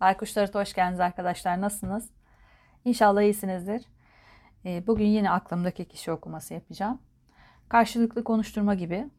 Baykuşları 0.00 0.52
hoş 0.52 0.74
geldiniz 0.74 1.00
arkadaşlar. 1.00 1.60
Nasılsınız? 1.60 2.10
İnşallah 2.84 3.22
iyisinizdir. 3.22 3.82
Ee, 4.64 4.86
bugün 4.86 5.06
yine 5.06 5.30
aklımdaki 5.30 5.84
kişi 5.84 6.12
okuması 6.12 6.54
yapacağım. 6.54 6.98
Karşılıklı 7.68 8.24
konuşturma 8.24 8.74
gibi 8.74 9.10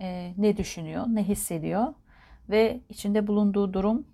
e, 0.00 0.34
ne 0.38 0.56
düşünüyor, 0.56 1.04
ne 1.08 1.24
hissediyor 1.24 1.94
ve 2.48 2.80
içinde 2.88 3.26
bulunduğu 3.26 3.72
durum 3.72 4.06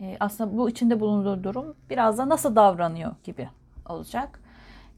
e, 0.00 0.16
aslında 0.20 0.56
bu 0.56 0.70
içinde 0.70 1.00
bulunduğu 1.00 1.44
durum 1.44 1.76
biraz 1.90 2.18
da 2.18 2.28
nasıl 2.28 2.56
davranıyor 2.56 3.14
gibi 3.24 3.48
olacak. 3.88 4.40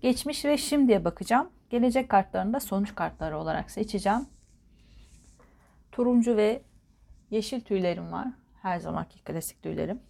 Geçmiş 0.01 0.45
ve 0.45 0.59
şimdiye 0.59 1.05
bakacağım. 1.05 1.51
Gelecek 1.71 2.09
kartlarını 2.09 2.53
da 2.53 2.61
sonuç 2.61 2.95
kartları 2.95 3.39
olarak 3.39 3.71
seçeceğim. 3.71 4.27
Turuncu 5.93 6.37
ve 6.37 6.63
yeşil 7.31 7.61
tüylerim 7.61 8.13
var. 8.13 8.29
Her 8.63 8.79
zamanki 8.79 9.25
klasik 9.25 9.63
tüylerim. 9.63 10.01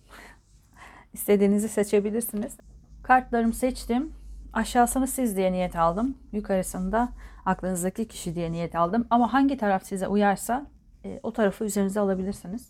İstediğinizi 1.13 1.69
seçebilirsiniz. 1.69 2.57
Kartlarımı 3.03 3.55
seçtim. 3.55 4.13
Aşağısını 4.53 5.07
siz 5.07 5.37
diye 5.37 5.53
niyet 5.53 5.77
aldım. 5.77 6.19
Yukarısında 6.33 7.09
aklınızdaki 7.45 8.09
kişi 8.09 8.35
diye 8.35 8.53
niyet 8.53 8.75
aldım. 8.75 9.07
Ama 9.11 9.33
hangi 9.33 9.57
taraf 9.57 9.85
size 9.85 10.09
uyarsa 10.09 10.67
e, 11.05 11.21
o 11.23 11.33
tarafı 11.33 11.65
üzerinize 11.65 12.01
alabilirsiniz. 12.01 12.69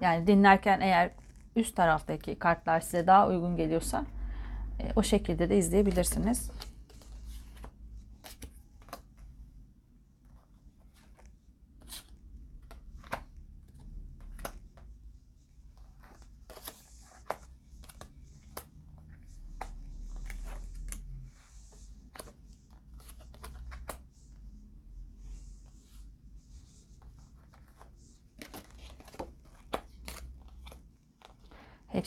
Yani 0.00 0.26
dinlerken 0.26 0.80
eğer 0.80 1.10
üst 1.56 1.76
taraftaki 1.76 2.34
kartlar 2.34 2.80
size 2.80 3.06
daha 3.06 3.28
uygun 3.28 3.56
geliyorsa 3.56 4.04
e, 4.80 4.92
o 4.96 5.02
şekilde 5.02 5.50
de 5.50 5.58
izleyebilirsiniz. 5.58 6.50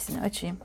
Hepsini 0.03 0.21
açayım. 0.21 0.57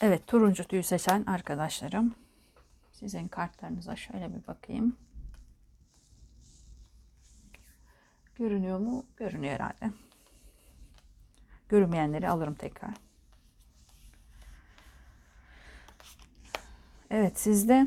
Evet 0.00 0.26
turuncu 0.26 0.64
tüyü 0.64 0.82
seçen 0.82 1.24
arkadaşlarım 1.24 2.27
sizin 2.98 3.28
kartlarınıza 3.28 3.96
şöyle 3.96 4.34
bir 4.34 4.46
bakayım. 4.46 4.96
Görünüyor 8.34 8.78
mu? 8.78 9.06
Görünüyor 9.16 9.54
herhalde. 9.54 9.90
Görünmeyenleri 11.68 12.28
alırım 12.28 12.54
tekrar. 12.54 12.94
Evet 17.10 17.38
sizde 17.38 17.86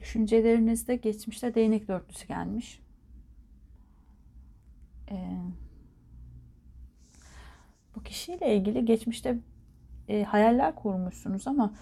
düşüncelerinizde 0.00 0.96
geçmişte 0.96 1.54
değnek 1.54 1.88
dörtlüsü 1.88 2.28
gelmiş. 2.28 2.80
Ee, 5.10 5.38
bu 7.94 8.02
kişiyle 8.02 8.56
ilgili 8.56 8.84
geçmişte 8.84 9.38
e, 10.08 10.24
hayaller 10.24 10.74
kurmuşsunuz 10.74 11.48
ama 11.48 11.72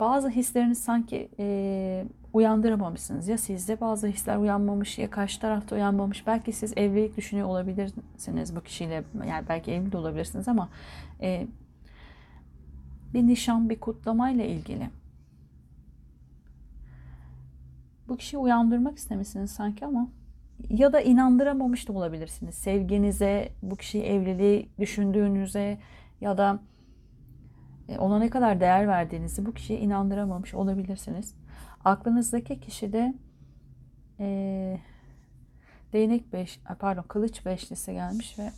bazı 0.00 0.28
hisleriniz 0.28 0.78
sanki 0.78 1.28
e, 1.38 2.06
uyandıramamışsınız. 2.32 3.28
Ya 3.28 3.38
sizde 3.38 3.80
bazı 3.80 4.06
hisler 4.06 4.36
uyanmamış 4.36 4.98
ya 4.98 5.10
karşı 5.10 5.40
tarafta 5.40 5.76
uyanmamış. 5.76 6.26
Belki 6.26 6.52
siz 6.52 6.72
evlilik 6.76 7.16
düşünüyor 7.16 7.48
olabilirsiniz 7.48 8.56
bu 8.56 8.60
kişiyle. 8.60 9.04
Yani 9.28 9.48
belki 9.48 9.72
evli 9.72 9.92
de 9.92 9.96
olabilirsiniz 9.96 10.48
ama 10.48 10.68
e, 11.20 11.46
bir 13.14 13.26
nişan, 13.26 13.70
bir 13.70 13.80
kutlamayla 13.80 14.44
ilgili. 14.44 14.90
Bu 18.08 18.16
kişiyi 18.16 18.38
uyandırmak 18.38 18.98
istemişsiniz 18.98 19.50
sanki 19.50 19.86
ama 19.86 20.08
ya 20.70 20.92
da 20.92 21.00
inandıramamış 21.00 21.88
da 21.88 21.92
olabilirsiniz. 21.92 22.54
Sevginize, 22.54 23.48
bu 23.62 23.76
kişiyi 23.76 24.04
evliliği 24.04 24.68
düşündüğünüze 24.78 25.78
ya 26.20 26.38
da 26.38 26.58
ona 27.88 28.18
ne 28.18 28.30
kadar 28.30 28.60
değer 28.60 28.88
verdiğinizi 28.88 29.46
bu 29.46 29.54
kişiye 29.54 29.78
inandıramamış 29.78 30.54
olabilirsiniz. 30.54 31.34
Aklınızdaki 31.84 32.60
kişi 32.60 32.92
de 32.92 33.14
e, 34.20 34.80
değnek 35.92 36.32
beş, 36.32 36.60
pardon 36.78 37.02
kılıç 37.02 37.46
beşlisi 37.46 37.92
gelmiş 37.92 38.38
ve 38.38 38.50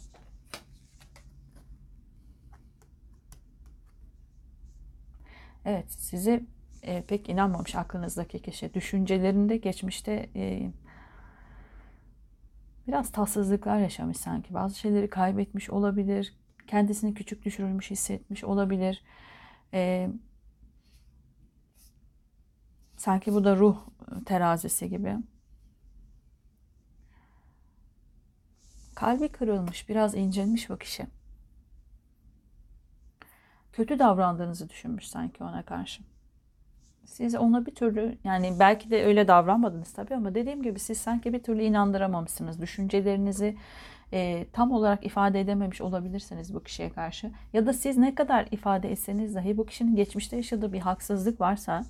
evet 5.64 5.92
size 5.92 6.42
e, 6.82 7.02
pek 7.02 7.28
inanmamış 7.28 7.74
aklınızdaki 7.74 8.42
kişi. 8.42 8.74
Düşüncelerinde 8.74 9.56
geçmişte 9.56 10.30
e, 10.36 10.70
biraz 12.88 13.12
tatsızlıklar 13.12 13.78
yaşamış 13.78 14.16
sanki. 14.16 14.54
Bazı 14.54 14.78
şeyleri 14.78 15.10
kaybetmiş 15.10 15.70
olabilir 15.70 16.34
kendisini 16.66 17.14
küçük 17.14 17.44
düşürülmüş 17.44 17.90
hissetmiş 17.90 18.44
olabilir. 18.44 19.02
Ee, 19.74 20.10
sanki 22.96 23.32
bu 23.32 23.44
da 23.44 23.56
ruh 23.56 23.76
terazisi 24.26 24.88
gibi. 24.90 25.16
Kalbi 28.94 29.28
kırılmış, 29.28 29.88
biraz 29.88 30.14
incinmiş 30.14 30.70
bu. 30.70 31.06
Kötü 33.72 33.98
davrandığınızı 33.98 34.68
düşünmüş 34.68 35.08
sanki 35.08 35.44
ona 35.44 35.62
karşı. 35.62 36.02
Siz 37.04 37.34
ona 37.34 37.66
bir 37.66 37.74
türlü 37.74 38.18
yani 38.24 38.56
belki 38.60 38.90
de 38.90 39.04
öyle 39.04 39.28
davranmadınız 39.28 39.92
tabii 39.92 40.14
ama 40.14 40.34
dediğim 40.34 40.62
gibi 40.62 40.78
siz 40.78 40.98
sanki 40.98 41.32
bir 41.32 41.42
türlü 41.42 41.62
inandıramamışsınız. 41.62 42.60
Düşüncelerinizi 42.60 43.56
e, 44.16 44.46
tam 44.52 44.72
olarak 44.72 45.06
ifade 45.06 45.40
edememiş 45.40 45.80
olabilirsiniz 45.80 46.54
bu 46.54 46.62
kişiye 46.62 46.90
karşı. 46.90 47.30
Ya 47.52 47.66
da 47.66 47.72
siz 47.72 47.98
ne 47.98 48.14
kadar 48.14 48.46
ifade 48.50 48.92
etseniz 48.92 49.34
dahi 49.34 49.56
bu 49.56 49.66
kişinin 49.66 49.96
geçmişte 49.96 50.36
yaşadığı 50.36 50.72
bir 50.72 50.80
haksızlık 50.80 51.40
varsa 51.40 51.84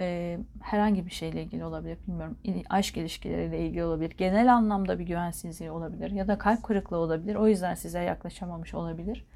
e, 0.00 0.38
herhangi 0.62 1.06
bir 1.06 1.10
şeyle 1.10 1.42
ilgili 1.42 1.64
olabilir. 1.64 1.98
Bilmiyorum 2.06 2.36
aşk 2.70 2.96
ilişkileriyle 2.96 3.66
ilgili 3.66 3.84
olabilir. 3.84 4.14
Genel 4.18 4.54
anlamda 4.54 4.98
bir 4.98 5.04
güvensizliği 5.04 5.70
olabilir. 5.70 6.10
Ya 6.10 6.28
da 6.28 6.38
kalp 6.38 6.62
kırıklığı 6.62 6.96
olabilir. 6.96 7.34
O 7.34 7.48
yüzden 7.48 7.74
size 7.74 8.02
yaklaşamamış 8.02 8.74
olabilir. 8.74 9.26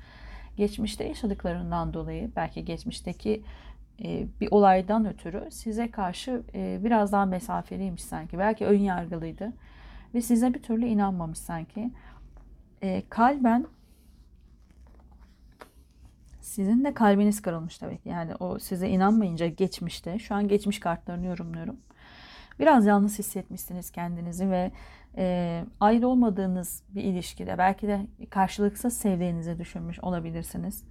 Geçmişte 0.56 1.05
yaşadıklarından 1.05 1.94
dolayı 1.94 2.31
belki 2.37 2.65
geçmişteki 2.65 3.43
e, 4.05 4.27
bir 4.41 4.49
olaydan 4.50 5.06
ötürü 5.06 5.49
size 5.50 5.91
karşı 5.91 6.43
e, 6.55 6.81
biraz 6.84 7.12
daha 7.12 7.27
mesafeliymiş 7.27 8.03
sanki. 8.03 8.38
Belki 8.38 8.67
ön 8.67 8.79
yargılıydı 8.79 9.52
ve 10.14 10.20
size 10.20 10.55
bir 10.55 10.62
türlü 10.62 10.87
inanmamış 10.87 11.38
sanki. 11.38 11.91
E, 12.82 13.02
kalben 13.08 13.67
sizin 16.40 16.84
de 16.84 16.94
kalbiniz 16.94 17.43
kırılmış 17.43 17.79
tabii 17.79 17.99
ki. 17.99 18.08
Yani 18.08 18.34
o 18.34 18.58
size 18.58 18.88
inanmayınca 18.88 19.46
geçmişte, 19.46 20.19
şu 20.19 20.34
an 20.34 20.49
geçmiş 20.49 20.81
kartlarını 20.81 21.26
yorumluyorum. 21.26 21.76
Biraz 22.58 22.87
yalnız 22.87 23.19
hissetmişsiniz 23.19 23.90
kendinizi 23.90 24.50
ve 24.50 24.73
e, 25.17 25.64
ayrı 25.81 26.08
olmadığınız 26.08 26.82
bir 26.88 27.05
ilişkide 27.05 27.58
belki 27.58 27.87
de 27.87 28.06
karşılıksız 28.31 28.96
sevdiğinizi 28.96 29.58
düşünmüş 29.58 30.00
olabilirsiniz. 30.00 30.85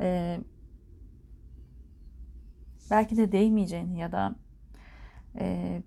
E, 0.00 0.38
belki 2.90 3.16
de 3.16 3.32
değmeyeceğini 3.32 3.98
ya 3.98 4.12
da 4.12 4.34
e, 5.38 5.82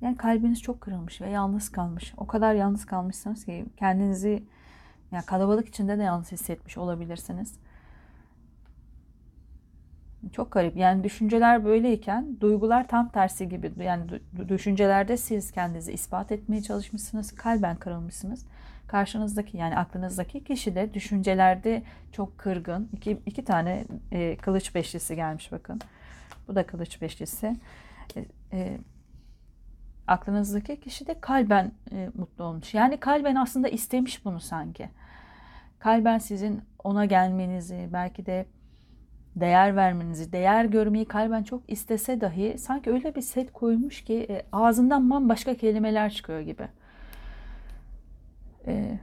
yani 0.00 0.16
kalbiniz 0.16 0.62
çok 0.62 0.80
kırılmış 0.80 1.20
ve 1.20 1.30
yalnız 1.30 1.68
kalmış. 1.68 2.14
O 2.16 2.26
kadar 2.26 2.54
yalnız 2.54 2.86
kalmışsınız 2.86 3.44
ki 3.44 3.66
kendinizi 3.76 4.42
yani 5.12 5.24
kalabalık 5.24 5.68
içinde 5.68 5.98
de 5.98 6.02
yalnız 6.02 6.32
hissetmiş 6.32 6.78
olabilirsiniz. 6.78 7.54
Çok 10.32 10.52
garip. 10.52 10.76
Yani 10.76 11.04
düşünceler 11.04 11.64
böyleyken 11.64 12.36
duygular 12.40 12.88
tam 12.88 13.08
tersi 13.08 13.48
gibi. 13.48 13.72
Yani 13.78 14.04
düşüncelerde 14.48 15.16
siz 15.16 15.52
kendinizi 15.52 15.92
ispat 15.92 16.32
etmeye 16.32 16.62
çalışmışsınız. 16.62 17.34
Kalben 17.34 17.76
kırılmışsınız. 17.76 18.46
Karşınızdaki 18.86 19.56
yani 19.56 19.76
aklınızdaki 19.76 20.44
kişi 20.44 20.74
de 20.74 20.94
düşüncelerde 20.94 21.82
çok 22.12 22.38
kırgın. 22.38 22.88
İki, 22.92 23.18
iki 23.26 23.44
tane 23.44 23.84
e, 24.12 24.36
kılıç 24.36 24.74
beşlisi 24.74 25.16
gelmiş 25.16 25.52
bakın. 25.52 25.80
Bu 26.48 26.54
da 26.54 26.66
kılıç 26.66 27.02
beşlisi. 27.02 27.56
E, 28.16 28.24
e, 28.52 28.78
aklınızdaki 30.08 30.80
kişi 30.80 31.06
de 31.06 31.20
kalben 31.20 31.72
e, 31.92 32.10
mutlu 32.14 32.44
olmuş. 32.44 32.74
Yani 32.74 32.96
kalben 32.96 33.34
aslında 33.34 33.68
istemiş 33.68 34.24
bunu 34.24 34.40
sanki. 34.40 34.88
Kalben 35.78 36.18
sizin 36.18 36.62
ona 36.84 37.04
gelmenizi, 37.04 37.88
belki 37.92 38.26
de 38.26 38.46
değer 39.36 39.76
vermenizi, 39.76 40.32
değer 40.32 40.64
görmeyi 40.64 41.04
kalben 41.04 41.42
çok 41.42 41.62
istese 41.68 42.20
dahi 42.20 42.58
sanki 42.58 42.90
öyle 42.90 43.14
bir 43.14 43.22
set 43.22 43.52
koymuş 43.52 44.04
ki 44.04 44.26
e, 44.30 44.42
ağzından 44.52 45.10
bambaşka 45.10 45.54
kelimeler 45.54 46.10
çıkıyor 46.10 46.40
gibi. 46.40 46.68
E, 48.66 48.98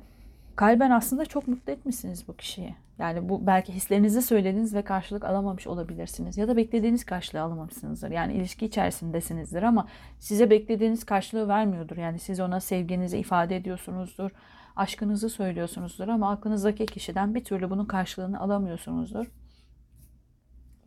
kalben 0.55 0.91
aslında 0.91 1.25
çok 1.25 1.47
mutlu 1.47 1.73
etmişsiniz 1.73 2.27
bu 2.27 2.35
kişiyi. 2.35 2.75
Yani 2.99 3.29
bu 3.29 3.47
belki 3.47 3.73
hislerinizi 3.73 4.21
söylediniz 4.21 4.75
ve 4.75 4.81
karşılık 4.81 5.25
alamamış 5.25 5.67
olabilirsiniz. 5.67 6.37
Ya 6.37 6.47
da 6.47 6.57
beklediğiniz 6.57 7.05
karşılığı 7.05 7.41
alamamışsınızdır. 7.41 8.11
Yani 8.11 8.33
ilişki 8.33 8.65
içerisindesinizdir 8.65 9.63
ama 9.63 9.87
size 10.19 10.49
beklediğiniz 10.49 11.03
karşılığı 11.03 11.47
vermiyordur. 11.47 11.97
Yani 11.97 12.19
siz 12.19 12.39
ona 12.39 12.59
sevginizi 12.59 13.17
ifade 13.17 13.55
ediyorsunuzdur. 13.55 14.31
Aşkınızı 14.75 15.29
söylüyorsunuzdur 15.29 16.07
ama 16.07 16.31
aklınızdaki 16.31 16.85
kişiden 16.85 17.35
bir 17.35 17.43
türlü 17.43 17.69
bunun 17.69 17.85
karşılığını 17.85 18.39
alamıyorsunuzdur. 18.39 19.25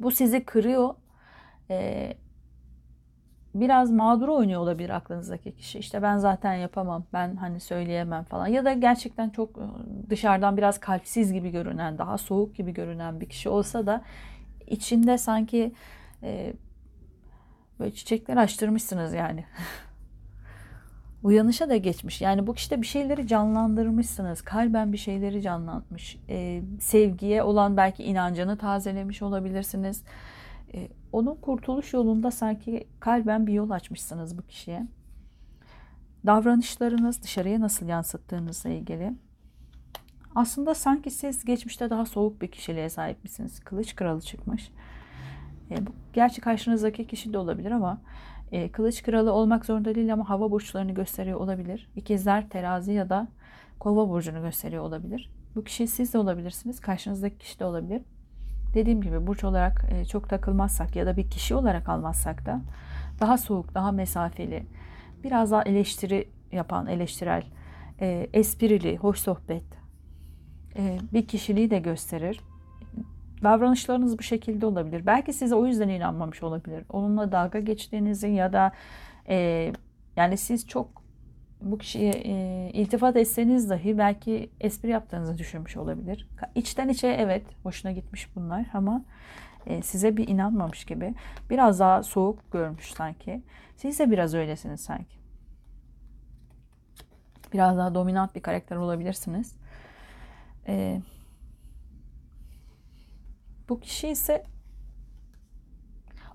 Bu 0.00 0.11
sizi 0.11 0.44
kırıyor. 0.44 0.94
Ee, 1.71 2.17
biraz 3.60 3.90
mağdur 3.90 4.28
oynuyor 4.28 4.60
olabilir 4.60 4.90
aklınızdaki 4.90 5.56
kişi. 5.56 5.78
İşte 5.78 6.02
ben 6.02 6.19
zaten 6.19 6.55
yapamam, 6.55 7.05
ben 7.12 7.37
hani 7.37 7.60
söyleyemem 7.60 8.25
falan. 8.25 8.46
Ya 8.46 8.64
da 8.64 8.72
gerçekten 8.72 9.31
çok 9.31 9.58
e, 9.58 9.64
dışarıdan 10.10 10.56
biraz 10.56 10.81
kalpsiz 10.81 11.32
gibi 11.32 11.50
görünen, 11.50 11.99
daha 11.99 12.19
soğuk 12.19 12.56
gibi 12.56 12.72
görünen 12.75 13.20
bir 13.20 13.28
kişi 13.28 13.49
olsa 13.49 13.87
da 13.87 14.02
içinde 14.66 15.19
sanki 15.19 15.72
e, 16.22 16.52
böyle 17.81 17.94
çiçekler 17.94 18.37
açtırmışsınız 18.37 19.14
yani. 19.14 19.44
Uyanışa 21.22 21.69
da 21.69 21.76
geçmiş. 21.76 22.20
Yani 22.20 22.46
bu 22.46 22.54
kişide 22.54 22.82
bir 22.82 22.87
şeyleri 22.87 23.26
canlandırmışsınız. 23.26 24.43
Kalben 24.43 24.93
bir 24.93 24.99
şeyleri 24.99 25.43
canlanmış. 25.43 26.19
E, 26.28 26.62
sevgiye 26.81 27.43
olan 27.43 27.76
belki 27.76 28.04
inancını 28.04 28.58
tazelemiş 28.58 29.22
olabilirsiniz. 29.22 30.02
E, 30.75 30.88
onun 31.12 31.35
kurtuluş 31.35 31.93
yolunda 31.93 32.31
sanki 32.31 32.88
kalben 33.00 33.47
bir 33.47 33.53
yol 33.53 33.70
açmışsınız 33.70 34.38
bu 34.38 34.43
kişiye. 34.43 34.87
Davranışlarınız 36.26 37.23
dışarıya 37.23 37.61
nasıl 37.61 37.87
yansıttığınızla 37.87 38.70
ilgili. 38.70 39.15
Aslında 40.35 40.75
sanki 40.75 41.11
siz 41.11 41.44
geçmişte 41.44 41.91
daha 41.91 42.06
soğuk 42.06 42.43
bir 42.43 42.50
kişiliğe 42.50 42.88
sahipmişsiniz. 42.88 43.61
Kılıç 43.61 43.97
kralı 43.97 44.20
çıkmış. 44.20 44.70
E, 45.70 45.76
gerçi 46.12 46.41
karşınızdaki 46.41 47.06
kişi 47.06 47.32
de 47.32 47.38
olabilir 47.38 47.71
ama 47.71 48.00
e, 48.53 48.73
kılıç 48.73 49.03
kralı 49.03 49.32
olmak 49.32 49.64
zorunda 49.64 49.94
değil 49.94 50.12
ama 50.12 50.29
hava 50.29 50.50
burçlarını 50.50 50.93
gösteriyor 50.93 51.41
olabilir. 51.41 51.91
İkizler, 51.97 52.49
terazi 52.49 52.93
ya 52.93 53.09
da 53.09 53.29
kova 53.79 54.09
burcunu 54.09 54.43
gösteriyor 54.43 54.85
olabilir. 54.85 55.31
Bu 55.56 55.64
kişi 55.64 55.87
siz 55.87 56.14
de 56.14 56.19
olabilirsiniz. 56.19 56.81
Karşınızdaki 56.81 57.38
kişi 57.38 57.59
de 57.59 57.64
olabilir. 57.64 58.03
Dediğim 58.75 59.03
gibi 59.03 59.26
burç 59.26 59.44
olarak 59.44 59.85
e, 59.91 60.05
çok 60.05 60.29
takılmazsak 60.29 60.97
ya 60.97 61.06
da 61.06 61.17
bir 61.17 61.31
kişi 61.31 61.55
olarak 61.55 61.88
almazsak 61.88 62.47
da 62.47 62.61
daha 63.20 63.38
soğuk, 63.38 63.75
daha 63.75 63.93
mesafeli, 63.93 64.67
biraz 65.25 65.50
daha 65.50 65.62
eleştiri 65.62 66.29
yapan, 66.53 66.87
eleştirel, 66.87 67.44
e, 68.00 68.29
esprili, 68.32 68.97
hoş 68.97 69.19
sohbet 69.19 69.65
e, 70.76 70.99
bir 71.12 71.26
kişiliği 71.26 71.70
de 71.70 71.79
gösterir. 71.79 72.41
Davranışlarınız 73.43 74.19
bu 74.19 74.23
şekilde 74.23 74.67
olabilir. 74.67 75.06
Belki 75.06 75.32
size 75.32 75.55
o 75.55 75.67
yüzden 75.67 75.88
inanmamış 75.88 76.43
olabilir. 76.43 76.85
Onunla 76.88 77.32
dalga 77.32 77.61
geçtiğinizi 77.61 78.29
ya 78.29 78.53
da 78.53 78.73
yani 80.17 80.37
siz 80.37 80.67
çok 80.67 80.98
bu 81.60 81.78
kişiye 81.78 82.12
e, 82.12 82.70
iltifat 82.72 83.16
etseniz 83.16 83.70
dahi 83.70 83.99
belki 83.99 84.50
espri 84.60 84.88
yaptığınızı 84.88 85.38
düşünmüş 85.38 85.76
olabilir. 85.76 86.28
İçten 86.55 86.88
içe 86.88 87.08
evet 87.08 87.46
hoşuna 87.62 87.93
gitmiş 87.93 88.37
bunlar 88.37 88.66
ama 88.75 89.05
e, 89.66 89.82
size 89.82 90.16
bir 90.16 90.28
inanmamış 90.28 90.84
gibi. 90.84 91.14
Biraz 91.50 91.81
daha 91.81 92.02
soğuk 92.02 92.52
görmüş 92.52 92.93
sanki. 92.93 93.43
Siz 93.76 93.99
de 93.99 94.10
biraz 94.10 94.34
öylesiniz 94.34 94.81
sanki. 94.81 95.19
Biraz 97.52 97.78
daha 97.78 97.94
dominant 97.94 98.34
bir 98.34 98.40
karakter 98.40 98.76
olabilirsiniz. 98.76 99.56
E, 100.69 101.02
bu 103.69 103.81
kişi 103.81 104.08
ise 104.08 104.44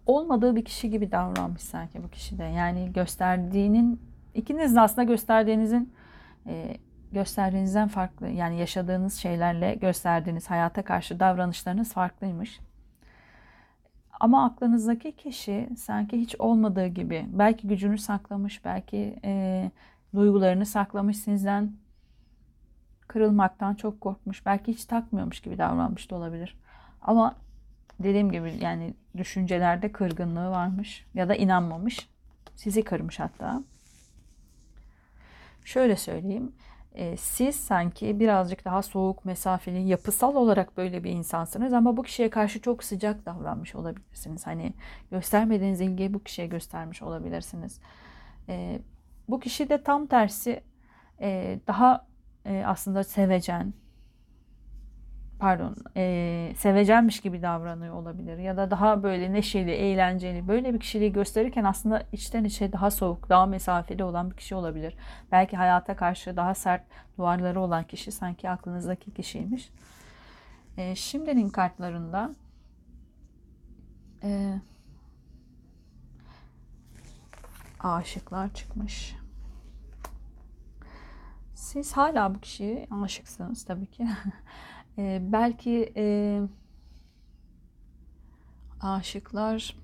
olmadığı 0.05 0.55
bir 0.55 0.65
kişi 0.65 0.89
gibi 0.89 1.11
davranmış 1.11 1.61
sanki 1.61 2.03
bu 2.03 2.09
kişi 2.09 2.37
de. 2.37 2.43
Yani 2.43 2.93
gösterdiğinin 2.93 4.12
ikiniz 4.35 4.75
de 4.75 4.81
aslında 4.81 5.03
gösterdiğinizin 5.03 5.93
e, 6.47 6.77
gösterdiğinizden 7.11 7.87
farklı 7.87 8.29
yani 8.29 8.59
yaşadığınız 8.59 9.13
şeylerle 9.13 9.75
gösterdiğiniz 9.75 10.49
hayata 10.49 10.81
karşı 10.81 11.19
davranışlarınız 11.19 11.93
farklıymış. 11.93 12.59
Ama 14.19 14.45
aklınızdaki 14.45 15.15
kişi 15.15 15.69
sanki 15.77 16.19
hiç 16.19 16.35
olmadığı 16.39 16.87
gibi 16.87 17.25
belki 17.27 17.67
gücünü 17.67 17.97
saklamış, 17.97 18.65
belki 18.65 19.19
e, 19.23 19.71
duygularını 20.15 20.65
saklamış 20.65 21.17
sizden 21.17 21.71
kırılmaktan 23.07 23.75
çok 23.75 24.01
korkmuş, 24.01 24.45
belki 24.45 24.73
hiç 24.73 24.85
takmıyormuş 24.85 25.39
gibi 25.39 25.57
davranmış 25.57 26.11
da 26.11 26.15
olabilir. 26.15 26.57
Ama 27.01 27.35
dediğim 27.99 28.31
gibi 28.31 28.53
yani 28.61 28.93
düşüncelerde 29.17 29.91
kırgınlığı 29.91 30.49
varmış 30.49 31.05
ya 31.13 31.29
da 31.29 31.35
inanmamış. 31.35 32.09
Sizi 32.55 32.83
kırmış 32.83 33.19
hatta. 33.19 33.63
Şöyle 35.65 35.95
söyleyeyim. 35.95 36.51
E, 36.95 37.17
siz 37.17 37.55
sanki 37.55 38.19
birazcık 38.19 38.65
daha 38.65 38.81
soğuk, 38.81 39.25
mesafeli, 39.25 39.87
yapısal 39.87 40.35
olarak 40.35 40.77
böyle 40.77 41.03
bir 41.03 41.11
insansınız 41.11 41.73
ama 41.73 41.97
bu 41.97 42.03
kişiye 42.03 42.29
karşı 42.29 42.61
çok 42.61 42.83
sıcak 42.83 43.25
davranmış 43.25 43.75
olabilirsiniz. 43.75 44.47
Hani 44.47 44.73
göstermediğiniz 45.11 45.81
ilgiyi 45.81 46.13
bu 46.13 46.23
kişiye 46.23 46.47
göstermiş 46.47 47.01
olabilirsiniz. 47.01 47.79
E, 48.49 48.79
bu 49.29 49.39
kişi 49.39 49.69
de 49.69 49.83
tam 49.83 50.07
tersi 50.07 50.61
e, 51.21 51.59
daha 51.67 52.05
aslında 52.65 53.03
sevecen, 53.03 53.73
pardon 55.43 55.75
e, 55.97 56.53
sevecenmiş 56.57 57.19
gibi 57.19 57.41
davranıyor 57.41 57.95
olabilir 57.95 58.37
ya 58.37 58.57
da 58.57 58.71
daha 58.71 59.03
böyle 59.03 59.33
neşeli, 59.33 59.71
eğlenceli 59.71 60.47
böyle 60.47 60.73
bir 60.73 60.79
kişiliği 60.79 61.13
gösterirken 61.13 61.63
aslında 61.63 62.03
içten 62.11 62.43
içe 62.43 62.71
daha 62.71 62.91
soğuk, 62.91 63.29
daha 63.29 63.45
mesafeli 63.45 64.03
olan 64.03 64.31
bir 64.31 64.35
kişi 64.35 64.55
olabilir. 64.55 64.95
Belki 65.31 65.57
hayata 65.57 65.95
karşı 65.95 66.35
daha 66.37 66.55
sert 66.55 66.81
duvarları 67.17 67.59
olan 67.59 67.83
kişi 67.83 68.11
sanki 68.11 68.49
aklınızdaki 68.49 69.13
kişiymiş. 69.13 69.69
E, 70.77 70.95
şimdinin 70.95 71.49
kartlarında 71.49 72.35
e, 74.23 74.59
aşıklar 77.79 78.53
çıkmış. 78.53 79.15
Siz 81.55 81.97
hala 81.97 82.35
bu 82.35 82.39
kişiye 82.39 82.87
aşıksınız 83.03 83.65
tabii 83.65 83.87
ki. 83.87 84.07
E, 84.97 85.21
belki 85.31 85.93
e, 85.97 86.39
aşıklar 88.81 89.75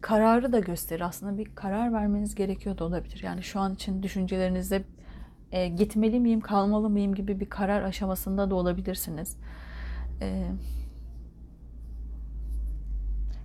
kararı 0.00 0.52
da 0.52 0.58
gösterir. 0.58 1.00
Aslında 1.00 1.38
bir 1.38 1.54
karar 1.54 1.92
vermeniz 1.92 2.34
gerekiyor 2.34 2.78
da 2.78 2.84
olabilir. 2.84 3.20
Yani 3.22 3.42
şu 3.42 3.60
an 3.60 3.74
için 3.74 4.02
düşüncelerinizde 4.02 4.84
e, 5.52 5.68
gitmeli 5.68 6.20
miyim, 6.20 6.40
kalmalı 6.40 6.90
mıyım 6.90 7.14
gibi 7.14 7.40
bir 7.40 7.48
karar 7.48 7.82
aşamasında 7.82 8.50
da 8.50 8.54
olabilirsiniz. 8.54 9.36
E, 10.20 10.46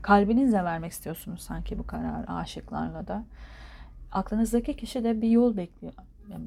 kalbinizle 0.01 0.63
vermek 0.63 0.91
istiyorsunuz 0.91 1.41
sanki 1.41 1.79
bu 1.79 1.87
karar 1.87 2.25
aşıklarla 2.27 3.07
da. 3.07 3.25
Aklınızdaki 4.11 4.75
kişi 4.75 5.03
de 5.03 5.21
bir 5.21 5.29
yol 5.29 5.57
bekliyor 5.57 5.93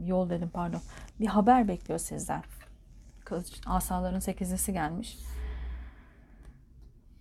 yol 0.05 0.31
dedim 0.31 0.51
pardon. 0.55 0.81
Bir 1.21 1.27
haber 1.27 1.69
bekliyor 1.69 1.99
sizden. 1.99 2.43
Kılıç, 3.25 3.61
asaların 3.67 4.19
sekizlisi 4.19 4.73
gelmiş. 4.73 5.19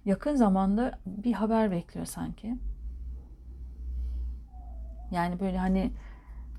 Yakın 0.06 0.36
zamanda 0.36 1.00
bir 1.06 1.34
haber 1.34 1.72
bekliyor 1.72 2.06
sanki. 2.06 2.56
Yani 5.12 5.40
böyle 5.40 5.58
hani 5.58 5.92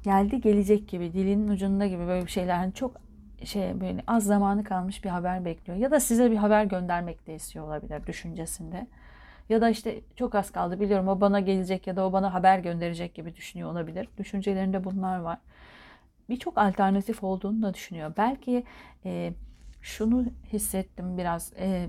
geldi 0.03 0.41
gelecek 0.41 0.89
gibi 0.89 1.13
dilinin 1.13 1.49
ucunda 1.49 1.87
gibi 1.87 2.07
böyle 2.07 2.27
bir 2.27 2.31
şeyler 2.31 2.57
hani 2.57 2.75
çok 2.75 2.97
şey 3.45 3.81
böyle 3.81 4.03
az 4.07 4.25
zamanı 4.25 4.65
kalmış 4.65 5.05
bir 5.05 5.09
haber 5.09 5.45
bekliyor. 5.45 5.79
Ya 5.79 5.91
da 5.91 6.01
size 6.01 6.31
bir 6.31 6.37
haber 6.37 6.65
göndermek 6.65 7.27
de 7.27 7.35
istiyor 7.35 7.67
olabilir 7.67 8.07
düşüncesinde. 8.07 8.87
Ya 9.49 9.61
da 9.61 9.71
işte 9.71 10.01
çok 10.17 10.35
az 10.35 10.51
kaldı 10.51 10.81
biliyorum 10.81 11.09
o 11.09 11.21
bana 11.21 11.41
gelecek 11.41 11.87
ya 11.87 11.97
da 11.97 12.07
o 12.07 12.13
bana 12.13 12.35
haber 12.35 12.59
gönderecek 12.59 13.15
gibi 13.15 13.37
düşünüyor 13.37 13.71
olabilir. 13.71 14.09
Düşüncelerinde 14.19 14.85
bunlar 14.85 15.19
var. 15.19 15.39
Birçok 16.29 16.59
alternatif 16.59 17.25
olduğunu 17.25 17.63
da 17.63 17.75
düşünüyor. 17.75 18.13
Belki 18.17 18.65
e, 19.05 19.33
şunu 19.83 20.25
hissettim 20.53 21.19
biraz. 21.19 21.53
E, 21.59 21.89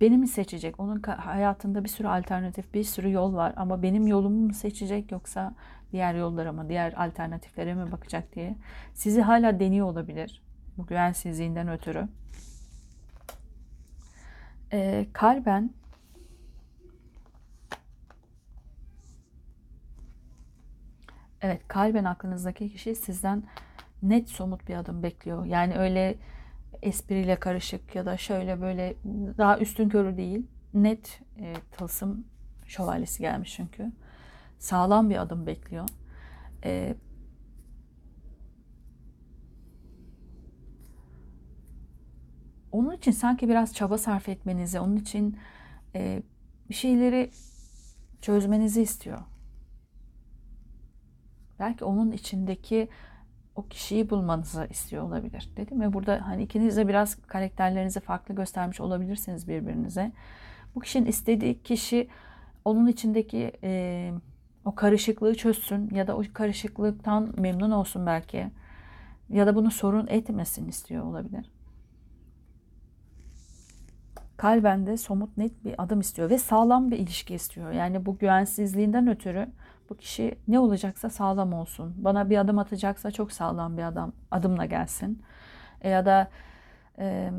beni 0.00 0.18
mi 0.18 0.28
seçecek? 0.28 0.80
Onun 0.80 1.02
hayatında 1.02 1.84
bir 1.84 1.88
sürü 1.88 2.08
alternatif, 2.08 2.74
bir 2.74 2.84
sürü 2.84 3.10
yol 3.12 3.34
var 3.34 3.52
ama 3.56 3.82
benim 3.82 4.06
yolumu 4.06 4.46
mu 4.46 4.54
seçecek 4.54 5.12
yoksa 5.12 5.54
diğer 5.92 6.14
yollara 6.14 6.52
mı, 6.52 6.68
diğer 6.68 6.92
alternatiflere 6.92 7.74
mi 7.74 7.92
bakacak 7.92 8.34
diye. 8.34 8.56
Sizi 8.94 9.22
hala 9.22 9.60
deniyor 9.60 9.86
olabilir 9.86 10.42
bu 10.78 10.86
güvensizliğinden 10.86 11.68
ötürü. 11.68 12.08
Ee, 14.72 15.06
kalben 15.12 15.70
Evet, 21.42 21.60
kalben 21.68 22.04
aklınızdaki 22.04 22.72
kişi 22.72 22.94
sizden 22.94 23.42
net 24.02 24.28
somut 24.28 24.68
bir 24.68 24.74
adım 24.74 25.02
bekliyor. 25.02 25.44
Yani 25.44 25.76
öyle 25.76 26.18
espriyle 26.82 27.36
karışık 27.36 27.94
ya 27.94 28.06
da 28.06 28.16
şöyle 28.16 28.60
böyle 28.60 28.96
daha 29.38 29.58
üstün 29.58 29.88
körü 29.88 30.16
değil. 30.16 30.46
Net 30.74 31.20
e, 31.38 31.54
tılsım 31.72 32.24
şövalyesi 32.66 33.20
gelmiş 33.22 33.54
çünkü. 33.56 33.92
Sağlam 34.58 35.10
bir 35.10 35.16
adım 35.22 35.46
bekliyor. 35.46 35.88
E, 36.64 36.94
onun 42.72 42.96
için 42.96 43.12
sanki 43.12 43.48
biraz 43.48 43.74
çaba 43.74 43.98
sarf 43.98 44.28
etmenizi, 44.28 44.80
onun 44.80 44.96
için 44.96 45.38
e, 45.94 46.22
bir 46.68 46.74
şeyleri 46.74 47.30
çözmenizi 48.22 48.82
istiyor. 48.82 49.18
Belki 51.60 51.84
onun 51.84 52.12
içindeki 52.12 52.88
o 53.56 53.62
kişiyi 53.68 54.10
bulmanızı 54.10 54.66
istiyor 54.70 55.02
olabilir. 55.02 55.50
Dedim 55.56 55.82
ya 55.82 55.92
burada 55.92 56.20
hani 56.26 56.42
ikiniz 56.42 56.76
de 56.76 56.88
biraz 56.88 57.14
karakterlerinizi 57.14 58.00
farklı 58.00 58.34
göstermiş 58.34 58.80
olabilirsiniz 58.80 59.48
birbirinize. 59.48 60.12
Bu 60.74 60.80
kişinin 60.80 61.06
istediği 61.06 61.62
kişi 61.62 62.08
onun 62.64 62.86
içindeki 62.86 63.52
e, 63.62 64.12
o 64.64 64.74
karışıklığı 64.74 65.34
çözsün 65.34 65.94
ya 65.94 66.06
da 66.06 66.16
o 66.16 66.22
karışıklıktan 66.32 67.34
memnun 67.38 67.70
olsun 67.70 68.06
belki. 68.06 68.50
Ya 69.28 69.46
da 69.46 69.54
bunu 69.54 69.70
sorun 69.70 70.06
etmesin 70.06 70.68
istiyor 70.68 71.04
olabilir. 71.04 71.50
Kalben 74.36 74.86
de 74.86 74.96
somut 74.96 75.36
net 75.36 75.64
bir 75.64 75.82
adım 75.82 76.00
istiyor 76.00 76.30
ve 76.30 76.38
sağlam 76.38 76.90
bir 76.90 76.98
ilişki 76.98 77.34
istiyor. 77.34 77.72
Yani 77.72 78.06
bu 78.06 78.18
güvensizliğinden 78.18 79.08
ötürü 79.08 79.48
bu 79.90 79.96
kişi 79.96 80.38
ne 80.48 80.58
olacaksa 80.58 81.10
sağlam 81.10 81.52
olsun. 81.52 81.94
Bana 81.96 82.30
bir 82.30 82.38
adım 82.38 82.58
atacaksa 82.58 83.10
çok 83.10 83.32
sağlam 83.32 83.76
bir 83.78 83.82
adam 83.82 84.12
adımla 84.30 84.66
gelsin. 84.66 85.22
E 85.80 85.88
ya 85.88 86.06
da 86.06 86.30
e, 86.98 87.32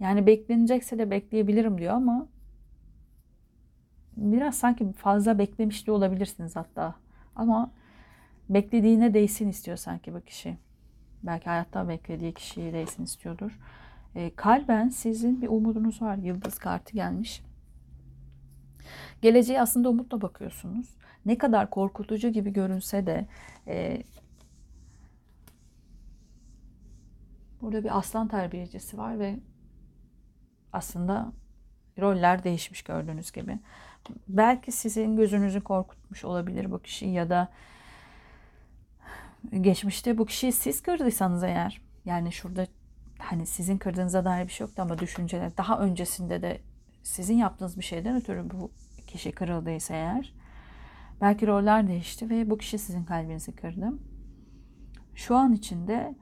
yani 0.00 0.26
beklenecekse 0.26 0.98
de 0.98 1.10
bekleyebilirim 1.10 1.78
diyor 1.78 1.94
ama 1.94 2.26
biraz 4.16 4.54
sanki 4.54 4.92
fazla 4.92 5.38
beklemiş 5.38 5.86
de 5.86 5.92
olabilirsiniz 5.92 6.56
hatta. 6.56 6.94
Ama 7.36 7.70
beklediğine 8.48 9.14
değsin 9.14 9.48
istiyor 9.48 9.76
sanki 9.76 10.14
bu 10.14 10.20
kişi. 10.20 10.56
Belki 11.22 11.44
hayatta 11.44 11.88
beklediği 11.88 12.34
kişiyi 12.34 12.72
değsin 12.72 13.04
istiyordur. 13.04 13.58
E, 14.14 14.34
kalben 14.36 14.88
sizin 14.88 15.42
bir 15.42 15.48
umudunuz 15.48 16.02
var. 16.02 16.16
Yıldız 16.16 16.58
kartı 16.58 16.92
gelmiş. 16.92 17.42
Geleceğe 19.22 19.60
aslında 19.60 19.90
umutla 19.90 20.20
bakıyorsunuz. 20.20 20.96
Ne 21.26 21.38
kadar 21.38 21.70
korkutucu 21.70 22.28
gibi 22.28 22.52
görünse 22.52 23.06
de 23.06 23.26
e, 23.66 24.02
burada 27.60 27.84
bir 27.84 27.98
aslan 27.98 28.28
terbiyecisi 28.28 28.98
var 28.98 29.18
ve 29.18 29.38
aslında 30.72 31.32
roller 31.98 32.44
değişmiş 32.44 32.82
gördüğünüz 32.82 33.32
gibi. 33.32 33.58
Belki 34.28 34.72
sizin 34.72 35.16
gözünüzü 35.16 35.60
korkutmuş 35.60 36.24
olabilir 36.24 36.70
bu 36.70 36.82
kişi 36.82 37.06
ya 37.06 37.30
da 37.30 37.48
geçmişte 39.60 40.18
bu 40.18 40.26
kişiyi 40.26 40.52
siz 40.52 40.82
kırdıysanız 40.82 41.42
eğer 41.42 41.82
yani 42.04 42.32
şurada 42.32 42.66
hani 43.18 43.46
sizin 43.46 43.78
kırdığınıza 43.78 44.24
dair 44.24 44.46
bir 44.46 44.52
şey 44.52 44.64
yoktu 44.64 44.82
ama 44.82 44.98
düşünceler 44.98 45.56
daha 45.56 45.78
öncesinde 45.78 46.42
de 46.42 46.60
sizin 47.02 47.36
yaptığınız 47.36 47.76
bir 47.76 47.82
şeyden 47.82 48.16
ötürü 48.16 48.50
bu 48.50 48.70
kişi 49.06 49.32
kırıldıysa 49.32 49.94
eğer 49.94 50.34
belki 51.20 51.46
roller 51.46 51.88
değişti 51.88 52.30
ve 52.30 52.50
bu 52.50 52.58
kişi 52.58 52.78
sizin 52.78 53.04
kalbinizi 53.04 53.52
kırdı. 53.52 53.92
Şu 55.14 55.36
an 55.36 55.52
içinde 55.52 56.14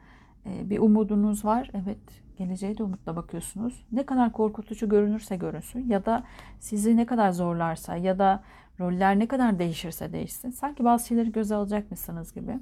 e, 0.46 0.70
bir 0.70 0.78
umudunuz 0.78 1.44
var. 1.44 1.70
Evet 1.74 1.98
geleceğe 2.38 2.78
de 2.78 2.82
umutla 2.82 3.16
bakıyorsunuz. 3.16 3.86
Ne 3.92 4.06
kadar 4.06 4.32
korkutucu 4.32 4.88
görünürse 4.88 5.36
görünsün 5.36 5.88
ya 5.88 6.06
da 6.06 6.24
sizi 6.60 6.96
ne 6.96 7.06
kadar 7.06 7.32
zorlarsa 7.32 7.96
ya 7.96 8.18
da 8.18 8.42
roller 8.80 9.18
ne 9.18 9.28
kadar 9.28 9.58
değişirse 9.58 10.12
değişsin. 10.12 10.50
Sanki 10.50 10.84
bazı 10.84 11.06
şeyleri 11.06 11.32
göze 11.32 11.54
alacakmışsınız 11.54 12.34
gibi. 12.34 12.58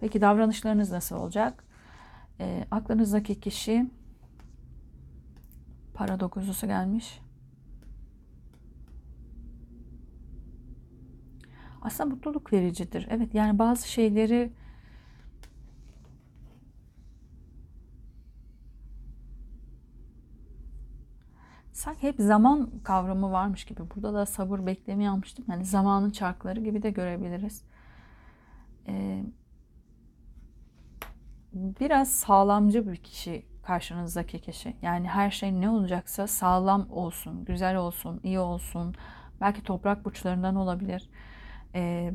Peki 0.00 0.20
davranışlarınız 0.20 0.92
nasıl 0.92 1.16
olacak? 1.16 1.64
E, 2.40 2.64
aklınızdaki 2.70 3.40
kişi 3.40 3.86
para 5.96 6.20
gelmiş. 6.66 7.20
aslında 11.86 12.10
mutluluk 12.14 12.52
vericidir. 12.52 13.06
Evet 13.10 13.34
yani 13.34 13.58
bazı 13.58 13.88
şeyleri 13.88 14.52
sanki 21.72 22.02
hep 22.02 22.14
zaman 22.18 22.70
kavramı 22.84 23.32
varmış 23.32 23.64
gibi. 23.64 23.80
Burada 23.94 24.14
da 24.14 24.26
sabır 24.26 24.66
beklemeyi 24.66 25.10
almıştım. 25.10 25.44
Yani 25.48 25.64
zamanın 25.64 26.10
çarkları 26.10 26.60
gibi 26.60 26.82
de 26.82 26.90
görebiliriz. 26.90 27.64
Ee, 28.88 29.24
biraz 31.52 32.10
sağlamcı 32.10 32.88
bir 32.88 32.96
kişi 32.96 33.46
karşınızdaki 33.66 34.40
kişi. 34.40 34.76
Yani 34.82 35.08
her 35.08 35.30
şey 35.30 35.60
ne 35.60 35.70
olacaksa 35.70 36.26
sağlam 36.26 36.90
olsun, 36.90 37.44
güzel 37.44 37.76
olsun, 37.76 38.20
iyi 38.22 38.38
olsun. 38.38 38.94
Belki 39.40 39.62
toprak 39.62 40.04
burçlarından 40.04 40.56
olabilir 40.56 41.08
e, 41.74 42.12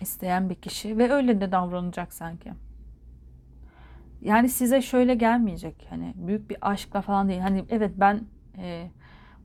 isteyen 0.00 0.50
bir 0.50 0.54
kişi 0.54 0.98
ve 0.98 1.12
öyle 1.12 1.40
de 1.40 1.52
davranacak 1.52 2.12
sanki. 2.12 2.52
Yani 4.20 4.48
size 4.48 4.82
şöyle 4.82 5.14
gelmeyecek 5.14 5.86
hani 5.90 6.14
büyük 6.16 6.50
bir 6.50 6.56
aşkla 6.60 7.00
falan 7.00 7.28
değil. 7.28 7.40
Hani 7.40 7.64
evet 7.70 7.92
ben 7.96 8.20
e, 8.58 8.90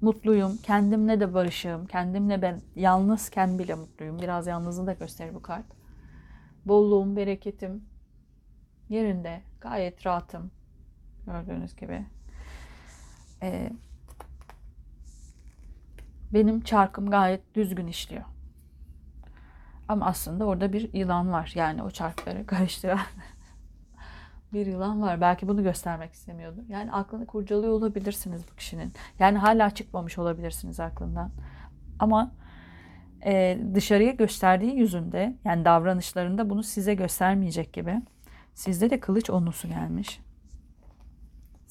mutluyum, 0.02 0.58
kendimle 0.64 1.20
de 1.20 1.34
barışığım, 1.34 1.86
kendimle 1.86 2.42
ben 2.42 2.62
yalnızken 2.76 3.60
bile 3.60 3.76
mutluyum. 3.76 4.20
Biraz 4.20 4.48
yalnızlığı 4.48 4.88
da 4.88 4.94
gösterir 4.94 5.36
bu 5.36 5.42
kart. 5.42 5.66
Bolluğum, 6.66 7.16
bereketim 7.16 7.84
yerinde, 8.90 9.42
gayet 9.62 10.06
rahatım. 10.06 10.52
Gördüğünüz 11.32 11.76
gibi. 11.76 12.06
Ee, 13.44 13.70
benim 16.34 16.62
çarkım 16.62 17.10
gayet 17.10 17.56
düzgün 17.56 17.88
işliyor. 17.88 18.24
Ama 19.88 20.06
aslında 20.06 20.46
orada 20.46 20.74
bir 20.74 20.94
yılan 20.94 21.32
var. 21.32 21.52
Yani 21.56 21.84
o 21.84 21.92
çarkları 21.92 22.46
karıştıran 22.48 23.00
bir 24.54 24.66
yılan 24.66 25.02
var. 25.02 25.22
Belki 25.22 25.48
bunu 25.48 25.64
göstermek 25.64 26.14
istemiyordu. 26.14 26.64
Yani 26.70 26.92
aklını 26.92 27.26
kurcalıyor 27.26 27.74
olabilirsiniz 27.74 28.42
bu 28.52 28.56
kişinin. 28.56 28.94
Yani 29.20 29.38
hala 29.38 29.70
çıkmamış 29.70 30.18
olabilirsiniz 30.18 30.80
aklından. 30.80 31.32
Ama 32.00 32.32
e, 33.26 33.60
dışarıya 33.76 34.12
gösterdiği 34.12 34.76
yüzünde 34.76 35.36
yani 35.46 35.66
davranışlarında 35.66 36.50
bunu 36.50 36.64
size 36.64 36.94
göstermeyecek 36.96 37.74
gibi. 37.74 38.02
Sizde 38.54 38.90
de 38.90 39.00
kılıç 39.00 39.30
onlusu 39.30 39.68
gelmiş. 39.68 40.20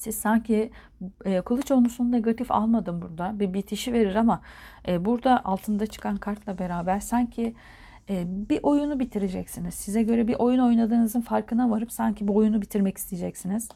Siz 0.01 0.15
sanki 0.15 0.71
e, 1.25 1.41
kılıç 1.41 1.71
onlusunu 1.71 2.11
negatif 2.11 2.51
almadım 2.51 3.01
burada. 3.01 3.39
Bir 3.39 3.53
bitişi 3.53 3.93
verir 3.93 4.15
ama 4.15 4.41
e, 4.87 5.05
burada 5.05 5.45
altında 5.45 5.87
çıkan 5.87 6.17
kartla 6.17 6.59
beraber 6.59 6.99
sanki 6.99 7.55
ee, 8.09 8.25
bir 8.27 8.59
oyunu 8.63 8.99
bitireceksiniz. 8.99 9.73
Size 9.73 10.03
göre 10.03 10.27
bir 10.27 10.35
oyun 10.35 10.59
oynadığınızın 10.59 11.21
farkına 11.21 11.69
varıp 11.69 11.91
sanki 11.91 12.27
bu 12.27 12.35
oyunu 12.35 12.61
bitirmek 12.61 12.97
isteyeceksiniz. 12.97 13.69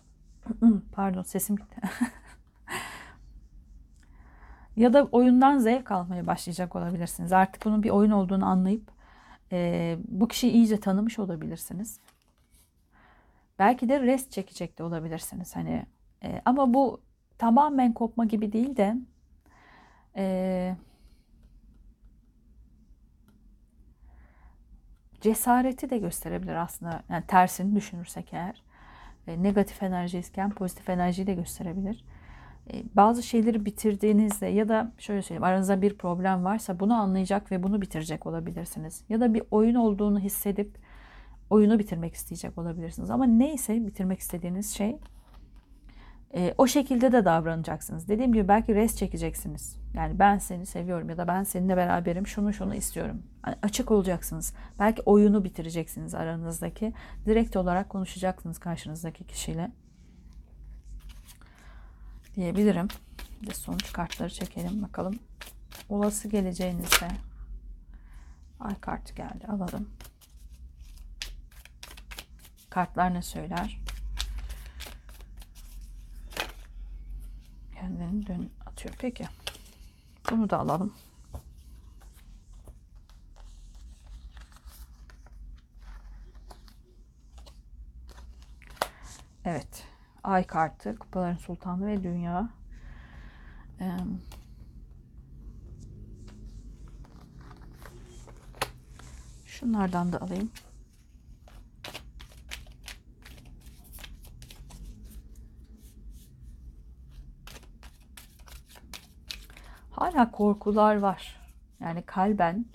Pardon 0.91 1.24
sesim 1.24 1.55
gitti. 1.55 1.82
ya 4.75 4.94
da 4.94 5.03
oyundan 5.03 5.58
zevk 5.58 5.91
almaya 5.91 6.27
başlayacak 6.27 6.75
olabilirsiniz. 6.75 7.34
Artık 7.34 7.65
bunun 7.65 7.84
bir 7.84 7.89
oyun 7.89 8.12
olduğunu 8.12 8.46
anlayıp 8.46 8.91
e, 9.51 9.98
bu 10.08 10.27
kişiyi 10.27 10.51
iyice 10.51 10.79
tanımış 10.79 11.20
olabilirsiniz. 11.20 12.00
Belki 13.60 13.89
de 13.89 14.00
rest 14.00 14.32
çekecek 14.32 14.77
de 14.77 14.84
olabilirsiniz. 14.84 15.55
Hani 15.55 15.86
e, 16.25 16.41
ama 16.46 16.74
bu 16.74 17.01
tamamen 17.38 17.94
kopma 17.94 18.25
gibi 18.25 18.51
değil 18.51 18.77
de 18.77 18.96
e, 20.17 20.75
cesareti 25.22 25.89
de 25.89 25.98
gösterebilir 25.98 26.55
aslında. 26.55 27.03
Yani 27.10 27.24
tersini 27.27 27.75
düşünürsek 27.75 28.34
eğer. 28.34 28.63
E, 29.27 29.44
negatif 29.44 29.84
enerjiyken 29.84 30.50
pozitif 30.50 30.89
enerjiyi 30.89 31.27
de 31.27 31.34
gösterebilir. 31.34 32.05
E, 32.74 32.84
bazı 32.96 33.24
şeyleri 33.24 33.65
bitirdiğinizde 33.65 34.48
ya 34.48 34.70
da 34.70 34.91
şöyle 34.98 35.22
söyleyeyim 35.22 35.44
aranızda 35.44 35.82
bir 35.82 35.98
problem 35.98 36.46
varsa 36.46 36.79
bunu 36.79 36.94
anlayacak 36.94 37.51
ve 37.51 37.63
bunu 37.63 37.82
bitirecek 37.82 38.25
olabilirsiniz. 38.25 39.03
Ya 39.10 39.20
da 39.20 39.34
bir 39.34 39.44
oyun 39.51 39.75
olduğunu 39.75 40.20
hissedip 40.20 40.77
oyunu 41.50 41.79
bitirmek 41.79 42.13
isteyecek 42.13 42.58
olabilirsiniz. 42.58 43.10
Ama 43.10 43.25
neyse 43.25 43.88
bitirmek 43.88 44.20
istediğiniz 44.20 44.74
şey 44.74 44.98
e, 46.34 46.53
o 46.58 46.67
şekilde 46.67 47.12
de 47.12 47.25
davranacaksınız. 47.25 48.08
Dediğim 48.08 48.34
gibi 48.34 48.48
belki 48.48 48.75
res 48.75 48.98
çekeceksiniz. 48.98 49.77
Yani 49.94 50.20
ben 50.20 50.38
seni 50.38 50.65
seviyorum 50.65 51.10
ya 51.10 51.17
da 51.17 51.27
ben 51.27 51.44
seninle 51.44 51.77
beraberim 51.77 52.27
şunu 52.27 52.53
şunu 52.53 52.75
istiyorum. 52.75 53.24
Yani 53.48 53.58
açık 53.62 53.91
olacaksınız. 53.91 54.53
Belki 54.79 55.01
oyunu 55.01 55.44
bitireceksiniz 55.44 56.15
aranızdaki. 56.15 56.94
Direkt 57.25 57.55
olarak 57.55 57.89
konuşacaksınız 57.89 58.60
karşınızdaki 58.60 59.27
kişiyle. 59.27 59.72
Diyebilirim. 62.36 62.88
Bir 63.41 63.48
de 63.48 63.53
sonuç 63.53 63.94
kartları 63.94 64.29
çekelim 64.29 64.82
bakalım. 64.82 65.20
Olası 65.89 66.27
geleceğinizde 66.27 67.08
ay 68.60 68.79
kartı 68.79 69.13
geldi 69.13 69.48
alalım. 69.48 69.89
Kartlar 72.70 73.13
ne 73.13 73.22
söyler? 73.22 73.84
Kendini 77.85 78.27
dön 78.27 78.49
atıyor. 78.65 78.95
Peki. 78.99 79.27
Bunu 80.31 80.49
da 80.49 80.59
alalım. 80.59 80.93
Evet. 89.45 89.83
Ay 90.23 90.47
kartı, 90.47 90.99
kupaların 90.99 91.35
sultanı 91.35 91.87
ve 91.87 92.03
dünya. 92.03 92.49
Şunlardan 99.45 100.13
da 100.13 100.21
alayım. 100.21 100.51
Hala 110.05 110.31
korkular 110.31 110.95
var. 110.95 111.35
Yani 111.79 112.01
kalben 112.01 112.65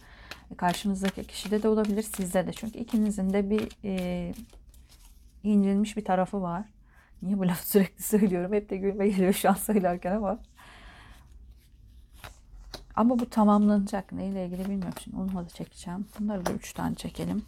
karşınızdaki 0.56 1.24
kişide 1.24 1.62
de 1.62 1.68
olabilir 1.68 2.02
sizde 2.02 2.46
de. 2.46 2.52
Çünkü 2.52 2.78
ikinizin 2.78 3.32
de 3.32 3.50
bir 3.50 3.68
e, 3.84 4.34
incinmiş 5.42 5.96
bir 5.96 6.04
tarafı 6.04 6.42
var. 6.42 6.64
Niye 7.22 7.38
bu 7.38 7.46
lafı 7.46 7.68
sürekli 7.68 8.02
söylüyorum? 8.02 8.52
Hep 8.52 8.70
de 8.70 8.76
gülme 8.76 9.08
geliyor 9.08 9.32
şu 9.32 9.50
an 9.50 9.54
söylerken 9.54 10.16
ama. 10.16 10.38
Ama 12.96 13.18
bu 13.18 13.30
tamamlanacak. 13.30 14.12
Neyle 14.12 14.46
ilgili 14.46 14.64
bilmiyorum. 14.64 14.98
Şimdi 15.04 15.16
onu 15.16 15.44
da 15.44 15.48
çekeceğim. 15.48 16.06
Bunları 16.20 16.46
da 16.46 16.52
üç 16.52 16.72
tane 16.72 16.94
çekelim. 16.94 17.42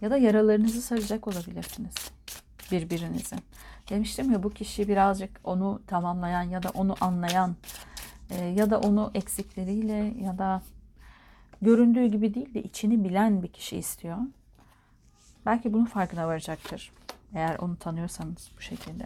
Ya 0.00 0.10
da 0.10 0.16
yaralarınızı 0.16 0.82
saracak 0.82 1.28
olabilirsiniz 1.28 2.11
birbirinizin. 2.72 3.40
Demiştim 3.90 4.32
ya 4.32 4.42
bu 4.42 4.50
kişi 4.50 4.88
birazcık 4.88 5.40
onu 5.44 5.82
tamamlayan 5.86 6.42
ya 6.42 6.62
da 6.62 6.70
onu 6.70 6.96
anlayan 7.00 7.56
e, 8.30 8.44
ya 8.44 8.70
da 8.70 8.80
onu 8.80 9.10
eksikleriyle 9.14 10.14
ya 10.24 10.38
da 10.38 10.62
göründüğü 11.62 12.06
gibi 12.06 12.34
değil 12.34 12.54
de 12.54 12.62
içini 12.62 13.04
bilen 13.04 13.42
bir 13.42 13.48
kişi 13.48 13.76
istiyor. 13.76 14.18
Belki 15.46 15.72
bunun 15.72 15.84
farkına 15.84 16.26
varacaktır. 16.26 16.92
Eğer 17.34 17.58
onu 17.58 17.76
tanıyorsanız 17.76 18.50
bu 18.56 18.60
şekilde. 18.60 19.04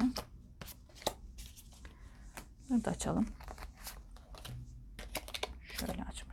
Bunu 2.71 2.85
da 2.85 2.91
açalım. 2.91 3.27
Şöyle 5.73 6.03
açmıştım. 6.03 6.26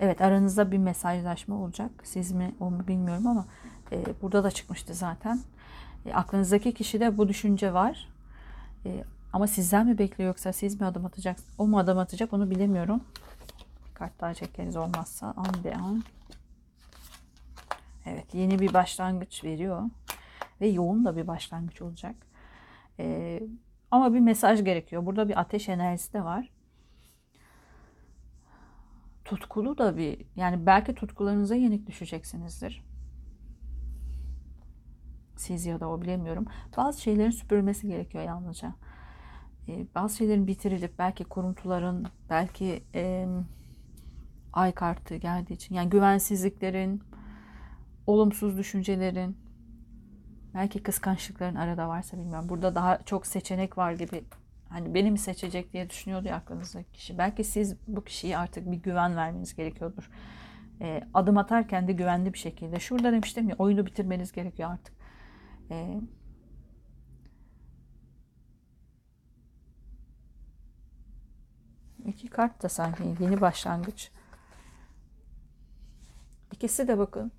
Evet 0.00 0.20
aranızda 0.20 0.72
bir 0.72 0.78
mesajlaşma 0.78 1.54
olacak. 1.54 1.90
Siz 2.04 2.32
mi 2.32 2.54
o 2.60 2.70
mu 2.70 2.88
bilmiyorum 2.88 3.26
ama 3.26 3.46
e, 3.92 4.04
burada 4.22 4.44
da 4.44 4.50
çıkmıştı 4.50 4.94
zaten. 4.94 5.40
E, 6.06 6.14
aklınızdaki 6.14 6.74
kişide 6.74 7.18
bu 7.18 7.28
düşünce 7.28 7.74
var. 7.74 8.08
E, 8.86 9.04
ama 9.32 9.46
sizden 9.46 9.86
mi 9.86 9.98
bekliyor 9.98 10.28
yoksa 10.28 10.52
siz 10.52 10.80
mi 10.80 10.86
adım 10.86 11.06
atacak? 11.06 11.36
O 11.58 11.66
mu 11.66 11.78
adım 11.78 11.98
atacak 11.98 12.32
onu 12.32 12.50
bilemiyorum. 12.50 13.04
Kart 13.94 14.20
daha 14.20 14.34
çekeriz 14.34 14.76
olmazsa. 14.76 15.34
An 15.36 15.64
be 15.64 15.74
an. 15.74 16.02
Evet 18.06 18.34
yeni 18.34 18.58
bir 18.58 18.74
başlangıç 18.74 19.44
veriyor. 19.44 19.82
Ve 20.60 20.68
yoğun 20.68 21.04
da 21.04 21.16
bir 21.16 21.26
başlangıç 21.26 21.82
olacak. 21.82 22.14
E, 22.98 23.40
ama 23.90 24.14
bir 24.14 24.20
mesaj 24.20 24.64
gerekiyor. 24.64 25.06
Burada 25.06 25.28
bir 25.28 25.40
ateş 25.40 25.68
enerjisi 25.68 26.12
de 26.12 26.24
var 26.24 26.48
tutkulu 29.28 29.78
da 29.78 29.96
bir 29.96 30.26
yani 30.36 30.66
belki 30.66 30.94
tutkularınıza 30.94 31.54
yenik 31.54 31.86
düşeceksinizdir. 31.86 32.84
Siz 35.36 35.66
ya 35.66 35.80
da 35.80 35.88
o 35.88 36.02
bilemiyorum. 36.02 36.46
Bazı 36.76 37.00
şeylerin 37.00 37.30
süpürülmesi 37.30 37.86
gerekiyor 37.88 38.24
yalnızca. 38.24 38.74
Ee, 39.68 39.86
bazı 39.94 40.16
şeylerin 40.16 40.46
bitirilip 40.46 40.98
belki 40.98 41.24
kuruntuların 41.24 42.06
belki 42.30 42.84
e, 42.94 43.26
ay 44.52 44.72
kartı 44.72 45.16
geldiği 45.16 45.54
için 45.54 45.74
yani 45.74 45.90
güvensizliklerin 45.90 47.02
olumsuz 48.06 48.58
düşüncelerin 48.58 49.36
belki 50.54 50.82
kıskançlıkların 50.82 51.54
arada 51.54 51.88
varsa 51.88 52.18
bilmiyorum. 52.18 52.48
Burada 52.48 52.74
daha 52.74 52.98
çok 52.98 53.26
seçenek 53.26 53.78
var 53.78 53.92
gibi 53.92 54.24
hani 54.68 54.94
beni 54.94 55.10
mi 55.10 55.18
seçecek 55.18 55.72
diye 55.72 55.90
düşünüyordu 55.90 56.28
ya 56.28 56.36
aklınızdaki 56.36 56.92
kişi. 56.92 57.18
Belki 57.18 57.44
siz 57.44 57.76
bu 57.86 58.04
kişiye 58.04 58.38
artık 58.38 58.70
bir 58.70 58.76
güven 58.76 59.16
vermeniz 59.16 59.54
gerekiyordur. 59.54 60.10
E, 60.80 61.00
adım 61.14 61.38
atarken 61.38 61.88
de 61.88 61.92
güvenli 61.92 62.32
bir 62.32 62.38
şekilde. 62.38 62.80
Şurada 62.80 63.12
demiştim 63.12 63.48
ya 63.48 63.56
oyunu 63.58 63.86
bitirmeniz 63.86 64.32
gerekiyor 64.32 64.70
artık. 64.70 64.94
E, 65.70 66.00
iki 72.06 72.28
kart 72.28 72.62
da 72.62 72.68
sanki 72.68 73.02
yeni 73.20 73.40
başlangıç. 73.40 74.10
İkisi 76.52 76.88
de 76.88 76.98
bakın 76.98 77.32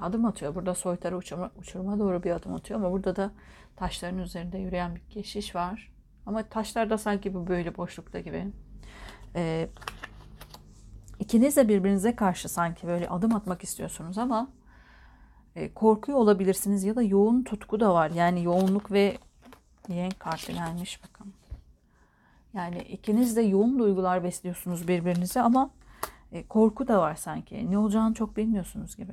adım 0.00 0.24
atıyor. 0.24 0.54
Burada 0.54 0.74
soytarı 0.74 1.16
uçurma, 1.16 1.50
uçuruma 1.58 1.98
doğru 1.98 2.22
bir 2.22 2.30
adım 2.30 2.54
atıyor 2.54 2.80
ama 2.80 2.92
burada 2.92 3.16
da 3.16 3.30
taşların 3.76 4.18
üzerinde 4.18 4.58
yürüyen 4.58 4.94
bir 4.94 5.00
keşiş 5.00 5.54
var. 5.54 5.92
Ama 6.26 6.42
taşlar 6.42 6.90
da 6.90 6.98
sanki 6.98 7.34
bu 7.34 7.46
böyle 7.46 7.76
boşlukta 7.76 8.20
gibi. 8.20 8.46
Ee, 9.34 9.68
ikiniz 11.18 11.56
de 11.56 11.68
birbirinize 11.68 12.16
karşı 12.16 12.48
sanki 12.48 12.86
böyle 12.86 13.08
adım 13.08 13.34
atmak 13.34 13.64
istiyorsunuz 13.64 14.18
ama 14.18 14.48
e, 15.56 15.74
korkuyor 15.74 16.18
olabilirsiniz 16.18 16.84
ya 16.84 16.96
da 16.96 17.02
yoğun 17.02 17.42
tutku 17.42 17.80
da 17.80 17.94
var. 17.94 18.10
Yani 18.10 18.44
yoğunluk 18.44 18.92
ve 18.92 19.18
yenk 19.88 20.20
kartı 20.20 20.52
gelmiş 20.52 21.00
bakın. 21.04 21.32
Yani 22.54 22.78
ikiniz 22.78 23.36
de 23.36 23.42
yoğun 23.42 23.78
duygular 23.78 24.24
besliyorsunuz 24.24 24.88
birbirinize 24.88 25.40
ama 25.40 25.70
e, 26.32 26.46
korku 26.46 26.88
da 26.88 26.98
var 26.98 27.14
sanki. 27.14 27.70
Ne 27.70 27.78
olacağını 27.78 28.14
çok 28.14 28.36
bilmiyorsunuz 28.36 28.96
gibi. 28.96 29.12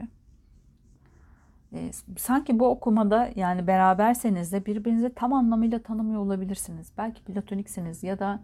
E, 1.73 1.91
sanki 2.17 2.59
bu 2.59 2.67
okumada 2.67 3.29
yani 3.35 3.67
beraberseniz 3.67 4.51
de 4.51 4.65
birbirinizi 4.65 5.13
tam 5.15 5.33
anlamıyla 5.33 5.79
tanımıyor 5.79 6.21
olabilirsiniz. 6.21 6.91
Belki 6.97 7.23
platoniksiniz 7.23 8.03
ya 8.03 8.19
da 8.19 8.39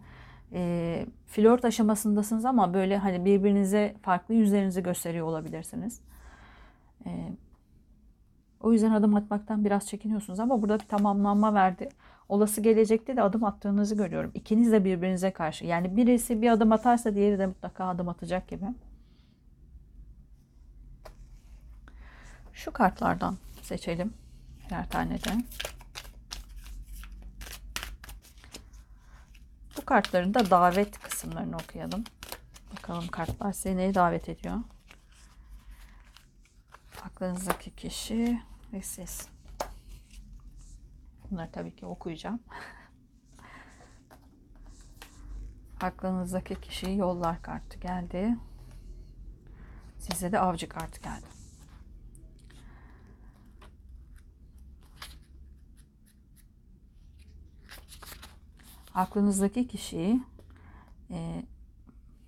e, 0.52 1.06
flört 1.26 1.64
aşamasındasınız 1.64 2.44
ama 2.44 2.74
böyle 2.74 2.98
hani 2.98 3.24
birbirinize 3.24 3.94
farklı 4.02 4.34
yüzlerinizi 4.34 4.82
gösteriyor 4.82 5.26
olabilirsiniz. 5.26 6.00
E, 7.06 7.10
o 8.60 8.72
yüzden 8.72 8.90
adım 8.90 9.14
atmaktan 9.14 9.64
biraz 9.64 9.86
çekiniyorsunuz 9.88 10.40
ama 10.40 10.62
burada 10.62 10.80
bir 10.80 10.86
tamamlanma 10.86 11.54
verdi. 11.54 11.88
Olası 12.28 12.60
gelecekte 12.60 13.16
de 13.16 13.22
adım 13.22 13.44
attığınızı 13.44 13.94
görüyorum. 13.96 14.30
İkiniz 14.34 14.72
de 14.72 14.84
birbirinize 14.84 15.30
karşı. 15.30 15.66
Yani 15.66 15.96
birisi 15.96 16.42
bir 16.42 16.50
adım 16.50 16.72
atarsa 16.72 17.14
diğeri 17.14 17.38
de 17.38 17.46
mutlaka 17.46 17.84
adım 17.84 18.08
atacak 18.08 18.48
gibi. 18.48 18.64
Şu 22.54 22.72
kartlardan 22.72 23.38
seçelim. 23.62 24.14
Birer 24.66 24.88
tane 24.88 25.24
de. 25.24 25.44
Bu 29.76 29.84
kartların 29.84 30.34
da 30.34 30.50
davet 30.50 30.98
kısımlarını 30.98 31.56
okuyalım. 31.56 32.04
Bakalım 32.76 33.08
kartlar 33.08 33.52
seni 33.52 33.76
neye 33.76 33.94
davet 33.94 34.28
ediyor? 34.28 34.60
Aklınızdaki 37.04 37.76
kişi 37.76 38.42
ve 38.72 38.82
siz. 38.82 39.28
Bunları 41.30 41.52
tabii 41.52 41.76
ki 41.76 41.86
okuyacağım. 41.86 42.40
Aklınızdaki 45.80 46.60
kişiyi 46.60 46.96
yollar 46.96 47.42
kartı 47.42 47.78
geldi. 47.78 48.36
Size 49.98 50.32
de 50.32 50.38
avcı 50.38 50.68
kartı 50.68 51.00
geldi. 51.00 51.33
Aklınızdaki 58.94 59.68
kişiyi 59.68 60.22
e, 61.10 61.42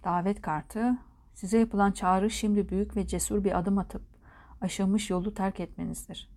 davet 0.05 0.43
kartı 0.43 0.99
size 1.35 1.59
yapılan 1.59 1.93
çağrı 1.93 2.31
şimdi 2.31 2.69
büyük 2.69 2.97
ve 2.97 3.07
cesur 3.07 3.45
bir 3.45 3.59
adım 3.59 3.79
atıp 3.79 4.03
aşılmış 4.61 5.11
yolu 5.11 5.35
terk 5.35 5.61
etmenizdir. 5.61 6.31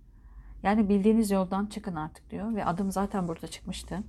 Yani 0.63 0.89
bildiğiniz 0.89 1.32
yoldan 1.32 1.65
çıkın 1.65 1.96
artık 1.96 2.30
diyor 2.32 2.56
ve 2.56 2.65
adım 2.65 2.92
zaten 2.92 3.28
burada 3.28 3.48
çıkmıştı. 3.48 4.04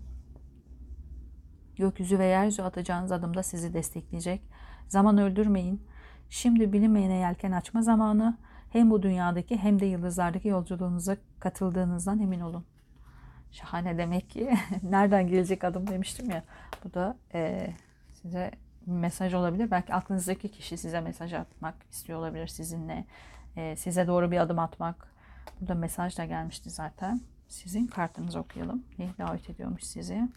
Gökyüzü 1.77 2.19
ve 2.19 2.25
yeryüzü 2.25 2.63
atacağınız 2.63 3.13
adımda 3.13 3.43
sizi 3.43 3.75
destekleyecek. 3.75 4.43
Zaman 4.89 5.19
öldürmeyin. 5.19 5.83
Şimdi 6.31 6.73
bilinmeyene 6.73 7.17
yelken 7.17 7.53
açma 7.53 7.83
zamanı. 7.83 8.39
Hem 8.71 8.91
bu 8.91 9.03
dünyadaki 9.03 9.57
hem 9.57 9.81
de 9.81 9.87
yıldızlardaki 9.87 10.49
yolculuğunuza 10.49 11.17
katıldığınızdan 11.41 12.19
emin 12.19 12.41
olun. 12.41 12.65
Şahane 13.53 13.99
demek 13.99 14.31
ki. 14.31 14.51
Nereden 14.83 15.27
gelecek 15.27 15.65
adım 15.65 15.87
demiştim 15.87 16.31
ya. 16.31 16.45
Bu 16.85 16.95
da 16.95 17.17
e, 17.35 17.71
size 18.23 18.51
mesaj 18.87 19.35
olabilir. 19.35 19.71
Belki 19.71 19.95
aklınızdaki 19.95 20.49
kişi 20.49 20.77
size 20.77 21.01
mesaj 21.01 21.33
atmak 21.33 21.75
istiyor 21.91 22.19
olabilir 22.19 22.47
sizinle. 22.47 23.05
E, 23.57 23.77
size 23.77 24.07
doğru 24.07 24.31
bir 24.31 24.39
adım 24.39 24.59
atmak. 24.59 25.11
Burada 25.61 25.75
mesaj 25.75 26.19
da 26.19 26.25
gelmişti 26.25 26.71
zaten. 26.71 27.21
Sizin 27.49 27.87
kartınızı 27.87 28.39
okuyalım. 28.39 28.85
Neyi 28.99 29.11
davet 29.19 29.51
ediyormuş 29.51 29.85
sizi? 29.85 30.29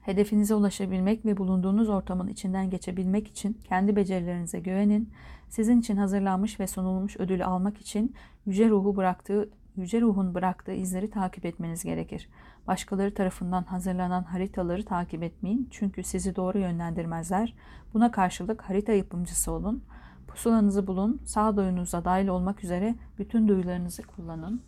Hedefinize 0.00 0.54
ulaşabilmek 0.54 1.24
ve 1.24 1.36
bulunduğunuz 1.36 1.88
ortamın 1.88 2.28
içinden 2.28 2.70
geçebilmek 2.70 3.28
için 3.28 3.60
kendi 3.68 3.96
becerilerinize 3.96 4.60
güvenin. 4.60 5.12
Sizin 5.48 5.80
için 5.80 5.96
hazırlanmış 5.96 6.60
ve 6.60 6.66
sunulmuş 6.66 7.16
ödülü 7.20 7.44
almak 7.44 7.78
için 7.78 8.14
yüce 8.46 8.70
ruhu 8.70 8.96
bıraktığı 8.96 9.50
yüce 9.76 10.00
ruhun 10.00 10.34
bıraktığı 10.34 10.72
izleri 10.72 11.10
takip 11.10 11.46
etmeniz 11.46 11.84
gerekir. 11.84 12.28
Başkaları 12.66 13.14
tarafından 13.14 13.62
hazırlanan 13.62 14.22
haritaları 14.22 14.84
takip 14.84 15.22
etmeyin 15.22 15.68
çünkü 15.70 16.02
sizi 16.02 16.36
doğru 16.36 16.58
yönlendirmezler. 16.58 17.54
Buna 17.94 18.10
karşılık 18.10 18.62
harita 18.62 18.92
yapımcısı 18.92 19.52
olun. 19.52 19.84
Pusulanızı 20.28 20.86
bulun, 20.86 21.20
sağduyunuza 21.24 22.04
dahil 22.04 22.28
olmak 22.28 22.64
üzere 22.64 22.94
bütün 23.18 23.48
duyularınızı 23.48 24.02
kullanın. 24.02 24.62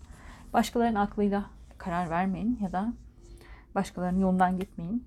Başkalarının 0.52 0.98
aklıyla 1.00 1.50
karar 1.78 2.10
vermeyin 2.10 2.58
ya 2.62 2.72
da 2.72 2.92
başkalarının 3.74 4.20
yolundan 4.20 4.58
gitmeyin. 4.58 5.04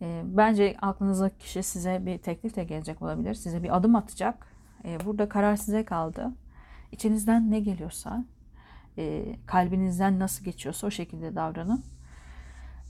E, 0.00 0.22
bence 0.24 0.76
aklınızdaki 0.82 1.38
kişi 1.38 1.62
size 1.62 2.06
bir 2.06 2.18
teklifle 2.18 2.64
gelecek 2.64 3.02
olabilir. 3.02 3.34
Size 3.34 3.62
bir 3.62 3.76
adım 3.76 3.96
atacak. 3.96 4.51
E, 4.84 5.04
burada 5.04 5.28
karar 5.28 5.56
size 5.56 5.84
kaldı. 5.84 6.32
İçinizden 6.92 7.50
ne 7.50 7.60
geliyorsa, 7.60 8.24
e, 8.98 9.36
kalbinizden 9.46 10.18
nasıl 10.18 10.44
geçiyorsa 10.44 10.86
o 10.86 10.90
şekilde 10.90 11.34
davranın. 11.34 11.84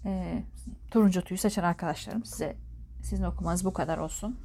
E, 0.04 0.42
turuncu 0.90 1.22
tüyü 1.22 1.38
seçen 1.38 1.62
arkadaşlarım 1.62 2.24
size 2.24 2.56
sizin 3.02 3.24
okumanız 3.24 3.64
bu 3.64 3.72
kadar 3.72 3.98
olsun. 3.98 4.38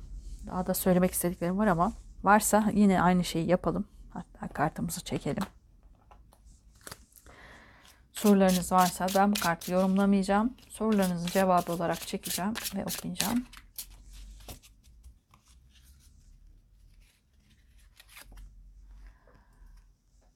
Daha 0.47 0.67
da 0.67 0.73
söylemek 0.73 1.11
istediklerim 1.11 1.57
var 1.57 1.67
ama 1.67 1.93
varsa 2.23 2.71
yine 2.73 3.01
aynı 3.01 3.23
şeyi 3.23 3.47
yapalım. 3.47 3.85
Hatta 4.09 4.47
kartımızı 4.47 5.03
çekelim. 5.03 5.43
Sorularınız 8.13 8.71
varsa 8.71 9.07
ben 9.15 9.31
bu 9.31 9.39
kartı 9.39 9.71
yorumlamayacağım. 9.71 10.53
Sorularınızın 10.69 11.27
cevabı 11.27 11.73
olarak 11.73 12.07
çekeceğim 12.07 12.53
ve 12.75 12.85
okuyacağım. 12.85 13.45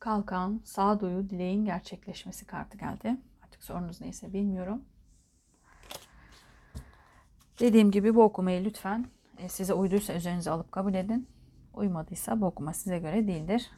Kalkan, 0.02 0.62
sağduyu, 0.64 1.30
dileğin 1.30 1.66
gerçekleşmesi 1.66 2.46
kartı 2.46 2.78
geldi. 2.78 3.18
Artık 3.44 3.64
sorunuz 3.64 4.02
neyse 4.02 4.34
bilmiyorum. 4.34 4.82
Dediğim 7.60 7.92
gibi 7.92 8.16
bu 8.16 8.24
okumayı 8.24 8.66
lütfen 8.66 9.06
e, 9.38 9.50
size 9.50 9.74
uyduysa 9.74 10.14
üzerinize 10.14 10.52
alıp 10.52 10.72
kabul 10.72 10.94
edin. 10.94 11.28
Uymadıysa 11.74 12.42
bu 12.42 12.46
okuma 12.46 12.74
size 12.74 13.00
göre 13.00 13.28
değildir. 13.28 13.72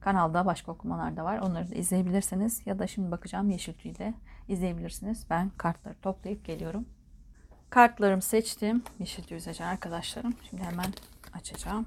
Kanalda 0.00 0.46
başka 0.46 0.72
okumalar 0.72 1.16
da 1.16 1.24
var. 1.24 1.38
Onları 1.38 1.70
da 1.70 1.74
izleyebilirsiniz. 1.74 2.66
Ya 2.66 2.78
da 2.78 2.86
şimdi 2.86 3.10
bakacağım 3.10 3.50
Yeşil 3.50 3.74
Tüy 3.74 3.90
ile 3.90 4.14
izleyebilirsiniz. 4.48 5.26
Ben 5.30 5.50
kartları 5.50 5.94
toplayıp 6.02 6.44
geliyorum. 6.44 6.88
Kartlarımı 7.70 8.22
seçtim. 8.22 8.82
Yeşil 8.98 9.22
Tüy 9.22 9.40
seçen 9.40 9.66
arkadaşlarım. 9.66 10.34
Şimdi 10.50 10.62
hemen 10.62 10.92
açacağım. 11.32 11.86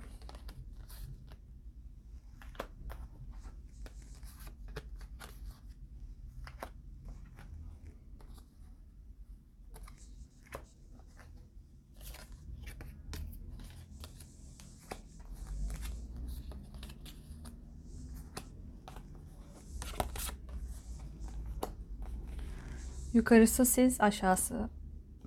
Yukarısı 23.31 23.65
siz, 23.65 24.01
aşağısı 24.01 24.69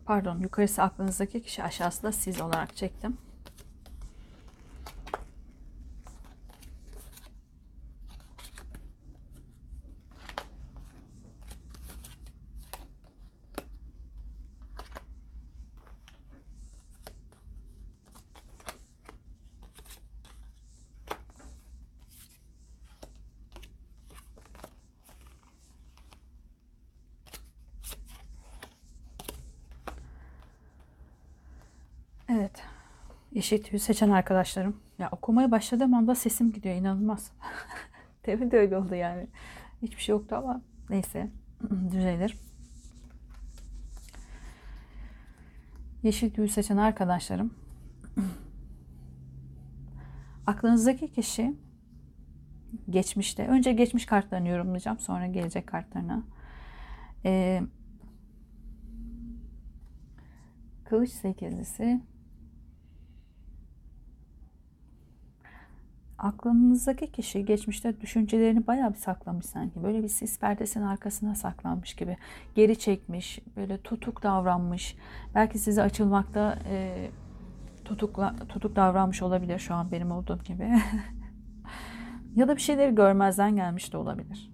pardon, 0.07 0.39
yukarısı 0.39 0.83
aklınızdaki 0.83 1.43
kişi, 1.43 1.63
aşağısı 1.63 2.03
da 2.03 2.13
siz 2.13 2.41
olarak 2.41 2.77
çektim. 2.77 3.19
Evet. 32.29 32.63
Yeşil 33.45 33.63
tüyü 33.63 33.81
seçen 33.81 34.11
arkadaşlarım. 34.11 34.77
Ya 34.99 35.09
okumaya 35.13 35.51
başladığım 35.51 35.95
anda 35.95 36.15
sesim 36.15 36.53
gidiyor. 36.53 36.75
inanılmaz. 36.75 37.33
Demin 38.27 38.51
de 38.51 38.59
öyle 38.59 38.77
oldu 38.77 38.95
yani. 38.95 39.27
Hiçbir 39.83 40.03
şey 40.03 40.13
yoktu 40.13 40.37
ama 40.37 40.63
neyse. 40.91 41.31
Düzelir. 41.93 42.37
Yeşil 46.03 46.31
tüyü 46.31 46.49
seçen 46.49 46.77
arkadaşlarım. 46.77 47.55
Aklınızdaki 50.47 51.13
kişi 51.13 51.55
geçmişte. 52.91 53.47
Önce 53.47 53.73
geçmiş 53.73 54.07
kartlarını 54.07 54.49
yorumlayacağım. 54.49 54.99
Sonra 54.99 55.27
gelecek 55.27 55.67
kartlarına. 55.67 56.23
Ee, 57.25 57.63
kılıç 60.85 61.11
sekizlisi 61.11 62.01
aklınızdaki 66.19 67.13
kişi 67.13 67.45
geçmişte 67.45 68.01
düşüncelerini 68.01 68.67
bayağı 68.67 68.91
bir 68.91 68.99
saklamış 68.99 69.47
sanki. 69.47 69.83
Böyle 69.83 70.03
bir 70.03 70.09
sis 70.09 70.39
perdesinin 70.39 70.85
arkasına 70.85 71.35
saklanmış 71.35 71.95
gibi. 71.95 72.17
Geri 72.55 72.79
çekmiş, 72.79 73.39
böyle 73.57 73.79
tutuk 73.79 74.23
davranmış. 74.23 74.97
Belki 75.35 75.59
size 75.59 75.83
açılmakta 75.83 76.59
e, 76.69 77.09
tutukla, 77.85 78.37
tutuk 78.49 78.77
davranmış 78.77 79.23
olabilir 79.23 79.59
şu 79.59 79.75
an 79.75 79.93
benim 79.93 80.11
olduğum 80.11 80.39
gibi. 80.45 80.71
ya 82.37 82.49
da 82.49 82.57
bir 82.57 82.61
şeyleri 82.61 82.95
görmezden 82.95 83.57
gelmiş 83.57 83.93
de 83.93 83.97
olabilir. 83.97 84.51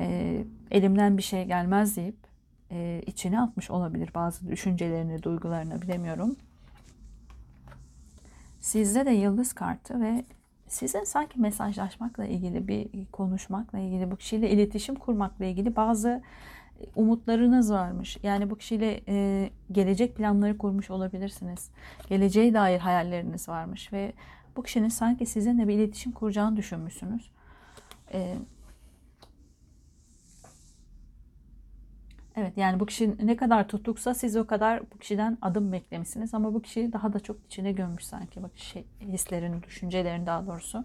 E, 0.00 0.38
elimden 0.70 1.16
bir 1.16 1.22
şey 1.22 1.44
gelmez 1.44 1.96
deyip 1.96 2.16
e, 2.70 3.02
içine 3.06 3.40
atmış 3.40 3.70
olabilir 3.70 4.10
bazı 4.14 4.48
düşüncelerini, 4.48 5.22
duygularını 5.22 5.82
bilemiyorum. 5.82 6.36
Sizde 8.60 9.06
de 9.06 9.10
yıldız 9.10 9.52
kartı 9.52 10.00
ve 10.00 10.24
sizin 10.68 11.04
sanki 11.04 11.40
mesajlaşmakla 11.40 12.24
ilgili 12.24 12.68
bir 12.68 12.88
konuşmakla 13.12 13.78
ilgili 13.78 14.10
bu 14.10 14.16
kişiyle 14.16 14.50
iletişim 14.50 14.94
kurmakla 14.94 15.44
ilgili 15.44 15.76
bazı 15.76 16.22
umutlarınız 16.96 17.72
varmış. 17.72 18.18
Yani 18.22 18.50
bu 18.50 18.56
kişiyle 18.56 19.00
e, 19.08 19.50
gelecek 19.72 20.16
planları 20.16 20.58
kurmuş 20.58 20.90
olabilirsiniz. 20.90 21.70
Geleceğe 22.08 22.54
dair 22.54 22.78
hayalleriniz 22.78 23.48
varmış 23.48 23.92
ve 23.92 24.12
bu 24.56 24.62
kişinin 24.62 24.88
sanki 24.88 25.26
sizinle 25.26 25.68
bir 25.68 25.74
iletişim 25.74 26.12
kuracağını 26.12 26.56
düşünmüşsünüz. 26.56 27.30
E, 28.12 28.34
evet 32.38 32.56
yani 32.56 32.80
bu 32.80 32.86
kişi 32.86 33.26
ne 33.26 33.36
kadar 33.36 33.68
tutuksa 33.68 34.14
siz 34.14 34.36
o 34.36 34.46
kadar 34.46 34.90
bu 34.90 34.98
kişiden 34.98 35.38
adım 35.42 35.72
beklemişsiniz 35.72 36.34
ama 36.34 36.54
bu 36.54 36.62
kişi 36.62 36.92
daha 36.92 37.12
da 37.12 37.20
çok 37.20 37.44
içine 37.46 37.72
gömmüş 37.72 38.04
sanki 38.04 38.42
bak 38.42 38.50
şey 38.58 38.86
hislerini, 39.00 39.62
düşüncelerini 39.62 40.26
daha 40.26 40.46
doğrusu. 40.46 40.84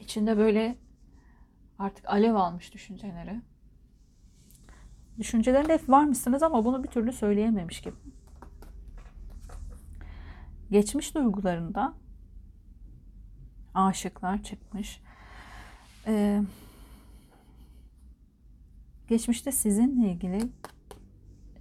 İçinde 0.00 0.36
böyle 0.36 0.76
artık 1.78 2.08
alev 2.08 2.34
almış 2.34 2.74
düşünceleri. 2.74 3.40
Düşüncelerinde 5.18 5.72
hep 5.72 5.88
varmışsınız 5.88 6.42
ama 6.42 6.64
bunu 6.64 6.82
bir 6.82 6.88
türlü 6.88 7.12
söyleyememiş 7.12 7.80
gibi. 7.80 7.94
Geçmiş 10.70 11.14
duygularında 11.14 11.94
aşıklar 13.74 14.42
çıkmış. 14.42 15.00
Ee, 16.06 16.42
geçmişte 19.08 19.52
sizinle 19.52 20.10
ilgili 20.10 20.48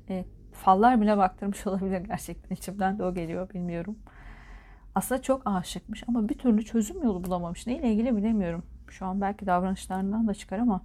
e, 0.10 0.26
fallar 0.52 1.02
bile 1.02 1.18
baktırmış 1.18 1.68
olabilir 1.68 2.02
gerçekten. 2.02 2.56
içimden 2.56 3.00
de 3.00 3.04
o 3.04 3.14
geliyor 3.14 3.50
bilmiyorum. 3.50 3.98
Aslında 4.96 5.22
çok 5.22 5.42
aşıkmış 5.46 6.04
ama 6.08 6.30
bir 6.30 6.38
türlü 6.38 6.66
çözüm 6.66 7.04
yolu 7.04 7.24
bulamamış. 7.24 7.68
Neyle 7.68 7.92
ilgili 7.92 8.18
bilemiyorum. 8.18 8.64
Şu 8.90 9.06
an 9.06 9.22
belki 9.22 9.46
davranışlarından 9.46 10.28
da 10.28 10.34
çıkar 10.34 10.60
ama 10.60 10.82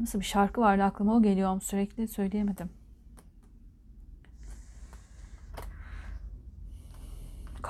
Nasıl 0.00 0.20
bir 0.20 0.24
şarkı 0.24 0.60
vardı 0.60 0.82
aklıma 0.82 1.16
o 1.16 1.22
geliyor 1.22 1.48
ama 1.50 1.60
sürekli 1.60 2.08
söyleyemedim. 2.08 2.70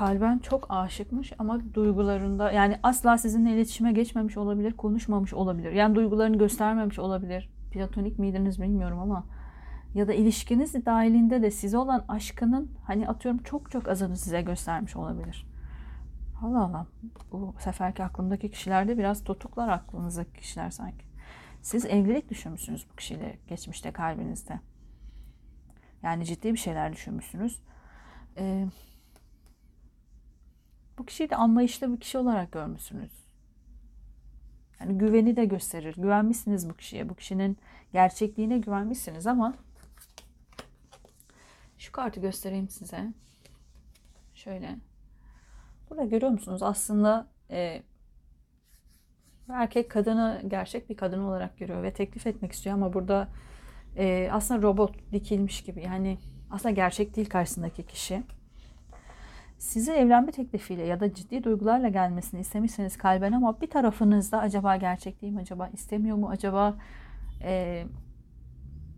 Kalben 0.00 0.38
çok 0.38 0.66
aşıkmış 0.68 1.32
ama 1.38 1.74
duygularında 1.74 2.52
yani 2.52 2.78
asla 2.82 3.18
sizinle 3.18 3.54
iletişime 3.54 3.92
geçmemiş 3.92 4.36
olabilir, 4.36 4.72
konuşmamış 4.72 5.34
olabilir. 5.34 5.72
Yani 5.72 5.94
duygularını 5.94 6.38
göstermemiş 6.38 6.98
olabilir. 6.98 7.50
Platonik 7.72 8.18
miydiniz 8.18 8.62
bilmiyorum 8.62 8.98
ama 8.98 9.26
ya 9.94 10.08
da 10.08 10.12
ilişkiniz 10.12 10.86
dahilinde 10.86 11.42
de 11.42 11.50
size 11.50 11.78
olan 11.78 12.04
aşkının 12.08 12.70
hani 12.84 13.08
atıyorum 13.08 13.42
çok 13.42 13.70
çok 13.70 13.88
azını 13.88 14.16
size 14.16 14.42
göstermiş 14.42 14.96
olabilir. 14.96 15.46
Allah 16.42 16.64
Allah. 16.64 16.86
Bu 17.32 17.54
seferki 17.58 18.04
aklımdaki 18.04 18.50
kişilerde 18.50 18.98
biraz 18.98 19.24
tutuklar 19.24 19.68
aklınızdaki 19.68 20.32
kişiler 20.32 20.70
sanki. 20.70 21.04
Siz 21.62 21.84
evlilik 21.84 22.30
düşünmüşsünüz 22.30 22.86
bu 22.92 22.96
kişiyle 22.96 23.38
geçmişte 23.48 23.92
kalbinizde. 23.92 24.60
Yani 26.02 26.24
ciddi 26.24 26.52
bir 26.52 26.58
şeyler 26.58 26.92
düşünmüşsünüz. 26.92 27.60
Ee, 28.36 28.66
bu 31.00 31.06
kişiyi 31.06 31.30
de 31.30 31.36
anlayışlı 31.36 31.92
bir 31.92 32.00
kişi 32.00 32.18
olarak 32.18 32.52
görmüşsünüz. 32.52 33.10
Yani 34.80 34.98
güveni 34.98 35.36
de 35.36 35.44
gösterir. 35.44 35.94
Güvenmişsiniz 35.98 36.68
bu 36.68 36.74
kişiye. 36.76 37.08
Bu 37.08 37.14
kişinin 37.14 37.58
gerçekliğine 37.92 38.58
güvenmişsiniz 38.58 39.26
ama 39.26 39.54
şu 41.78 41.92
kartı 41.92 42.20
göstereyim 42.20 42.68
size. 42.68 43.12
Şöyle. 44.34 44.76
Burada 45.90 46.04
görüyor 46.04 46.32
musunuz? 46.32 46.62
Aslında 46.62 47.26
e, 47.50 47.82
erkek 49.48 49.90
kadını 49.90 50.42
gerçek 50.48 50.90
bir 50.90 50.96
kadın 50.96 51.20
olarak 51.20 51.58
görüyor 51.58 51.82
ve 51.82 51.92
teklif 51.92 52.26
etmek 52.26 52.52
istiyor 52.52 52.74
ama 52.74 52.92
burada 52.92 53.28
e, 53.96 54.28
aslında 54.32 54.62
robot 54.62 55.12
dikilmiş 55.12 55.62
gibi 55.62 55.82
yani 55.82 56.18
aslında 56.50 56.74
gerçek 56.74 57.16
değil 57.16 57.28
karşısındaki 57.28 57.86
kişi. 57.86 58.22
Size 59.60 59.92
evlenme 59.92 60.32
teklifiyle 60.32 60.86
ya 60.86 61.00
da 61.00 61.14
ciddi 61.14 61.44
duygularla 61.44 61.88
gelmesini 61.88 62.40
istemişseniz 62.40 62.98
kalben 62.98 63.32
ama 63.32 63.60
bir 63.60 63.70
tarafınızda 63.70 64.38
acaba 64.38 64.76
gerçek 64.76 65.22
değil 65.22 65.32
mi? 65.32 65.40
Acaba 65.40 65.68
istemiyor 65.68 66.16
mu? 66.16 66.28
Acaba 66.30 66.74
e, 67.42 67.84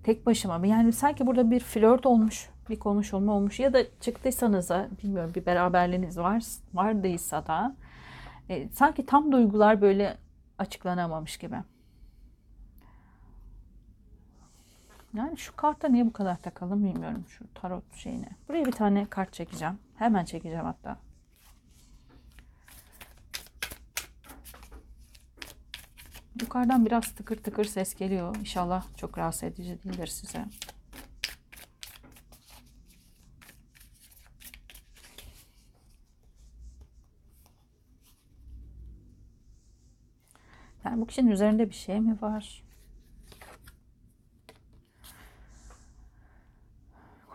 tek 0.04 0.26
başıma 0.26 0.58
mı? 0.58 0.66
Yani 0.66 0.92
sanki 0.92 1.26
burada 1.26 1.50
bir 1.50 1.60
flört 1.60 2.06
olmuş, 2.06 2.50
bir 2.70 2.78
konuşulma 2.78 3.32
olmuş 3.32 3.60
ya 3.60 3.72
da 3.72 3.78
çıktıysanız 4.00 4.68
da 4.68 4.88
bilmiyorum 5.02 5.32
bir 5.34 5.46
beraberliğiniz 5.46 6.18
var, 6.18 6.42
vardıysa 6.74 7.46
da 7.46 7.76
e, 8.48 8.68
sanki 8.68 9.06
tam 9.06 9.32
duygular 9.32 9.80
böyle 9.80 10.16
açıklanamamış 10.58 11.36
gibi. 11.36 11.56
Yani 15.14 15.38
şu 15.38 15.56
kartta 15.56 15.88
niye 15.88 16.06
bu 16.06 16.12
kadar 16.12 16.36
takalım 16.36 16.84
bilmiyorum 16.84 17.24
şu 17.28 17.44
tarot 17.54 17.94
şeyine. 17.94 18.28
Buraya 18.48 18.64
bir 18.64 18.72
tane 18.72 19.06
kart 19.06 19.32
çekeceğim. 19.32 19.78
Hemen 20.02 20.24
çekeceğim 20.24 20.64
hatta. 20.64 20.98
Yukarıdan 26.40 26.86
biraz 26.86 27.14
tıkır 27.14 27.36
tıkır 27.36 27.64
ses 27.64 27.94
geliyor. 27.94 28.36
İnşallah 28.36 28.84
çok 28.96 29.18
rahatsız 29.18 29.42
edici 29.42 29.82
değildir 29.84 30.06
size. 30.06 30.44
Yani 40.84 41.00
bu 41.00 41.06
kişinin 41.06 41.30
üzerinde 41.30 41.68
bir 41.68 41.74
şey 41.74 42.00
mi 42.00 42.18
var? 42.22 42.62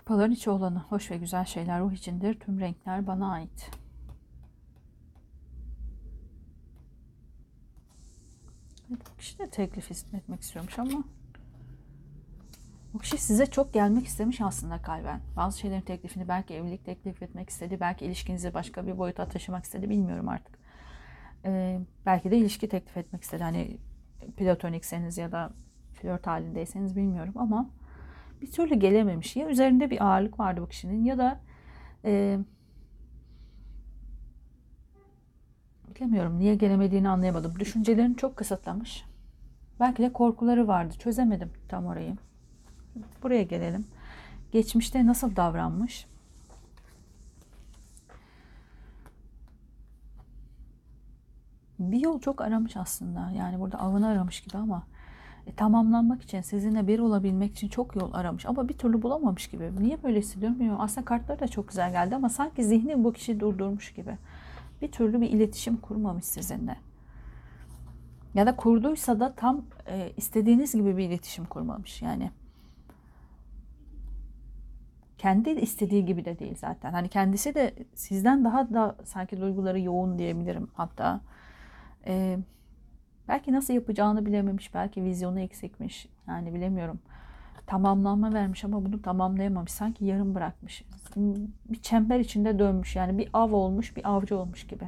Kupaların 0.07 0.31
içi 0.31 0.49
olanı. 0.49 0.79
Hoş 0.79 1.11
ve 1.11 1.17
güzel 1.17 1.45
şeyler 1.45 1.81
ruh 1.81 1.91
içindir. 1.91 2.39
Tüm 2.39 2.59
renkler 2.59 3.07
bana 3.07 3.31
ait. 3.31 3.71
Bu 8.89 9.17
kişi 9.17 9.39
de 9.39 9.49
teklif 9.49 9.91
etmek 9.91 10.41
istiyormuş 10.41 10.79
ama 10.79 11.03
bu 12.93 12.99
kişi 12.99 13.17
size 13.17 13.45
çok 13.45 13.73
gelmek 13.73 14.05
istemiş 14.05 14.41
aslında 14.41 14.81
kalben. 14.81 15.21
Bazı 15.35 15.59
şeylerin 15.59 15.81
teklifini 15.81 16.27
belki 16.27 16.53
evlilik 16.53 16.85
teklif 16.85 17.23
etmek 17.23 17.49
istedi. 17.49 17.79
Belki 17.79 18.05
ilişkinizi 18.05 18.53
başka 18.53 18.87
bir 18.87 18.97
boyuta 18.97 19.27
taşımak 19.27 19.63
istedi. 19.65 19.89
Bilmiyorum 19.89 20.29
artık 20.29 20.59
e, 21.45 21.79
belki 22.05 22.31
de 22.31 22.37
ilişki 22.37 22.69
teklif 22.69 22.97
etmek 22.97 23.23
istedi. 23.23 23.43
Hani 23.43 23.77
platonikseniz 24.37 25.17
ya 25.17 25.31
da 25.31 25.53
flört 25.93 26.27
halindeyseniz 26.27 26.95
bilmiyorum 26.95 27.33
ama 27.37 27.69
bir 28.41 28.51
türlü 28.51 28.75
gelememiş. 28.75 29.35
Ya 29.35 29.47
üzerinde 29.47 29.89
bir 29.89 30.05
ağırlık 30.05 30.39
vardı 30.39 30.61
bu 30.61 30.67
kişinin 30.67 31.03
ya 31.03 31.17
da 31.17 31.39
e, 32.05 32.39
bilemiyorum 35.95 36.39
niye 36.39 36.55
gelemediğini 36.55 37.09
anlayamadım. 37.09 37.59
Düşüncelerini 37.59 38.17
çok 38.17 38.35
kısıtlamış. 38.35 39.05
Belki 39.79 40.03
de 40.03 40.13
korkuları 40.13 40.67
vardı. 40.67 40.93
Çözemedim 40.99 41.51
tam 41.67 41.85
orayı. 41.85 42.15
Buraya 43.23 43.43
gelelim. 43.43 43.85
Geçmişte 44.51 45.05
nasıl 45.05 45.35
davranmış? 45.35 46.07
bir 51.79 51.99
yol 51.99 52.19
çok 52.19 52.41
aramış 52.41 52.77
aslında. 52.77 53.31
Yani 53.31 53.59
burada 53.59 53.79
avını 53.79 54.07
aramış 54.07 54.41
gibi 54.41 54.57
ama 54.57 54.83
e, 55.47 55.53
tamamlanmak 55.55 56.23
için, 56.23 56.41
sizinle 56.41 56.87
bir 56.87 56.99
olabilmek 56.99 57.51
için 57.51 57.67
çok 57.67 57.95
yol 57.95 58.13
aramış 58.13 58.45
ama 58.45 58.69
bir 58.69 58.73
türlü 58.73 59.01
bulamamış 59.01 59.47
gibi. 59.47 59.71
Niye 59.79 60.03
böyle 60.03 60.19
hissediyorum 60.19 60.59
bilmiyorum. 60.59 60.81
Aslında 60.81 61.05
kartları 61.05 61.39
da 61.39 61.47
çok 61.47 61.67
güzel 61.67 61.91
geldi 61.91 62.15
ama 62.15 62.29
sanki 62.29 62.63
zihni 62.63 63.03
bu 63.03 63.13
kişi 63.13 63.39
durdurmuş 63.39 63.93
gibi. 63.93 64.17
Bir 64.81 64.91
türlü 64.91 65.21
bir 65.21 65.29
iletişim 65.29 65.77
kurmamış 65.77 66.25
sizinle. 66.25 66.75
Ya 68.33 68.45
da 68.45 68.55
kurduysa 68.55 69.19
da 69.19 69.33
tam 69.33 69.61
e, 69.87 70.11
istediğiniz 70.17 70.73
gibi 70.73 70.97
bir 70.97 71.03
iletişim 71.03 71.45
kurmamış. 71.45 72.01
Yani 72.01 72.31
kendi 75.17 75.49
istediği 75.49 76.05
gibi 76.05 76.25
de 76.25 76.39
değil 76.39 76.55
zaten. 76.57 76.91
Hani 76.91 77.09
kendisi 77.09 77.55
de 77.55 77.73
sizden 77.95 78.45
daha 78.45 78.73
da 78.73 78.95
sanki 79.03 79.41
duyguları 79.41 79.79
yoğun 79.79 80.19
diyebilirim 80.19 80.67
hatta. 80.73 81.21
Ee, 82.07 82.39
belki 83.27 83.53
nasıl 83.53 83.73
yapacağını 83.73 84.25
bilememiş. 84.25 84.73
Belki 84.73 85.03
vizyonu 85.03 85.39
eksikmiş. 85.39 86.07
Yani 86.27 86.53
bilemiyorum. 86.53 86.99
Tamamlanma 87.67 88.33
vermiş 88.33 88.63
ama 88.63 88.85
bunu 88.85 89.01
tamamlayamamış. 89.01 89.71
Sanki 89.71 90.05
yarım 90.05 90.35
bırakmış. 90.35 90.83
Bir 91.69 91.81
çember 91.81 92.19
içinde 92.19 92.59
dönmüş. 92.59 92.95
Yani 92.95 93.17
bir 93.17 93.29
av 93.33 93.51
olmuş, 93.51 93.97
bir 93.97 94.09
avcı 94.09 94.37
olmuş 94.37 94.67
gibi. 94.67 94.85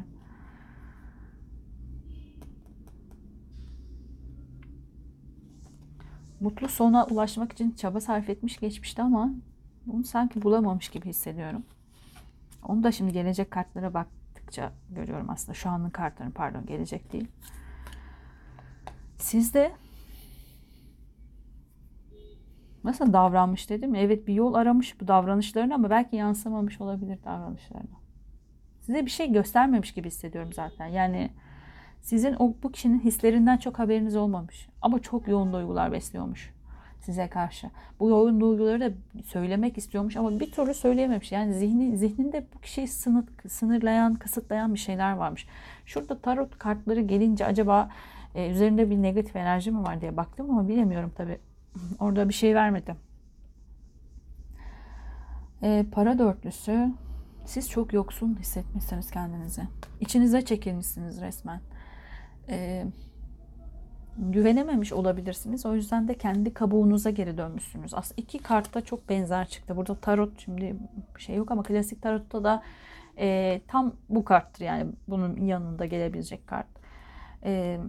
Mutlu 6.39 6.67
sona 6.67 7.05
ulaşmak 7.05 7.51
için 7.51 7.71
çaba 7.71 8.01
sarf 8.01 8.29
etmiş 8.29 8.57
geçmişti 8.57 9.01
ama 9.01 9.33
bunu 9.85 10.03
sanki 10.03 10.41
bulamamış 10.41 10.89
gibi 10.89 11.05
hissediyorum. 11.05 11.63
Onu 12.67 12.83
da 12.83 12.91
şimdi 12.91 13.13
gelecek 13.13 13.51
kartlara 13.51 13.93
baktıkça 13.93 14.71
görüyorum 14.89 15.29
aslında. 15.29 15.53
Şu 15.53 15.69
anın 15.69 15.89
kartlarını 15.89 16.33
pardon 16.33 16.65
gelecek 16.65 17.13
değil. 17.13 17.27
Sizde 19.19 19.71
nasıl 22.83 23.13
davranmış 23.13 23.69
dedim. 23.69 23.95
Evet 23.95 24.27
bir 24.27 24.33
yol 24.33 24.53
aramış 24.53 25.01
bu 25.01 25.07
davranışlarını 25.07 25.75
ama 25.75 25.89
belki 25.89 26.15
yansımamış 26.15 26.81
olabilir 26.81 27.19
davranışlarına. 27.23 27.99
Size 28.81 29.05
bir 29.05 29.11
şey 29.11 29.31
göstermemiş 29.31 29.93
gibi 29.93 30.07
hissediyorum 30.07 30.53
zaten. 30.53 30.87
Yani 30.87 31.29
sizin 32.01 32.35
o 32.39 32.53
bu 32.63 32.71
kişinin 32.71 32.99
hislerinden 32.99 33.57
çok 33.57 33.79
haberiniz 33.79 34.15
olmamış. 34.15 34.69
Ama 34.81 34.99
çok 34.99 35.27
yoğun 35.27 35.53
duygular 35.53 35.91
besliyormuş 35.91 36.53
size 37.01 37.27
karşı. 37.27 37.69
Bu 37.99 38.09
yoğun 38.09 38.41
duyguları 38.41 38.81
da 38.81 38.91
söylemek 39.25 39.77
istiyormuş 39.77 40.17
ama 40.17 40.39
bir 40.39 40.51
türlü 40.51 40.73
söyleyememiş. 40.73 41.31
Yani 41.31 41.53
zihni, 41.53 41.97
zihninde 41.97 42.45
bu 42.55 42.59
kişiyi 42.61 42.87
sınır, 42.87 43.25
sınırlayan, 43.47 44.15
kısıtlayan 44.15 44.73
bir 44.73 44.79
şeyler 44.79 45.11
varmış. 45.11 45.47
Şurada 45.85 46.19
tarot 46.19 46.57
kartları 46.57 47.01
gelince 47.01 47.45
acaba 47.45 47.89
e, 48.35 48.49
üzerinde 48.49 48.89
bir 48.89 49.01
negatif 49.01 49.35
enerji 49.35 49.71
mi 49.71 49.83
var 49.83 50.01
diye 50.01 50.17
baktım 50.17 50.49
ama 50.49 50.67
bilemiyorum 50.67 51.11
tabi. 51.15 51.39
Orada 51.99 52.29
bir 52.29 52.33
şey 52.33 52.55
vermedi. 52.55 52.95
E, 55.63 55.85
para 55.91 56.19
dörtlüsü. 56.19 56.93
Siz 57.45 57.69
çok 57.69 57.93
yoksun 57.93 58.37
hissetmişsiniz 58.39 59.11
kendinizi. 59.11 59.61
İçinize 59.99 60.45
çekilmişsiniz 60.45 61.21
resmen. 61.21 61.61
E, 62.49 62.85
güvenememiş 64.17 64.93
olabilirsiniz. 64.93 65.65
O 65.65 65.75
yüzden 65.75 66.07
de 66.07 66.13
kendi 66.13 66.53
kabuğunuza 66.53 67.09
geri 67.09 67.37
dönmüşsünüz. 67.37 67.93
Aslında 67.93 68.21
iki 68.21 68.37
kartta 68.39 68.81
çok 68.81 69.09
benzer 69.09 69.47
çıktı. 69.47 69.77
Burada 69.77 69.95
tarot 69.95 70.39
şimdi 70.39 70.75
şey 71.17 71.35
yok 71.35 71.51
ama 71.51 71.63
klasik 71.63 72.01
tarotta 72.01 72.43
da 72.43 72.63
e, 73.17 73.61
tam 73.67 73.93
bu 74.09 74.25
karttır 74.25 74.65
yani 74.65 74.91
bunun 75.07 75.41
yanında 75.41 75.85
gelebilecek 75.85 76.47
kart. 76.47 76.67
E, 77.43 77.79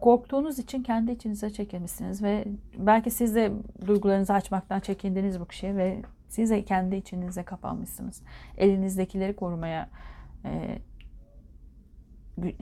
korktuğunuz 0.00 0.58
için 0.58 0.82
kendi 0.82 1.12
içinize 1.12 1.50
çekilmişsiniz 1.50 2.22
ve 2.22 2.44
belki 2.78 3.10
siz 3.10 3.34
de 3.34 3.52
duygularınızı 3.86 4.32
açmaktan 4.32 4.80
çekindiniz 4.80 5.40
bu 5.40 5.44
kişiye 5.44 5.76
ve 5.76 6.02
siz 6.28 6.50
de 6.50 6.64
kendi 6.64 6.96
içinize 6.96 7.42
kapanmışsınız. 7.42 8.22
Elinizdekileri 8.56 9.36
korumaya 9.36 9.88
e, 10.44 10.78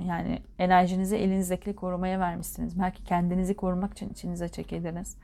yani 0.05 0.43
enerjinizi 0.59 1.17
elinizdekileri 1.17 1.77
korumaya 1.77 2.21
vermişsiniz. 2.21 2.79
Belki 2.79 3.05
kendinizi 3.05 3.57
korumak 3.57 3.93
için 3.93 4.09
içinize 4.09 4.49
çekildiniz. 4.49 5.17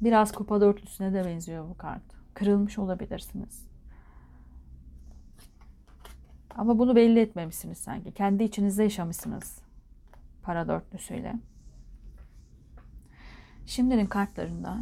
Biraz 0.00 0.32
kupa 0.32 0.60
dörtlüsüne 0.60 1.14
de 1.14 1.24
benziyor 1.24 1.68
bu 1.68 1.76
kart. 1.76 2.02
Kırılmış 2.34 2.78
olabilirsiniz. 2.78 3.69
Ama 6.56 6.78
bunu 6.78 6.96
belli 6.96 7.20
etmemişsiniz 7.20 7.78
sanki. 7.78 8.12
Kendi 8.12 8.44
içinizde 8.44 8.82
yaşamışsınız. 8.82 9.58
Para 10.42 10.68
dörtlüsüyle. 10.68 11.34
Şimdinin 13.66 14.06
kartlarında 14.06 14.78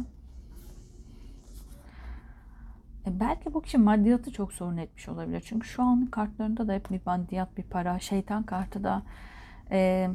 e 3.07 3.19
belki 3.19 3.53
bu 3.53 3.61
kişi 3.61 3.77
maddiyatı 3.77 4.31
çok 4.31 4.53
sorun 4.53 4.77
etmiş 4.77 5.09
olabilir. 5.09 5.43
Çünkü 5.45 5.67
şu 5.67 5.83
an 5.83 6.05
kartlarında 6.05 6.67
da 6.67 6.73
hep 6.73 6.91
bir 6.91 7.01
maddiyat, 7.05 7.57
bir 7.57 7.63
para, 7.63 7.99
şeytan 7.99 8.43
kartı 8.43 8.83
da 8.83 9.03
e, 9.71 10.09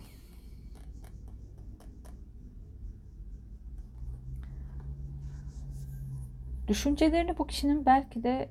düşüncelerini 6.68 7.38
bu 7.38 7.46
kişinin 7.46 7.86
belki 7.86 8.22
de 8.22 8.48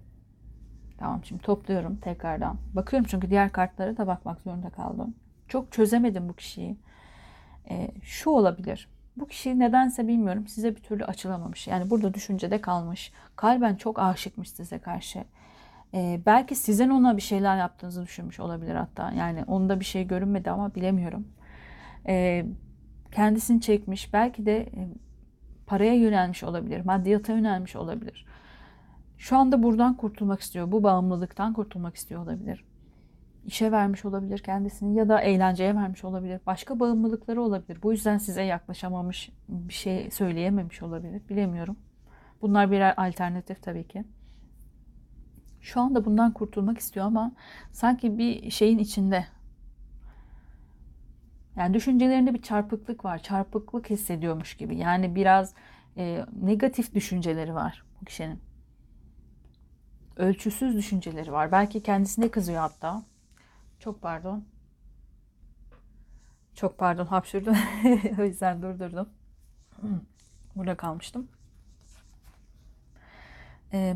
Tamam 1.03 1.25
şimdi 1.25 1.41
topluyorum 1.41 1.95
tekrardan. 1.95 2.57
Bakıyorum 2.73 3.07
çünkü 3.09 3.29
diğer 3.29 3.51
kartlara 3.51 3.97
da 3.97 4.07
bakmak 4.07 4.41
zorunda 4.41 4.69
kaldım. 4.69 5.15
Çok 5.47 5.71
çözemedim 5.71 6.29
bu 6.29 6.33
kişiyi. 6.33 6.77
E, 7.69 7.91
şu 8.03 8.29
olabilir. 8.29 8.89
Bu 9.17 9.27
kişi 9.27 9.59
nedense 9.59 10.07
bilmiyorum 10.07 10.47
size 10.47 10.75
bir 10.75 10.81
türlü 10.81 11.05
açılamamış. 11.05 11.67
Yani 11.67 11.89
burada 11.89 12.13
düşüncede 12.13 12.61
kalmış. 12.61 13.11
Kalben 13.35 13.75
çok 13.75 13.99
aşıkmış 13.99 14.49
size 14.49 14.79
karşı. 14.79 15.23
E, 15.93 16.21
belki 16.25 16.55
sizin 16.55 16.89
ona 16.89 17.17
bir 17.17 17.21
şeyler 17.21 17.57
yaptığınızı 17.57 18.03
düşünmüş 18.03 18.39
olabilir 18.39 18.75
hatta. 18.75 19.11
Yani 19.11 19.43
onda 19.43 19.79
bir 19.79 19.85
şey 19.85 20.07
görünmedi 20.07 20.51
ama 20.51 20.75
bilemiyorum. 20.75 21.27
E, 22.07 22.45
kendisini 23.11 23.61
çekmiş. 23.61 24.13
Belki 24.13 24.45
de 24.45 24.57
e, 24.57 24.87
paraya 25.67 25.93
yönelmiş 25.93 26.43
olabilir. 26.43 26.85
Maddiyata 26.85 27.33
yönelmiş 27.33 27.75
olabilir. 27.75 28.25
Şu 29.17 29.37
anda 29.37 29.63
buradan 29.63 29.97
kurtulmak 29.97 30.41
istiyor. 30.41 30.71
Bu 30.71 30.83
bağımlılıktan 30.83 31.53
kurtulmak 31.53 31.95
istiyor 31.95 32.23
olabilir. 32.23 32.65
İşe 33.45 33.71
vermiş 33.71 34.05
olabilir 34.05 34.39
kendisini 34.39 34.95
ya 34.95 35.09
da 35.09 35.21
eğlenceye 35.21 35.75
vermiş 35.75 36.03
olabilir. 36.03 36.41
Başka 36.45 36.79
bağımlılıkları 36.79 37.41
olabilir. 37.41 37.79
Bu 37.83 37.91
yüzden 37.91 38.17
size 38.17 38.43
yaklaşamamış, 38.43 39.29
bir 39.49 39.73
şey 39.73 40.11
söyleyememiş 40.11 40.83
olabilir. 40.83 41.21
Bilemiyorum. 41.29 41.77
Bunlar 42.41 42.71
birer 42.71 42.93
alternatif 42.97 43.63
tabii 43.63 43.87
ki. 43.87 44.03
Şu 45.61 45.81
anda 45.81 46.05
bundan 46.05 46.33
kurtulmak 46.33 46.77
istiyor 46.77 47.05
ama 47.05 47.31
sanki 47.71 48.17
bir 48.17 48.51
şeyin 48.51 48.77
içinde. 48.77 49.25
Yani 51.55 51.73
düşüncelerinde 51.73 52.33
bir 52.33 52.41
çarpıklık 52.41 53.05
var. 53.05 53.17
Çarpıklık 53.17 53.89
hissediyormuş 53.89 54.57
gibi. 54.57 54.77
Yani 54.77 55.15
biraz 55.15 55.53
e, 55.97 56.25
negatif 56.41 56.93
düşünceleri 56.93 57.55
var 57.55 57.83
bu 58.01 58.05
kişinin 58.05 58.39
ölçüsüz 60.17 60.75
düşünceleri 60.75 61.31
var. 61.31 61.51
Belki 61.51 61.83
kendisine 61.83 62.31
kızıyor 62.31 62.59
hatta. 62.59 63.03
Çok 63.79 64.01
pardon. 64.01 64.45
Çok 66.55 66.77
pardon 66.77 67.05
hapşurdum. 67.05 67.55
o 68.19 68.23
yüzden 68.23 68.61
durdurdum. 68.61 69.09
Burada 70.55 70.77
kalmıştım. 70.77 71.27
Ee, 73.73 73.95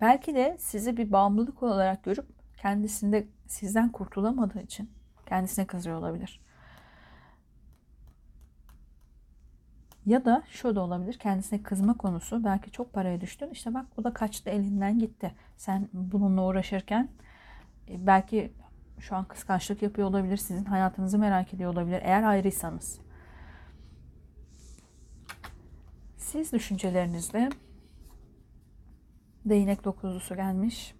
belki 0.00 0.34
de 0.34 0.56
sizi 0.60 0.96
bir 0.96 1.12
bağımlılık 1.12 1.62
olarak 1.62 2.04
görüp 2.04 2.26
kendisinde 2.56 3.28
sizden 3.46 3.92
kurtulamadığı 3.92 4.60
için 4.62 4.90
kendisine 5.26 5.66
kızıyor 5.66 5.96
olabilir. 5.96 6.40
Ya 10.06 10.24
da 10.24 10.42
şu 10.50 10.76
da 10.76 10.80
olabilir 10.80 11.18
kendisine 11.18 11.62
kızma 11.62 11.96
konusu 11.96 12.44
belki 12.44 12.70
çok 12.70 12.92
paraya 12.92 13.20
düştün 13.20 13.50
işte 13.50 13.74
bak 13.74 13.86
bu 13.96 14.04
da 14.04 14.12
kaçtı 14.12 14.50
elinden 14.50 14.98
gitti. 14.98 15.34
Sen 15.56 15.88
bununla 15.92 16.46
uğraşırken 16.46 17.08
e, 17.88 18.06
belki 18.06 18.52
şu 18.98 19.16
an 19.16 19.24
kıskançlık 19.24 19.82
yapıyor 19.82 20.08
olabilir 20.08 20.36
sizin 20.36 20.64
hayatınızı 20.64 21.18
merak 21.18 21.54
ediyor 21.54 21.72
olabilir 21.72 22.00
eğer 22.04 22.22
ayrıysanız. 22.22 23.00
Siz 26.16 26.52
düşüncelerinizle 26.52 27.48
değnek 29.44 29.84
dokuzlusu 29.84 30.36
gelmiş. 30.36 30.94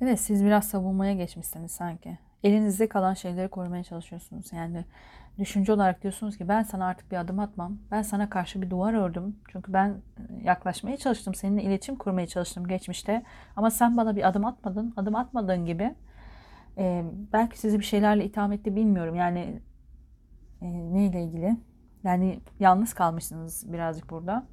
Evet 0.00 0.20
siz 0.20 0.44
biraz 0.44 0.68
savunmaya 0.68 1.14
geçmişsiniz 1.14 1.72
sanki. 1.72 2.18
Elinizde 2.42 2.88
kalan 2.88 3.14
şeyleri 3.14 3.48
korumaya 3.48 3.84
çalışıyorsunuz. 3.84 4.52
Yani 4.52 4.84
düşünce 5.38 5.72
olarak 5.72 6.02
diyorsunuz 6.02 6.36
ki 6.36 6.48
ben 6.48 6.62
sana 6.62 6.86
artık 6.86 7.12
bir 7.12 7.16
adım 7.16 7.38
atmam. 7.38 7.78
Ben 7.90 8.02
sana 8.02 8.30
karşı 8.30 8.62
bir 8.62 8.70
duvar 8.70 8.94
ördüm. 8.94 9.36
Çünkü 9.48 9.72
ben 9.72 9.88
e, 9.88 10.44
yaklaşmaya 10.44 10.96
çalıştım. 10.96 11.34
Seninle 11.34 11.62
iletişim 11.62 11.96
kurmaya 11.96 12.26
çalıştım 12.26 12.66
geçmişte. 12.66 13.22
Ama 13.56 13.70
sen 13.70 13.96
bana 13.96 14.16
bir 14.16 14.28
adım 14.28 14.44
atmadın. 14.44 14.94
Adım 14.96 15.16
atmadığın 15.16 15.66
gibi 15.66 15.94
e, 16.78 17.04
belki 17.32 17.58
sizi 17.58 17.78
bir 17.78 17.84
şeylerle 17.84 18.24
itham 18.24 18.52
etti 18.52 18.76
bilmiyorum. 18.76 19.14
Yani 19.14 19.62
e, 20.62 20.66
neyle 20.94 21.24
ilgili? 21.24 21.56
Yani 22.04 22.40
yalnız 22.60 22.94
kalmışsınız 22.94 23.72
birazcık 23.72 24.10
burada. 24.10 24.46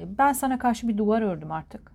E, 0.00 0.18
ben 0.18 0.32
sana 0.32 0.58
karşı 0.58 0.88
bir 0.88 0.98
duvar 0.98 1.22
ördüm 1.22 1.52
artık. 1.52 1.92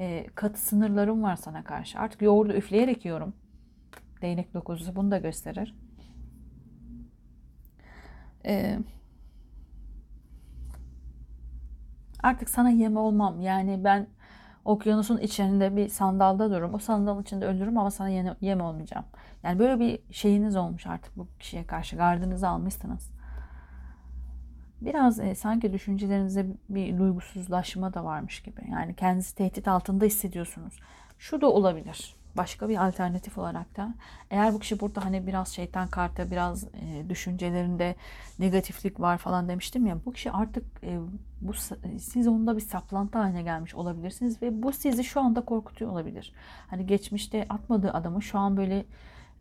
E, 0.00 0.26
katı 0.34 0.60
sınırlarım 0.60 1.22
var 1.22 1.36
sana 1.36 1.64
karşı. 1.64 1.98
Artık 1.98 2.22
yoğurdu 2.22 2.52
üfleyerek 2.52 3.04
yiyorum. 3.04 3.34
Değnek 4.22 4.54
dokuzusu 4.54 4.96
bunu 4.96 5.10
da 5.10 5.18
gösterir. 5.18 5.74
Ee, 8.46 8.78
artık 12.22 12.50
sana 12.50 12.70
yem 12.70 12.96
olmam. 12.96 13.40
Yani 13.40 13.84
ben 13.84 14.06
okyanusun 14.64 15.18
içinde 15.18 15.76
bir 15.76 15.88
sandalda 15.88 16.50
dururum. 16.50 16.74
O 16.74 16.78
sandalın 16.78 17.22
içinde 17.22 17.46
ölürüm 17.46 17.78
ama 17.78 17.90
sana 17.90 18.08
yem, 18.08 18.36
yem 18.40 18.60
olmayacağım. 18.60 19.04
Yani 19.42 19.58
böyle 19.58 19.80
bir 19.80 20.14
şeyiniz 20.14 20.56
olmuş 20.56 20.86
artık 20.86 21.16
bu 21.16 21.28
kişiye 21.38 21.66
karşı. 21.66 21.96
Gardınızı 21.96 22.48
almışsınız. 22.48 23.10
Biraz 24.80 25.20
e, 25.20 25.34
sanki 25.34 25.72
düşüncelerinizde 25.72 26.46
bir 26.68 26.98
duygusuzlaşma 26.98 27.94
da 27.94 28.04
varmış 28.04 28.42
gibi. 28.42 28.60
Yani 28.70 28.94
kendinizi 28.94 29.34
tehdit 29.34 29.68
altında 29.68 30.04
hissediyorsunuz. 30.04 30.78
Şu 31.18 31.40
da 31.40 31.50
olabilir. 31.50 32.16
Başka 32.36 32.68
bir 32.68 32.86
alternatif 32.86 33.38
olarak 33.38 33.76
da 33.76 33.94
eğer 34.30 34.54
bu 34.54 34.58
kişi 34.58 34.80
burada 34.80 35.04
hani 35.04 35.26
biraz 35.26 35.48
şeytan 35.48 35.88
kartı 35.88 36.30
biraz 36.30 36.64
e, 36.64 37.04
düşüncelerinde 37.08 37.94
negatiflik 38.38 39.00
var 39.00 39.18
falan 39.18 39.48
demiştim 39.48 39.86
ya 39.86 39.98
bu 40.06 40.12
kişi 40.12 40.32
artık 40.32 40.64
e, 40.82 40.98
bu 41.40 41.52
siz 41.98 42.28
onda 42.28 42.56
bir 42.56 42.60
saplantı 42.60 43.18
haline 43.18 43.42
gelmiş 43.42 43.74
olabilirsiniz 43.74 44.42
ve 44.42 44.62
bu 44.62 44.72
sizi 44.72 45.04
şu 45.04 45.20
anda 45.20 45.44
korkutuyor 45.44 45.90
olabilir. 45.90 46.32
Hani 46.66 46.86
geçmişte 46.86 47.46
atmadığı 47.48 47.92
adamı 47.92 48.22
şu 48.22 48.38
an 48.38 48.56
böyle 48.56 48.84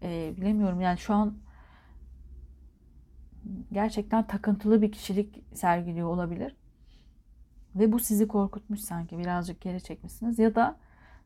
e, 0.01 0.33
bilemiyorum 0.37 0.81
yani 0.81 0.97
şu 0.97 1.13
an 1.13 1.37
gerçekten 3.71 4.27
takıntılı 4.27 4.81
bir 4.81 4.91
kişilik 4.91 5.43
sergiliyor 5.53 6.07
olabilir. 6.07 6.55
Ve 7.75 7.91
bu 7.91 7.99
sizi 7.99 8.27
korkutmuş 8.27 8.79
sanki 8.79 9.17
birazcık 9.17 9.61
geri 9.61 9.83
çekmişsiniz 9.83 10.39
ya 10.39 10.55
da 10.55 10.77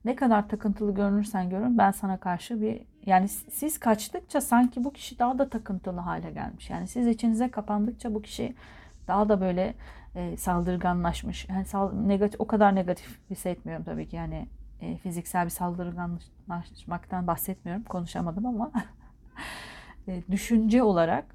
ne 0.06 0.16
kadar 0.16 0.50
takıntılı 0.50 0.96
görünürsen 0.96 1.50
görün 1.50 1.78
ben 1.78 1.92
sana 1.92 2.18
karşı 2.18 2.62
bir 2.62 2.82
yani 3.06 3.28
siz 3.28 3.80
kaçtıkça 3.80 4.42
sanki 4.42 4.84
bu 4.84 4.94
kişi 4.94 5.20
daha 5.20 5.40
da 5.40 5.50
takıntılı 5.50 6.00
hale 6.00 6.32
gelmiş. 6.32 6.70
Yani 6.70 6.88
siz 6.88 7.08
içinize 7.08 7.52
kapandıkça 7.52 8.14
bu 8.14 8.22
kişi 8.22 8.56
daha 9.08 9.30
da 9.30 9.42
böyle 9.42 9.76
e, 10.16 10.38
saldırganlaşmış. 10.38 11.50
Yani 11.50 11.66
sal, 11.66 11.94
negatif 11.94 12.42
o 12.42 12.48
kadar 12.48 12.76
negatif 12.76 13.20
hissetmiyorum 13.30 13.86
tabii 13.86 14.08
ki. 14.08 14.16
Yani 14.16 14.48
e, 14.82 14.98
fiziksel 14.98 15.46
bir 15.46 15.50
saldırganlaşmaktan 15.50 17.28
bahsetmiyorum. 17.28 17.84
Konuşamadım 17.84 18.46
ama 18.46 18.72
e, 20.08 20.24
düşünce 20.32 20.84
olarak 20.84 21.26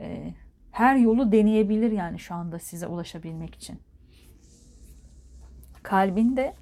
e, 0.00 0.34
her 0.70 0.96
yolu 0.96 1.32
deneyebilir 1.32 1.92
yani 1.92 2.18
şu 2.18 2.34
anda 2.34 2.58
size 2.58 2.86
ulaşabilmek 2.86 3.54
için. 3.54 3.78
Kalbinde 5.82 6.54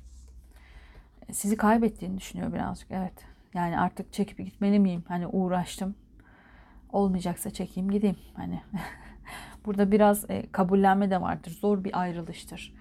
sizi 1.32 1.56
kaybettiğini 1.56 2.18
düşünüyor 2.18 2.52
birazcık. 2.52 2.90
Evet. 2.90 3.24
Yani 3.54 3.78
artık 3.78 4.12
çekip 4.12 4.38
gitmeli 4.38 4.78
miyim? 4.78 5.04
Hani 5.08 5.26
uğraştım. 5.26 5.94
Olmayacaksa 6.92 7.50
çekeyim 7.50 7.90
gideyim. 7.90 8.16
Hani 8.34 8.62
burada 9.66 9.92
biraz 9.92 10.30
e, 10.30 10.52
kabullenme 10.52 11.10
de 11.10 11.20
vardır. 11.20 11.50
Zor 11.50 11.84
bir 11.84 12.00
ayrılıştır. 12.00 12.74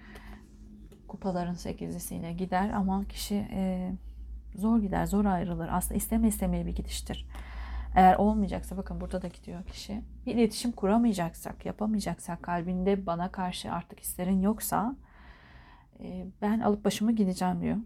Kupaların 1.07 1.53
sekizlisiyle 1.53 2.33
gider 2.33 2.69
ama 2.69 3.05
kişi 3.05 3.47
e, 3.51 3.91
zor 4.55 4.79
gider, 4.79 5.05
zor 5.05 5.25
ayrılır. 5.25 5.69
Aslında 5.71 5.95
isteme 5.95 6.27
istemeye 6.27 6.65
bir 6.65 6.75
gidiştir. 6.75 7.27
Eğer 7.95 8.15
olmayacaksa 8.15 8.77
bakın 8.77 9.01
burada 9.01 9.21
da 9.21 9.27
gidiyor 9.27 9.63
kişi. 9.63 10.01
Bir 10.25 10.35
iletişim 10.35 10.71
kuramayacaksak, 10.71 11.65
yapamayacaksak, 11.65 12.43
kalbinde 12.43 13.05
bana 13.05 13.31
karşı 13.31 13.71
artık 13.71 13.99
hislerin 13.99 14.41
yoksa 14.41 14.95
e, 15.99 16.25
ben 16.41 16.59
alıp 16.59 16.85
başımı 16.85 17.11
gideceğim 17.11 17.61
diyor. 17.61 17.77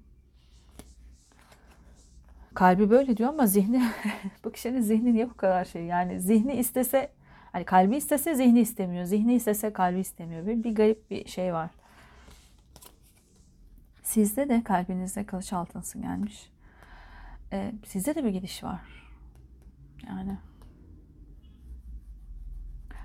Kalbi 2.58 2.90
böyle 2.90 3.18
diyor 3.18 3.30
ama 3.30 3.48
zihni 3.48 3.84
bu 4.44 4.52
kişinin 4.52 4.82
zihni 4.82 5.14
niye 5.14 5.30
bu 5.30 5.38
kadar 5.38 5.66
şey? 5.66 5.86
Yani 5.86 6.22
zihni 6.22 6.54
istese 6.54 7.12
hani 7.52 7.66
kalbi 7.66 7.98
istese 7.98 8.36
zihni 8.36 8.60
istemiyor. 8.60 9.06
Zihni 9.06 9.34
istese 9.34 9.74
kalbi 9.74 10.00
istemiyor. 10.00 10.46
Böyle 10.46 10.64
bir 10.64 10.76
garip 10.76 11.12
bir 11.12 11.28
şey 11.28 11.54
var. 11.54 11.70
Sizde 14.04 14.50
de 14.50 14.64
kalbinizde 14.64 15.26
kılıç 15.26 15.54
altınsı 15.54 16.00
gelmiş. 16.00 16.50
Ee, 17.54 17.74
sizde 17.86 18.16
de 18.16 18.24
bir 18.24 18.30
gidiş 18.30 18.64
var. 18.64 18.82
Yani 20.08 20.38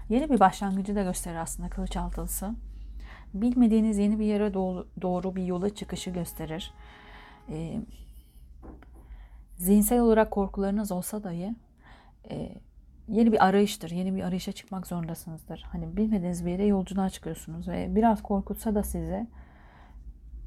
yeni 0.09 0.31
bir 0.31 0.41
başlangıcı 0.41 0.95
da 0.95 1.03
gösterir 1.03 1.37
aslında 1.37 1.69
kılıç 1.69 1.97
altınsı. 1.97 2.55
Bilmediğiniz 3.35 3.99
yeni 3.99 4.19
bir 4.19 4.25
yere 4.25 4.55
doğru, 4.55 4.89
doğru 5.03 5.37
bir 5.37 5.45
yola 5.45 5.75
çıkışı 5.75 6.11
gösterir. 6.11 6.75
Ee, 7.49 7.81
zihinsel 9.63 10.01
olarak 10.01 10.31
korkularınız 10.31 10.93
olsa 10.93 11.25
dahi 11.25 11.55
e, 12.31 12.55
yeni 13.09 13.33
bir 13.33 13.47
arayıştır. 13.47 13.91
Yeni 13.91 14.15
bir 14.15 14.23
arayışa 14.23 14.53
çıkmak 14.53 14.87
zorundasınızdır. 14.87 15.65
Hani 15.73 15.97
bilmediğiniz 15.97 16.47
bir 16.47 16.51
yere 16.51 16.67
yolculuğa 16.67 17.11
çıkıyorsunuz 17.11 17.69
ve 17.69 17.95
biraz 17.95 18.23
korkutsa 18.23 18.75
da 18.75 18.83
size 18.83 19.27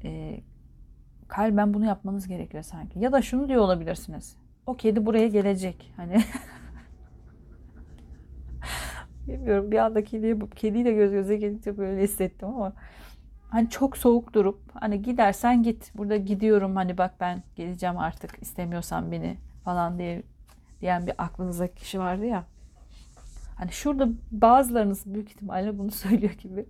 e, 0.04 0.40
kalben 1.28 1.74
bunu 1.74 1.84
yapmanız 1.84 2.28
gerekiyor 2.28 2.62
sanki. 2.62 2.98
Ya 2.98 3.12
da 3.12 3.22
şunu 3.22 3.48
diyor 3.48 3.62
olabilirsiniz. 3.62 4.36
O 4.66 4.74
kedi 4.74 5.06
buraya 5.06 5.28
gelecek. 5.28 5.92
Hani 5.96 6.16
bilmiyorum 9.28 9.70
bir 9.70 9.78
anda 9.78 10.04
kediye, 10.04 10.38
kediyle 10.54 10.92
göz 10.92 11.12
göze 11.12 11.36
gelince 11.36 11.78
böyle 11.78 12.02
hissettim 12.02 12.48
ama 12.48 12.72
hani 13.48 13.70
çok 13.70 13.96
soğuk 13.96 14.32
durup 14.32 14.60
hani 14.74 15.02
gidersen 15.02 15.62
git 15.62 15.92
burada 15.94 16.16
gidiyorum 16.16 16.76
hani 16.76 16.98
bak 16.98 17.14
ben 17.20 17.42
geleceğim 17.56 17.98
artık 17.98 18.42
istemiyorsan 18.42 19.12
beni 19.12 19.36
falan 19.64 19.98
diye 19.98 20.22
diyen 20.80 21.06
bir 21.06 21.14
aklınızdaki 21.18 21.74
kişi 21.74 21.98
vardı 21.98 22.26
ya. 22.26 22.44
Hani 23.56 23.72
şurada 23.72 24.08
bazılarınız 24.30 25.02
büyük 25.06 25.30
ihtimalle 25.30 25.78
bunu 25.78 25.90
söylüyor 26.02 26.32
gibi. 26.32 26.66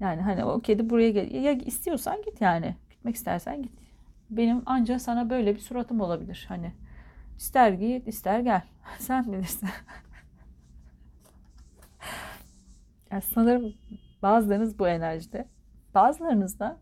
Yani 0.00 0.22
hani 0.22 0.44
o 0.44 0.60
kedi 0.60 0.90
buraya 0.90 1.10
gel. 1.10 1.30
Ya 1.30 1.52
istiyorsan 1.52 2.22
git 2.22 2.40
yani. 2.40 2.76
Gitmek 2.90 3.14
istersen 3.14 3.62
git. 3.62 3.72
Benim 4.30 4.62
ancak 4.66 5.02
sana 5.02 5.30
böyle 5.30 5.54
bir 5.54 5.60
suratım 5.60 6.00
olabilir. 6.00 6.44
Hani 6.48 6.72
ister 7.38 7.72
git 7.72 8.08
ister 8.08 8.40
gel. 8.40 8.62
Sen 8.98 9.32
bilirsin. 9.32 9.68
yani 13.10 13.22
sanırım 13.22 13.74
bazılarınız 14.22 14.78
bu 14.78 14.88
enerjide. 14.88 15.55
Bazılarınız 15.96 16.60
da 16.60 16.76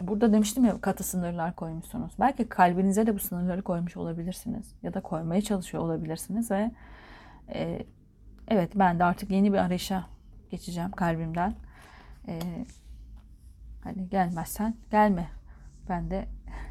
burada 0.00 0.32
demiştim 0.32 0.64
ya 0.64 0.80
katı 0.80 1.04
sınırlar 1.04 1.56
koymuşsunuz. 1.56 2.12
Belki 2.20 2.48
kalbinize 2.48 3.06
de 3.06 3.14
bu 3.14 3.18
sınırları 3.18 3.62
koymuş 3.62 3.96
olabilirsiniz. 3.96 4.74
Ya 4.82 4.94
da 4.94 5.00
koymaya 5.00 5.42
çalışıyor 5.42 5.82
olabilirsiniz 5.82 6.50
ve 6.50 6.70
e, 7.54 7.86
evet 8.48 8.72
ben 8.74 8.98
de 8.98 9.04
artık 9.04 9.30
yeni 9.30 9.52
bir 9.52 9.58
arayışa 9.58 10.06
geçeceğim 10.50 10.90
kalbimden. 10.90 11.54
E, 12.28 12.40
hani 13.84 14.08
gelmezsen 14.08 14.74
gelme. 14.90 15.28
Ben 15.88 16.10
de 16.10 16.28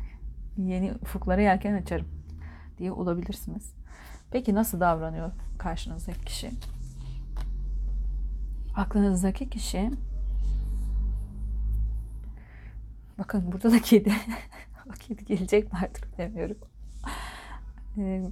yeni 0.57 0.93
ufuklara 1.01 1.41
yelken 1.41 1.73
açarım 1.73 2.07
diye 2.77 2.91
olabilirsiniz. 2.91 3.73
Peki 4.31 4.55
nasıl 4.55 4.79
davranıyor 4.79 5.31
karşınızdaki 5.57 6.25
kişi? 6.25 6.51
Aklınızdaki 8.77 9.49
kişi. 9.49 9.91
Bakın 13.19 13.51
burada 13.51 13.71
da 13.71 13.79
kedi. 13.79 14.13
O 14.89 14.91
kedi 14.99 15.25
gelecek 15.25 15.73
mi 15.73 15.79
artık 15.83 16.17
bilemiyorum. 16.17 16.57
Ee, 17.97 18.23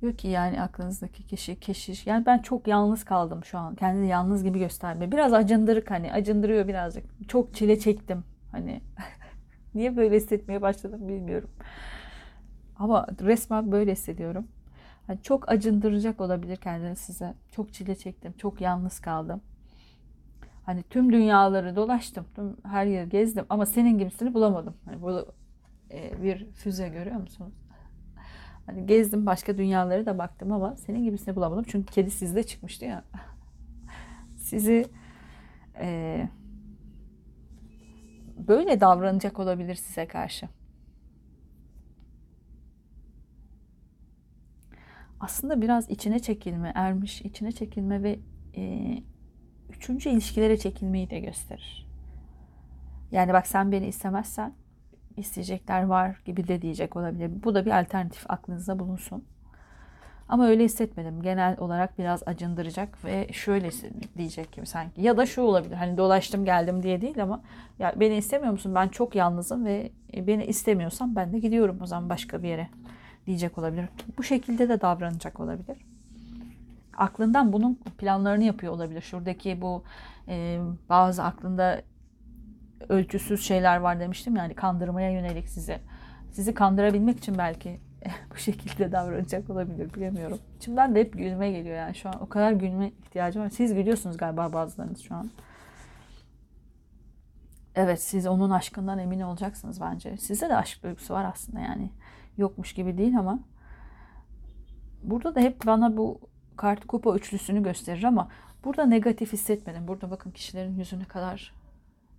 diyor 0.00 0.16
ki 0.16 0.28
yani 0.28 0.62
aklınızdaki 0.62 1.26
kişi 1.26 1.60
keşiş. 1.60 2.06
Yani 2.06 2.26
ben 2.26 2.38
çok 2.38 2.66
yalnız 2.66 3.04
kaldım 3.04 3.44
şu 3.44 3.58
an. 3.58 3.74
Kendini 3.74 4.08
yalnız 4.08 4.44
gibi 4.44 4.58
gösterme. 4.58 5.12
Biraz 5.12 5.32
acındırık 5.32 5.90
hani 5.90 6.12
acındırıyor 6.12 6.68
birazcık. 6.68 7.28
Çok 7.28 7.54
çile 7.54 7.78
çektim 7.78 8.24
hani. 8.52 8.80
Niye 9.74 9.96
böyle 9.96 10.16
hissetmeye 10.16 10.62
başladım 10.62 11.08
bilmiyorum. 11.08 11.50
Ama 12.76 13.06
resmen 13.20 13.72
böyle 13.72 13.92
hissediyorum 13.92 14.48
Hani 15.08 15.22
çok 15.22 15.48
acındıracak 15.48 16.20
olabilir 16.20 16.56
kendini 16.56 16.96
size. 16.96 17.34
Çok 17.52 17.72
çile 17.72 17.94
çektim. 17.94 18.32
Çok 18.32 18.60
yalnız 18.60 19.00
kaldım. 19.00 19.40
Hani 20.66 20.82
tüm 20.82 21.12
dünyaları 21.12 21.76
dolaştım. 21.76 22.26
Tüm 22.34 22.56
her 22.64 22.86
yeri 22.86 23.08
gezdim 23.08 23.46
ama 23.48 23.66
senin 23.66 23.98
gibisini 23.98 24.34
bulamadım. 24.34 24.74
Hani 24.84 25.02
burada 25.02 25.26
e, 25.90 26.22
bir 26.22 26.46
füze 26.50 26.88
görüyor 26.88 27.16
musunuz? 27.16 27.54
Hani 28.66 28.86
gezdim 28.86 29.26
başka 29.26 29.58
dünyaları 29.58 30.06
da 30.06 30.18
baktım 30.18 30.52
ama 30.52 30.76
senin 30.76 31.04
gibisini 31.04 31.36
bulamadım. 31.36 31.64
Çünkü 31.68 31.92
kedi 31.92 32.10
sizde 32.10 32.42
çıkmıştı 32.42 32.84
ya. 32.84 33.04
Sizi 34.36 34.86
e, 35.80 36.28
böyle 38.36 38.80
davranacak 38.80 39.38
olabilir 39.38 39.74
size 39.74 40.06
karşı. 40.06 40.48
Aslında 45.20 45.60
biraz 45.60 45.90
içine 45.90 46.18
çekilme, 46.18 46.72
ermiş 46.74 47.22
içine 47.22 47.52
çekilme 47.52 48.02
ve 48.02 48.18
e, 48.56 48.94
üçüncü 49.70 50.10
ilişkilere 50.10 50.56
çekilmeyi 50.56 51.10
de 51.10 51.20
gösterir. 51.20 51.88
Yani 53.12 53.32
bak 53.32 53.46
sen 53.46 53.72
beni 53.72 53.86
istemezsen 53.86 54.52
isteyecekler 55.16 55.82
var 55.82 56.22
gibi 56.24 56.48
de 56.48 56.62
diyecek 56.62 56.96
olabilir. 56.96 57.30
Bu 57.44 57.54
da 57.54 57.66
bir 57.66 57.80
alternatif 57.80 58.30
aklınızda 58.30 58.78
bulunsun. 58.78 59.24
Ama 60.28 60.46
öyle 60.46 60.64
hissetmedim. 60.64 61.22
Genel 61.22 61.56
olarak 61.58 61.98
biraz 61.98 62.22
acındıracak 62.26 63.04
ve 63.04 63.28
şöyle 63.32 63.70
diyecek 64.16 64.52
gibi 64.52 64.66
sanki. 64.66 65.02
Ya 65.02 65.16
da 65.16 65.26
şu 65.26 65.42
olabilir. 65.42 65.74
Hani 65.74 65.96
dolaştım 65.96 66.44
geldim 66.44 66.82
diye 66.82 67.00
değil 67.00 67.22
ama 67.22 67.42
ya 67.78 67.94
beni 67.96 68.16
istemiyor 68.16 68.52
musun? 68.52 68.74
Ben 68.74 68.88
çok 68.88 69.14
yalnızım 69.14 69.64
ve 69.64 69.92
beni 70.14 70.44
istemiyorsan 70.44 71.16
ben 71.16 71.32
de 71.32 71.38
gidiyorum 71.38 71.78
o 71.82 71.86
zaman 71.86 72.08
başka 72.08 72.42
bir 72.42 72.48
yere 72.48 72.68
diyecek 73.28 73.58
olabilir. 73.58 73.88
Bu 74.18 74.22
şekilde 74.22 74.68
de 74.68 74.80
davranacak 74.80 75.40
olabilir. 75.40 75.76
Aklından 76.96 77.52
bunun 77.52 77.74
planlarını 77.98 78.44
yapıyor 78.44 78.72
olabilir. 78.72 79.00
Şuradaki 79.00 79.60
bu 79.60 79.82
e, 80.28 80.60
bazı 80.88 81.24
aklında 81.24 81.82
ölçüsüz 82.88 83.44
şeyler 83.44 83.76
var 83.76 84.00
demiştim 84.00 84.36
yani 84.36 84.54
kandırmaya 84.54 85.10
yönelik 85.10 85.48
sizi. 85.48 85.78
Sizi 86.32 86.54
kandırabilmek 86.54 87.18
için 87.18 87.38
belki 87.38 87.80
bu 88.30 88.36
şekilde 88.36 88.92
davranacak 88.92 89.50
olabilir 89.50 89.94
bilemiyorum. 89.94 90.38
İçimden 90.56 90.94
de 90.94 91.00
hep 91.00 91.18
gülme 91.18 91.50
geliyor 91.50 91.76
yani 91.76 91.94
şu 91.94 92.08
an 92.08 92.22
o 92.22 92.28
kadar 92.28 92.52
gülme 92.52 92.88
ihtiyacım 92.88 93.42
var. 93.42 93.48
Siz 93.48 93.74
gülüyorsunuz 93.74 94.16
galiba 94.16 94.52
bazılarınız 94.52 95.00
şu 95.00 95.14
an. 95.14 95.30
Evet 97.74 98.02
siz 98.02 98.26
onun 98.26 98.50
aşkından 98.50 98.98
emin 98.98 99.20
olacaksınız 99.20 99.80
bence. 99.80 100.16
Sizde 100.16 100.48
de 100.48 100.56
aşk 100.56 100.82
duygusu 100.82 101.14
var 101.14 101.24
aslında 101.24 101.60
yani. 101.60 101.90
Yokmuş 102.38 102.72
gibi 102.72 102.98
değil 102.98 103.18
ama. 103.18 103.40
Burada 105.02 105.34
da 105.34 105.40
hep 105.40 105.66
bana 105.66 105.96
bu 105.96 106.20
kart 106.56 106.86
kupa 106.86 107.16
üçlüsünü 107.16 107.62
gösterir 107.62 108.02
ama 108.02 108.28
burada 108.64 108.86
negatif 108.86 109.32
hissetmedim. 109.32 109.88
Burada 109.88 110.10
bakın 110.10 110.30
kişilerin 110.30 110.78
yüzüne 110.78 111.04
kadar 111.04 111.54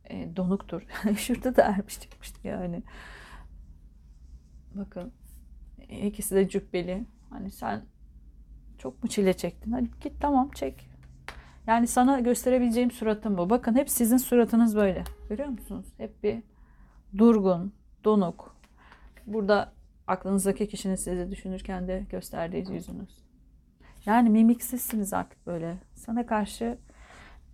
e, 0.10 0.36
donuktur. 0.36 0.82
Şurada 1.18 1.56
da 1.56 1.62
ermiş 1.62 2.00
çıkmıştı 2.00 2.48
yani. 2.48 2.84
Bakın 4.76 5.12
ikisi 5.90 6.36
de 6.36 6.50
cübbeli. 6.50 7.06
Hani 7.30 7.52
sen 7.52 7.82
çok 8.78 9.04
mu 9.04 9.10
çile 9.10 9.34
çektin? 9.34 9.72
Hadi 9.72 9.90
git 10.02 10.22
tamam 10.22 10.50
çek. 10.56 10.90
Yani 11.68 11.88
sana 11.88 12.20
gösterebileceğim 12.20 12.92
suratım 12.92 13.38
bu. 13.38 13.50
Bakın 13.50 13.76
hep 13.76 13.90
sizin 13.90 14.18
suratınız 14.18 14.76
böyle. 14.76 15.04
Görüyor 15.30 15.50
musunuz? 15.50 15.86
Hep 15.98 16.24
bir 16.24 16.44
durgun, 17.18 17.74
donuk. 18.04 18.56
Burada 19.28 19.74
aklınızdaki 20.10 20.68
kişinin 20.68 20.96
sizi 20.96 21.32
düşünürken 21.32 21.88
de 21.88 22.06
gösterdiği 22.10 22.72
yüzünüz. 22.72 23.10
Yani 24.06 24.30
mimiksizsiniz 24.30 25.14
artık 25.14 25.48
böyle. 25.48 25.76
Sana 25.96 26.26
karşı 26.26 26.78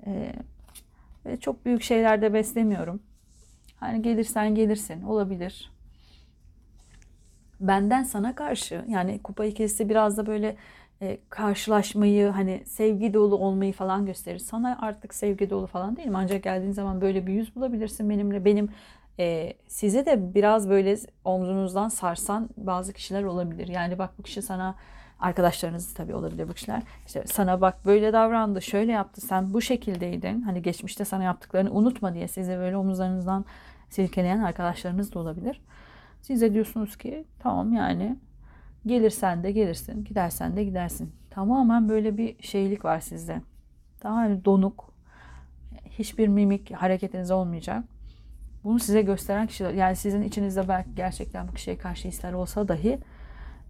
e, 0.05 0.33
çok 1.39 1.65
büyük 1.65 1.83
şeylerde 1.83 2.33
beslemiyorum. 2.33 2.99
Hani 3.79 4.01
gelirsen 4.01 4.55
gelirsin 4.55 5.03
olabilir. 5.03 5.71
Benden 7.59 8.03
sana 8.03 8.35
karşı 8.35 8.85
yani 8.87 9.19
kupa 9.23 9.45
ikilisi 9.45 9.89
biraz 9.89 10.17
da 10.17 10.27
böyle 10.27 10.55
e, 11.01 11.17
karşılaşmayı 11.29 12.27
hani 12.27 12.63
sevgi 12.65 13.13
dolu 13.13 13.37
olmayı 13.37 13.73
falan 13.73 14.05
gösterir. 14.05 14.39
Sana 14.39 14.77
artık 14.81 15.13
sevgi 15.13 15.49
dolu 15.49 15.67
falan 15.67 15.97
değilim 15.97 16.15
ancak 16.15 16.43
geldiğin 16.43 16.71
zaman 16.71 17.01
böyle 17.01 17.27
bir 17.27 17.33
yüz 17.33 17.55
bulabilirsin 17.55 18.09
benimle. 18.09 18.45
Benim 18.45 18.69
e, 19.19 19.53
size 19.67 20.05
de 20.05 20.35
biraz 20.35 20.69
böyle 20.69 20.97
omzunuzdan 21.25 21.89
sarsan 21.89 22.49
bazı 22.57 22.93
kişiler 22.93 23.23
olabilir. 23.23 23.67
Yani 23.67 23.99
bak 23.99 24.09
bu 24.19 24.23
kişi 24.23 24.41
sana 24.41 24.75
arkadaşlarınız 25.19 25.93
tabii 25.93 26.15
olabilir 26.15 26.47
bu 26.49 26.53
kişiler. 26.53 26.83
İşte 27.05 27.23
sana 27.27 27.61
bak 27.61 27.85
böyle 27.85 28.13
davrandı, 28.13 28.61
şöyle 28.61 28.91
yaptı, 28.91 29.21
sen 29.21 29.53
bu 29.53 29.61
şekildeydin. 29.61 30.41
Hani 30.41 30.61
geçmişte 30.61 31.05
sana 31.05 31.23
yaptıklarını 31.23 31.71
unutma 31.71 32.13
diye 32.13 32.27
size 32.27 32.57
böyle 32.57 32.77
omuzlarınızdan 32.77 33.45
silkeleyen 33.89 34.39
arkadaşlarınız 34.39 35.13
da 35.13 35.19
olabilir. 35.19 35.61
Siz 36.21 36.41
de 36.41 36.53
diyorsunuz 36.53 36.97
ki 36.97 37.25
tamam 37.39 37.73
yani 37.73 38.17
gelirsen 38.85 39.43
de 39.43 39.51
gelirsin, 39.51 40.03
gidersen 40.03 40.55
de 40.55 40.63
gidersin. 40.63 41.11
Tamamen 41.29 41.89
böyle 41.89 42.17
bir 42.17 42.43
şeylik 42.43 42.85
var 42.85 42.99
sizde. 42.99 43.41
Tamamen 43.99 44.45
donuk, 44.45 44.93
hiçbir 45.89 46.27
mimik 46.27 46.71
hareketiniz 46.71 47.31
olmayacak. 47.31 47.83
Bunu 48.65 48.79
size 48.79 49.01
gösteren 49.01 49.47
kişiler, 49.47 49.73
yani 49.73 49.95
sizin 49.95 50.21
içinizde 50.21 50.67
belki 50.67 50.95
gerçekten 50.95 51.47
bu 51.47 51.53
kişiye 51.53 51.77
karşı 51.77 52.07
hisler 52.07 52.33
olsa 52.33 52.67
dahi 52.67 52.99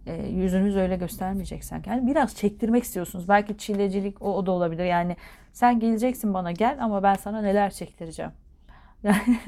e, 0.06 0.26
yüzünüz 0.26 0.76
öyle 0.76 0.96
göstermeyecek 0.96 1.64
sanki. 1.64 1.90
Yani 1.90 2.06
biraz 2.06 2.36
çektirmek 2.36 2.84
istiyorsunuz. 2.84 3.28
Belki 3.28 3.58
çilecilik 3.58 4.22
o, 4.22 4.36
o 4.36 4.46
da 4.46 4.50
olabilir. 4.50 4.84
Yani 4.84 5.16
sen 5.52 5.80
geleceksin 5.80 6.34
bana 6.34 6.52
gel 6.52 6.78
ama 6.80 7.02
ben 7.02 7.14
sana 7.14 7.42
neler 7.42 7.70
çektireceğim. 7.70 8.32
Yani 9.02 9.38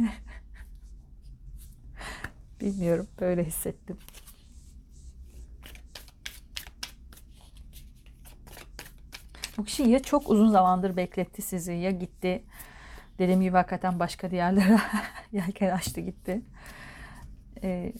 bilmiyorum 2.60 3.08
böyle 3.20 3.44
hissettim. 3.44 3.98
Bu 9.58 9.64
kişi 9.64 9.82
ya 9.82 10.02
çok 10.02 10.30
uzun 10.30 10.48
zamandır 10.48 10.96
bekletti 10.96 11.42
sizi 11.42 11.72
ya 11.72 11.90
gitti. 11.90 12.42
Dediğim 13.18 13.40
gibi 13.40 13.56
hakikaten 13.56 13.98
başka 13.98 14.30
diğerlere 14.30 14.78
yelken 15.32 15.70
açtı 15.70 16.00
gitti. 16.00 16.42
Ee, 17.62 17.92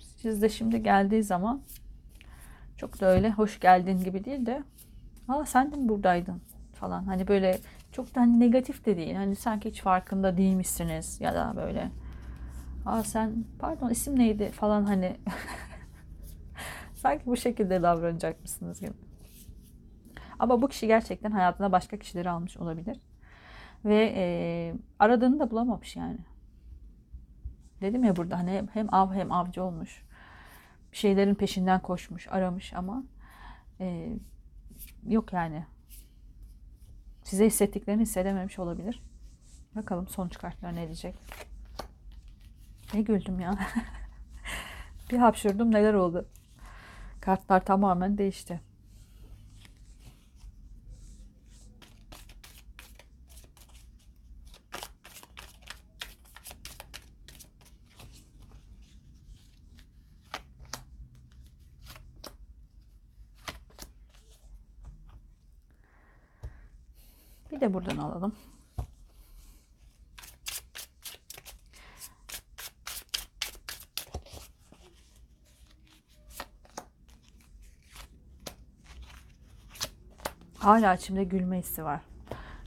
siz 0.00 0.42
de 0.42 0.48
şimdi 0.48 0.82
geldiği 0.82 1.22
zaman 1.22 1.62
çok 2.76 3.00
da 3.00 3.06
öyle 3.06 3.30
hoş 3.30 3.60
geldin 3.60 4.04
gibi 4.04 4.24
değil 4.24 4.46
de 4.46 4.62
aa 5.28 5.44
sen 5.46 5.72
de 5.72 5.76
mi 5.76 5.88
buradaydın 5.88 6.42
falan. 6.74 7.04
Hani 7.04 7.28
böyle 7.28 7.58
çok 7.92 8.14
da 8.14 8.20
hani 8.20 8.40
negatif 8.40 8.86
de 8.86 8.96
değil. 8.96 9.14
Hani 9.14 9.36
sanki 9.36 9.70
hiç 9.70 9.82
farkında 9.82 10.36
değilmişsiniz 10.36 11.20
ya 11.20 11.34
da 11.34 11.52
böyle 11.56 11.90
aa 12.86 13.02
sen 13.02 13.44
pardon 13.58 13.90
isim 13.90 14.18
neydi 14.18 14.50
falan 14.50 14.84
hani 14.84 15.16
sanki 16.94 17.26
bu 17.26 17.36
şekilde 17.36 17.82
davranacak 17.82 18.42
mısınız 18.42 18.80
gibi. 18.80 18.92
Ama 20.38 20.62
bu 20.62 20.68
kişi 20.68 20.86
gerçekten 20.86 21.30
hayatına 21.30 21.72
başka 21.72 21.96
kişileri 21.96 22.30
almış 22.30 22.56
olabilir. 22.56 23.00
Ve 23.84 24.12
e, 24.16 24.74
aradığını 24.98 25.40
da 25.40 25.50
bulamamış 25.50 25.96
yani. 25.96 26.18
Dedim 27.80 28.04
ya 28.04 28.16
burada 28.16 28.38
hani 28.38 28.62
hem, 28.72 28.94
av 28.94 29.12
hem 29.12 29.32
avcı 29.32 29.64
olmuş. 29.64 30.02
Bir 30.92 30.96
şeylerin 30.96 31.34
peşinden 31.34 31.82
koşmuş, 31.82 32.28
aramış 32.28 32.74
ama 32.74 33.04
e, 33.80 34.16
yok 35.06 35.32
yani. 35.32 35.66
Size 37.22 37.46
hissettiklerini 37.46 38.02
hissedememiş 38.02 38.58
olabilir. 38.58 39.02
Bakalım 39.76 40.08
sonuç 40.08 40.38
kartlar 40.38 40.74
ne 40.74 40.84
diyecek. 40.86 41.14
Ne 42.94 43.00
güldüm 43.00 43.40
ya. 43.40 43.58
bir 45.10 45.18
hapşurdum 45.18 45.72
neler 45.72 45.94
oldu. 45.94 46.28
Kartlar 47.20 47.64
tamamen 47.64 48.18
değişti. 48.18 48.60
Bir 67.54 67.60
de 67.60 67.74
buradan 67.74 67.96
alalım. 67.96 68.32
Hala 80.58 80.94
içimde 80.94 81.24
gülme 81.24 81.58
hissi 81.58 81.84
var. 81.84 82.00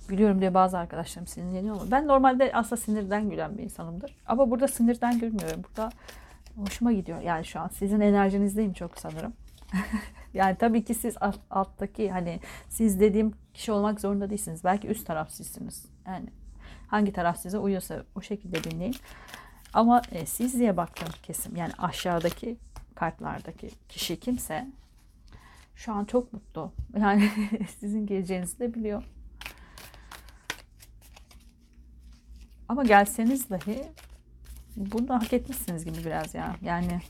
Gülüyorum 0.08 0.40
diye 0.40 0.54
bazı 0.54 0.78
arkadaşlarım 0.78 1.28
sinirleniyor 1.28 1.76
ama 1.76 1.92
ben 1.92 2.08
normalde 2.08 2.52
aslında 2.54 2.82
sinirden 2.82 3.30
gülen 3.30 3.58
bir 3.58 3.64
insanımdır. 3.64 4.16
Ama 4.28 4.52
burada 4.52 4.68
sinirden 4.68 5.20
gülmüyorum. 5.20 5.64
Burada 5.64 5.90
hoşuma 6.56 6.92
gidiyor. 6.92 7.22
Yani 7.22 7.46
şu 7.46 7.60
an 7.60 7.68
sizin 7.68 8.00
enerjinizdeyim 8.00 8.74
çok 8.74 8.98
sanırım. 8.98 9.34
yani 10.34 10.58
tabii 10.58 10.86
ki 10.86 10.94
siz 10.94 11.16
alt, 11.22 11.40
alttaki 11.50 12.12
hani 12.12 12.40
siz 12.70 13.00
dediğim 13.00 13.34
kişi 13.54 13.72
olmak 13.72 14.02
zorunda 14.02 14.30
değilsiniz. 14.30 14.64
Belki 14.64 14.88
üst 14.88 15.08
taraf 15.08 15.32
sizsiniz. 15.32 15.86
Yani 16.08 16.30
hangi 16.88 17.14
taraf 17.14 17.40
size 17.40 17.58
uyuyorsa 17.58 18.04
o 18.16 18.22
şekilde 18.22 18.64
dinleyin. 18.64 18.96
Ama 19.74 20.02
e, 20.12 20.26
siz 20.26 20.60
diye 20.60 20.78
baktığım 20.78 21.14
kesim 21.24 21.56
yani 21.56 21.74
aşağıdaki 21.78 22.58
kartlardaki 22.96 23.70
kişi 23.90 24.20
kimse 24.20 24.68
şu 25.76 25.94
an 25.94 26.06
çok 26.06 26.34
mutlu. 26.34 26.72
Yani 27.00 27.32
sizin 27.80 28.06
geleceğinizi 28.06 28.60
de 28.60 28.74
biliyor. 28.74 29.04
Ama 32.70 32.84
gelseniz 32.84 33.50
dahi 33.50 33.84
bunu 34.76 35.10
hak 35.10 35.34
etmişsiniz 35.34 35.86
gibi 35.86 35.98
biraz 36.06 36.36
ya. 36.36 36.56
Yani 36.62 37.02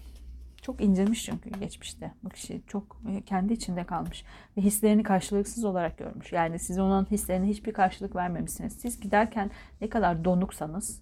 çok 0.67 0.81
incemiş 0.81 1.25
çünkü 1.25 1.49
geçmişte. 1.49 2.13
Bu 2.23 2.29
kişi 2.29 2.61
çok 2.67 3.01
e, 3.09 3.21
kendi 3.21 3.53
içinde 3.53 3.83
kalmış. 3.83 4.23
Ve 4.57 4.61
hislerini 4.61 5.03
karşılıksız 5.03 5.65
olarak 5.65 5.97
görmüş. 5.97 6.31
Yani 6.31 6.59
siz 6.59 6.79
onun 6.79 7.05
hislerine 7.05 7.47
hiçbir 7.47 7.73
karşılık 7.73 8.15
vermemişsiniz. 8.15 8.73
Siz 8.73 8.99
giderken 8.99 9.51
ne 9.81 9.89
kadar 9.89 10.25
donuksanız, 10.25 11.01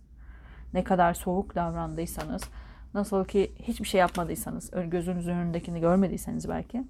ne 0.73 0.83
kadar 0.83 1.13
soğuk 1.13 1.55
davrandıysanız, 1.55 2.41
nasıl 2.93 3.25
ki 3.25 3.55
hiçbir 3.59 3.87
şey 3.87 3.99
yapmadıysanız, 3.99 4.71
gözünüzün 4.87 5.35
önündekini 5.35 5.79
görmediyseniz 5.79 6.49
belki, 6.49 6.83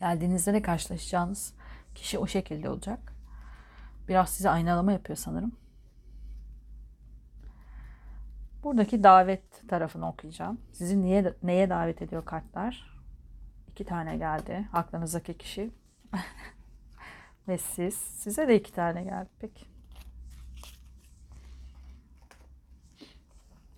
geldiğinizde 0.00 0.52
de 0.52 0.62
karşılaşacağınız 0.62 1.54
kişi 1.94 2.18
o 2.18 2.26
şekilde 2.26 2.70
olacak. 2.70 3.12
Biraz 4.08 4.30
size 4.30 4.50
aynalama 4.50 4.92
yapıyor 4.92 5.16
sanırım. 5.16 5.52
Buradaki 8.62 9.02
davet 9.02 9.68
tarafını 9.68 10.08
okuyacağım. 10.08 10.60
Sizi 10.72 11.02
niye 11.02 11.34
neye 11.42 11.70
davet 11.70 12.02
ediyor 12.02 12.24
kartlar? 12.24 12.92
İki 13.68 13.84
tane 13.84 14.16
geldi. 14.16 14.68
Aklınızdaki 14.72 15.38
kişi. 15.38 15.70
Ve 17.48 17.58
siz. 17.58 17.94
Size 17.94 18.48
de 18.48 18.56
iki 18.56 18.72
tane 18.72 19.04
geldi. 19.04 19.28
Peki. 19.40 19.64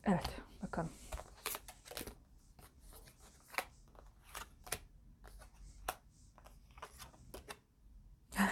Evet. 0.05 0.41
Bakalım. 0.63 0.91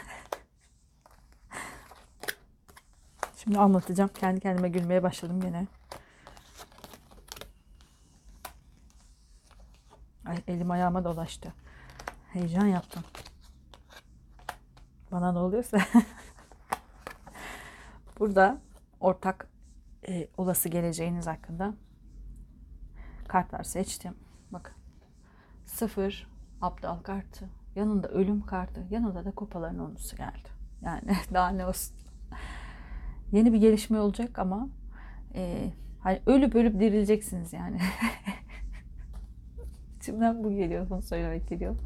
Şimdi 3.37 3.59
anlatacağım. 3.59 4.11
Kendi 4.15 4.41
kendime 4.41 4.69
gülmeye 4.69 5.03
başladım 5.03 5.41
gene. 5.41 5.67
Elim 10.53 10.71
ayağıma 10.71 11.05
dolaştı. 11.05 11.53
Heyecan 12.33 12.67
yaptım. 12.67 13.05
Bana 15.13 15.33
ne 15.33 15.39
oluyorsa. 15.39 15.79
Burada 18.19 18.59
ortak 19.01 19.49
e, 20.09 20.29
olası 20.37 20.69
geleceğiniz 20.69 21.27
hakkında 21.27 21.75
kartlar 23.29 23.63
seçtim. 23.63 24.15
Bakın. 24.51 24.75
Sıfır 25.67 26.29
aptal 26.61 26.99
kartı. 26.99 27.49
Yanında 27.75 28.09
ölüm 28.09 28.47
kartı. 28.47 28.87
Yanında 28.91 29.25
da 29.25 29.31
kupaların 29.31 29.79
onusu 29.79 30.17
geldi. 30.17 30.49
Yani 30.83 31.17
daha 31.35 31.49
ne 31.49 31.67
olsun. 31.67 31.97
Yeni 33.33 33.53
bir 33.53 33.59
gelişme 33.59 34.01
olacak 34.01 34.39
ama 34.39 34.69
e, 35.35 35.73
hani 36.01 36.23
ölüp 36.27 36.55
ölüp 36.55 36.81
dirileceksiniz 36.81 37.53
yani. 37.53 37.81
İçimden 40.03 40.45
bu 40.45 40.51
geliyor. 40.51 40.91
Bunu 40.91 41.03
söylemek 41.03 41.49
geliyor. 41.49 41.77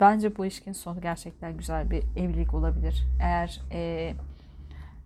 Bence 0.00 0.36
bu 0.36 0.44
ilişkin 0.44 0.72
sonu 0.72 1.00
gerçekten 1.00 1.56
güzel 1.56 1.90
bir 1.90 2.02
evlilik 2.16 2.54
olabilir. 2.54 3.06
Eğer 3.22 3.60
e, 3.72 4.12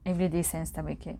evli 0.06 0.32
değilseniz 0.32 0.72
tabii 0.72 0.98
ki. 0.98 1.16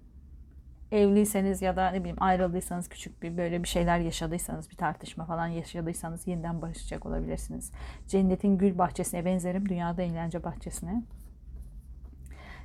Evliyseniz 0.93 1.63
ya 1.63 1.77
da 1.77 1.91
ne 1.91 2.01
bileyim 2.01 2.17
ayrıldıysanız 2.21 2.89
küçük 2.89 3.23
bir 3.23 3.37
böyle 3.37 3.63
bir 3.63 3.69
şeyler 3.69 3.99
yaşadıysanız 3.99 4.71
bir 4.71 4.77
tartışma 4.77 5.25
falan 5.25 5.47
yaşadıysanız 5.47 6.27
yeniden 6.27 6.63
barışacak 6.63 7.07
olabilirsiniz. 7.07 7.73
Cennetin 8.07 8.59
gül 8.59 8.79
bahçesine 8.79 9.25
benzerim. 9.25 9.69
Dünyada 9.69 10.03
eğlence 10.03 10.45
bahçesine. 10.45 11.03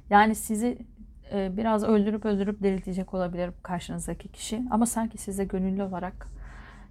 Yani 0.10 0.36
sizi 0.36 0.78
e, 1.34 1.58
biraz 1.58 1.84
öldürüp 1.84 2.26
öldürüp 2.26 2.64
diriltecek 2.64 3.14
olabilir 3.14 3.52
karşınızdaki 3.64 4.28
kişi. 4.28 4.64
Ama 4.72 4.86
sanki 4.86 5.18
size 5.18 5.44
gönüllü 5.44 5.84
olarak 5.84 6.28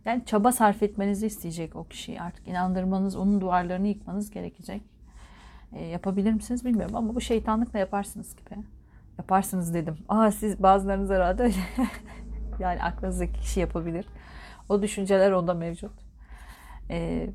yani 0.05 0.25
çaba 0.25 0.53
sarf 0.53 0.83
etmenizi 0.83 1.27
isteyecek 1.27 1.77
o 1.77 1.85
kişiyi. 1.85 2.21
Artık 2.21 2.49
inandırmanız, 2.49 3.17
onun 3.17 3.41
duvarlarını 3.41 3.89
yıkmanız 3.89 4.31
gerekecek. 4.31 4.83
E, 5.73 5.85
yapabilir 5.85 6.33
misiniz 6.33 6.65
bilmiyorum 6.65 6.97
ama 6.97 7.15
bu 7.15 7.21
şeytanlıkla 7.21 7.79
yaparsınız 7.79 8.37
gibi. 8.37 8.59
Yaparsınız 9.19 9.75
dedim. 9.75 9.97
Aa 10.09 10.31
siz 10.31 10.63
bazılarınız 10.63 11.11
herhalde 11.11 11.43
öyle. 11.43 11.55
yani 12.59 12.83
aklınızdaki 12.83 13.41
kişi 13.41 13.61
yapabilir. 13.61 14.07
O 14.69 14.83
düşünceler 14.83 15.31
onda 15.33 15.55
mevcut. 15.55 15.93
E, 16.91 17.27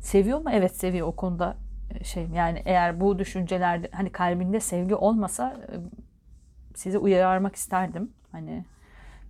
seviyor 0.00 0.38
mu? 0.38 0.50
Evet 0.52 0.76
seviyor 0.76 1.06
o 1.06 1.16
konuda 1.16 1.56
şey 2.02 2.26
yani 2.34 2.62
eğer 2.64 3.00
bu 3.00 3.18
düşüncelerde 3.18 3.88
hani 3.92 4.10
kalbinde 4.10 4.60
sevgi 4.60 4.94
olmasa 4.94 5.56
sizi 6.74 6.98
uyarmak 6.98 7.56
isterdim. 7.56 8.10
Hani 8.32 8.64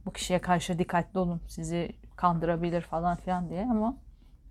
bu 0.06 0.12
kişiye 0.12 0.38
karşı 0.38 0.78
dikkatli 0.78 1.18
olun. 1.18 1.40
Sizi 1.48 1.92
kandırabilir 2.16 2.80
falan 2.80 3.16
filan 3.16 3.48
diye 3.48 3.66
ama 3.70 3.96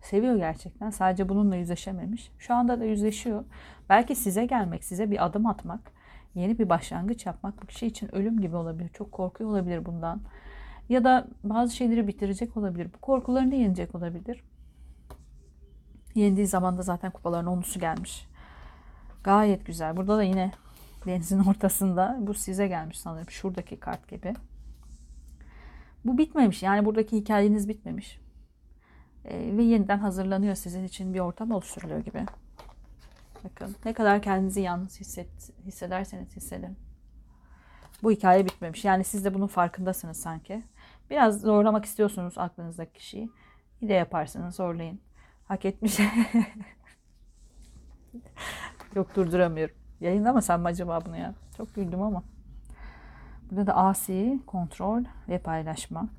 seviyor 0.01 0.35
gerçekten. 0.35 0.89
Sadece 0.89 1.29
bununla 1.29 1.55
yüzleşememiş. 1.55 2.31
Şu 2.39 2.53
anda 2.53 2.79
da 2.79 2.85
yüzleşiyor. 2.85 3.43
Belki 3.89 4.15
size 4.15 4.45
gelmek, 4.45 4.83
size 4.83 5.11
bir 5.11 5.25
adım 5.25 5.45
atmak, 5.45 5.91
yeni 6.35 6.59
bir 6.59 6.69
başlangıç 6.69 7.25
yapmak 7.25 7.61
bu 7.61 7.67
kişi 7.67 7.87
için 7.87 8.15
ölüm 8.15 8.41
gibi 8.41 8.55
olabilir. 8.55 8.89
Çok 8.89 9.11
korkuyor 9.11 9.49
olabilir 9.49 9.85
bundan. 9.85 10.21
Ya 10.89 11.03
da 11.03 11.27
bazı 11.43 11.75
şeyleri 11.75 12.07
bitirecek 12.07 12.57
olabilir. 12.57 12.89
Bu 12.93 12.97
korkularını 12.97 13.55
yenecek 13.55 13.95
olabilir. 13.95 14.43
Yendiği 16.15 16.47
zaman 16.47 16.77
da 16.77 16.81
zaten 16.81 17.11
kupaların 17.11 17.47
onusu 17.47 17.79
gelmiş. 17.79 18.27
Gayet 19.23 19.65
güzel. 19.65 19.97
Burada 19.97 20.17
da 20.17 20.23
yine 20.23 20.51
denizin 21.05 21.39
ortasında 21.49 22.17
bu 22.19 22.33
size 22.33 22.67
gelmiş 22.67 22.99
sanırım. 22.99 23.29
Şuradaki 23.29 23.79
kart 23.79 24.07
gibi. 24.07 24.33
Bu 26.05 26.17
bitmemiş. 26.17 26.63
Yani 26.63 26.85
buradaki 26.85 27.17
hikayeniz 27.17 27.69
bitmemiş. 27.69 28.19
Ee, 29.25 29.57
ve 29.57 29.63
yeniden 29.63 29.97
hazırlanıyor 29.97 30.55
sizin 30.55 30.83
için 30.83 31.13
bir 31.13 31.19
ortam 31.19 31.51
oluşturuluyor 31.51 31.99
gibi. 31.99 32.25
Bakın 33.43 33.75
ne 33.85 33.93
kadar 33.93 34.21
kendinizi 34.21 34.61
yalnız 34.61 34.99
hisset, 34.99 35.51
hissederseniz 35.65 36.35
hissedin. 36.35 36.77
Bu 38.03 38.11
hikaye 38.11 38.45
bitmemiş. 38.45 38.85
Yani 38.85 39.03
siz 39.03 39.25
de 39.25 39.33
bunun 39.33 39.47
farkındasınız 39.47 40.17
sanki. 40.17 40.63
Biraz 41.09 41.41
zorlamak 41.41 41.85
istiyorsunuz 41.85 42.37
aklınızdaki 42.37 42.93
kişiyi. 42.93 43.29
Bir 43.81 43.89
de 43.89 43.93
yaparsınız 43.93 44.55
zorlayın. 44.55 44.99
Hak 45.45 45.65
etmiş. 45.65 45.99
Yok 48.95 49.15
durduramıyorum. 49.15 49.75
Yayınlamasam 50.01 50.61
mı 50.61 50.67
acaba 50.67 51.05
bunu 51.05 51.17
ya? 51.17 51.33
Çok 51.57 51.75
güldüm 51.75 52.01
ama. 52.01 52.23
Burada 53.51 53.67
da 53.67 53.75
asi, 53.75 54.39
kontrol 54.47 55.03
ve 55.29 55.37
paylaşma. 55.39 56.09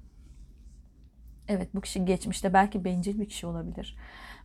Evet 1.49 1.75
bu 1.75 1.81
kişi 1.81 2.05
geçmişte 2.05 2.53
belki 2.53 2.85
bencil 2.85 3.21
bir 3.21 3.29
kişi 3.29 3.47
olabilir. 3.47 3.97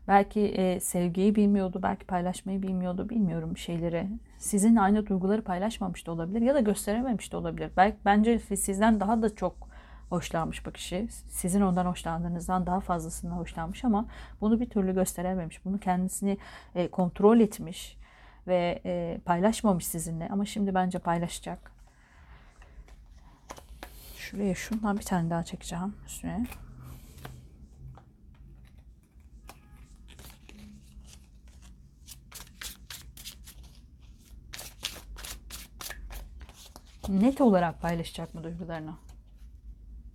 Belki 0.07 0.39
e, 0.39 0.79
sevgiyi 0.79 1.35
bilmiyordu, 1.35 1.79
belki 1.83 2.05
paylaşmayı 2.05 2.61
bilmiyordu, 2.61 3.09
bilmiyorum 3.09 3.57
şeyleri. 3.57 4.07
Sizin 4.37 4.75
aynı 4.75 5.07
duyguları 5.07 5.43
paylaşmamış 5.43 6.07
da 6.07 6.11
olabilir 6.11 6.41
ya 6.41 6.55
da 6.55 6.59
gösterememiş 6.59 7.31
de 7.31 7.37
olabilir. 7.37 7.71
Belki 7.77 7.97
bence 8.05 8.39
sizden 8.39 8.99
daha 8.99 9.21
da 9.21 9.35
çok 9.35 9.55
hoşlanmış 10.09 10.65
bu 10.65 10.71
kişi. 10.71 11.07
Sizin 11.29 11.61
ondan 11.61 11.85
hoşlandığınızdan 11.85 12.65
daha 12.65 12.79
fazlasından 12.79 13.35
hoşlanmış 13.35 13.85
ama 13.85 14.05
bunu 14.41 14.59
bir 14.59 14.69
türlü 14.69 14.93
gösterememiş. 14.93 15.65
Bunu 15.65 15.79
kendisini 15.79 16.37
e, 16.75 16.87
kontrol 16.87 17.39
etmiş 17.39 17.97
ve 18.47 18.81
e, 18.85 19.19
paylaşmamış 19.25 19.87
sizinle 19.87 20.29
ama 20.31 20.45
şimdi 20.45 20.75
bence 20.75 20.99
paylaşacak. 20.99 21.80
Şuraya 24.31 24.55
şundan 24.55 24.97
bir 24.97 25.03
tane 25.03 25.29
daha 25.29 25.43
çekeceğim 25.43 25.95
üstüne. 26.05 26.45
Net 37.09 37.41
olarak 37.41 37.81
paylaşacak 37.81 38.35
mı 38.35 38.43
duygularını? 38.43 38.95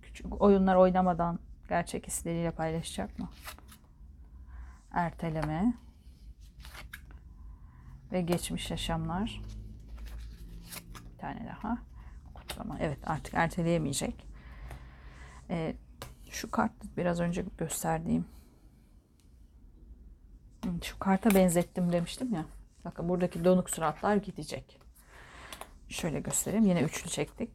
Küçük 0.01 0.41
oyunlar 0.41 0.75
oynamadan 0.75 1.39
gerçek 1.69 2.07
hisleriyle 2.07 2.51
paylaşacak 2.51 3.19
mı? 3.19 3.29
Erteleme 4.91 5.73
ve 8.11 8.21
geçmiş 8.21 8.71
yaşamlar. 8.71 9.41
Bir 11.13 11.17
tane 11.17 11.47
daha. 11.47 11.96
Kutlama. 12.57 12.79
Evet 12.79 12.97
artık 13.05 13.33
erteleyemeyecek. 13.33 14.27
Ee, 15.49 15.75
şu 16.29 16.51
kart 16.51 16.71
biraz 16.97 17.19
önce 17.19 17.45
gösterdiğim. 17.57 18.25
Şu 20.83 20.99
karta 20.99 21.31
benzettim 21.31 21.91
demiştim 21.91 22.33
ya. 22.33 22.45
Bakın 22.85 23.09
buradaki 23.09 23.45
donuk 23.45 23.69
suratlar 23.69 24.15
gidecek. 24.15 24.79
Şöyle 25.89 26.19
göstereyim. 26.19 26.65
Yine 26.65 26.81
üçlü 26.81 27.09
çektik. 27.09 27.49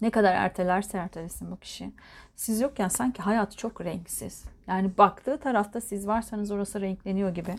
Ne 0.00 0.10
kadar 0.10 0.34
ertelerse 0.34 0.98
ertelesin 0.98 1.50
bu 1.50 1.56
kişi. 1.56 1.92
Siz 2.36 2.60
yokken 2.60 2.88
sanki 2.88 3.22
hayat 3.22 3.58
çok 3.58 3.80
renksiz. 3.80 4.44
Yani 4.66 4.98
baktığı 4.98 5.40
tarafta 5.40 5.80
siz 5.80 6.06
varsanız 6.06 6.50
orası 6.50 6.80
renkleniyor 6.80 7.34
gibi. 7.34 7.56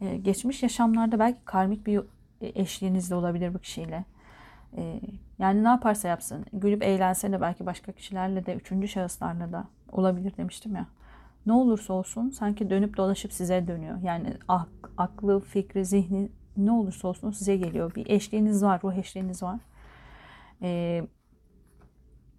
Ee, 0.00 0.16
geçmiş 0.16 0.62
yaşamlarda 0.62 1.18
belki 1.18 1.44
karmik 1.44 1.86
bir 1.86 2.00
eşliğiniz 2.40 3.10
de 3.10 3.14
olabilir 3.14 3.54
bu 3.54 3.58
kişiyle. 3.58 4.04
Ee, 4.76 5.00
yani 5.38 5.64
ne 5.64 5.68
yaparsa 5.68 6.08
yapsın. 6.08 6.44
Gülüp 6.52 6.82
eğlense 6.82 7.32
de 7.32 7.40
belki 7.40 7.66
başka 7.66 7.92
kişilerle 7.92 8.46
de, 8.46 8.54
üçüncü 8.54 8.88
şahıslarla 8.88 9.52
da 9.52 9.64
olabilir 9.92 10.36
demiştim 10.36 10.74
ya. 10.76 10.86
Ne 11.46 11.52
olursa 11.52 11.92
olsun 11.92 12.30
sanki 12.30 12.70
dönüp 12.70 12.96
dolaşıp 12.96 13.32
size 13.32 13.68
dönüyor. 13.68 13.98
Yani 14.02 14.34
ak, 14.48 14.68
aklı, 14.96 15.40
fikri, 15.40 15.84
zihni 15.84 16.28
ne 16.56 16.72
olursa 16.72 17.08
olsun 17.08 17.30
size 17.30 17.56
geliyor. 17.56 17.94
Bir 17.94 18.10
eşliğiniz 18.10 18.62
var, 18.64 18.80
ruh 18.84 18.94
eşliğiniz 18.94 19.42
var. 19.42 19.60
Ee, 20.62 21.02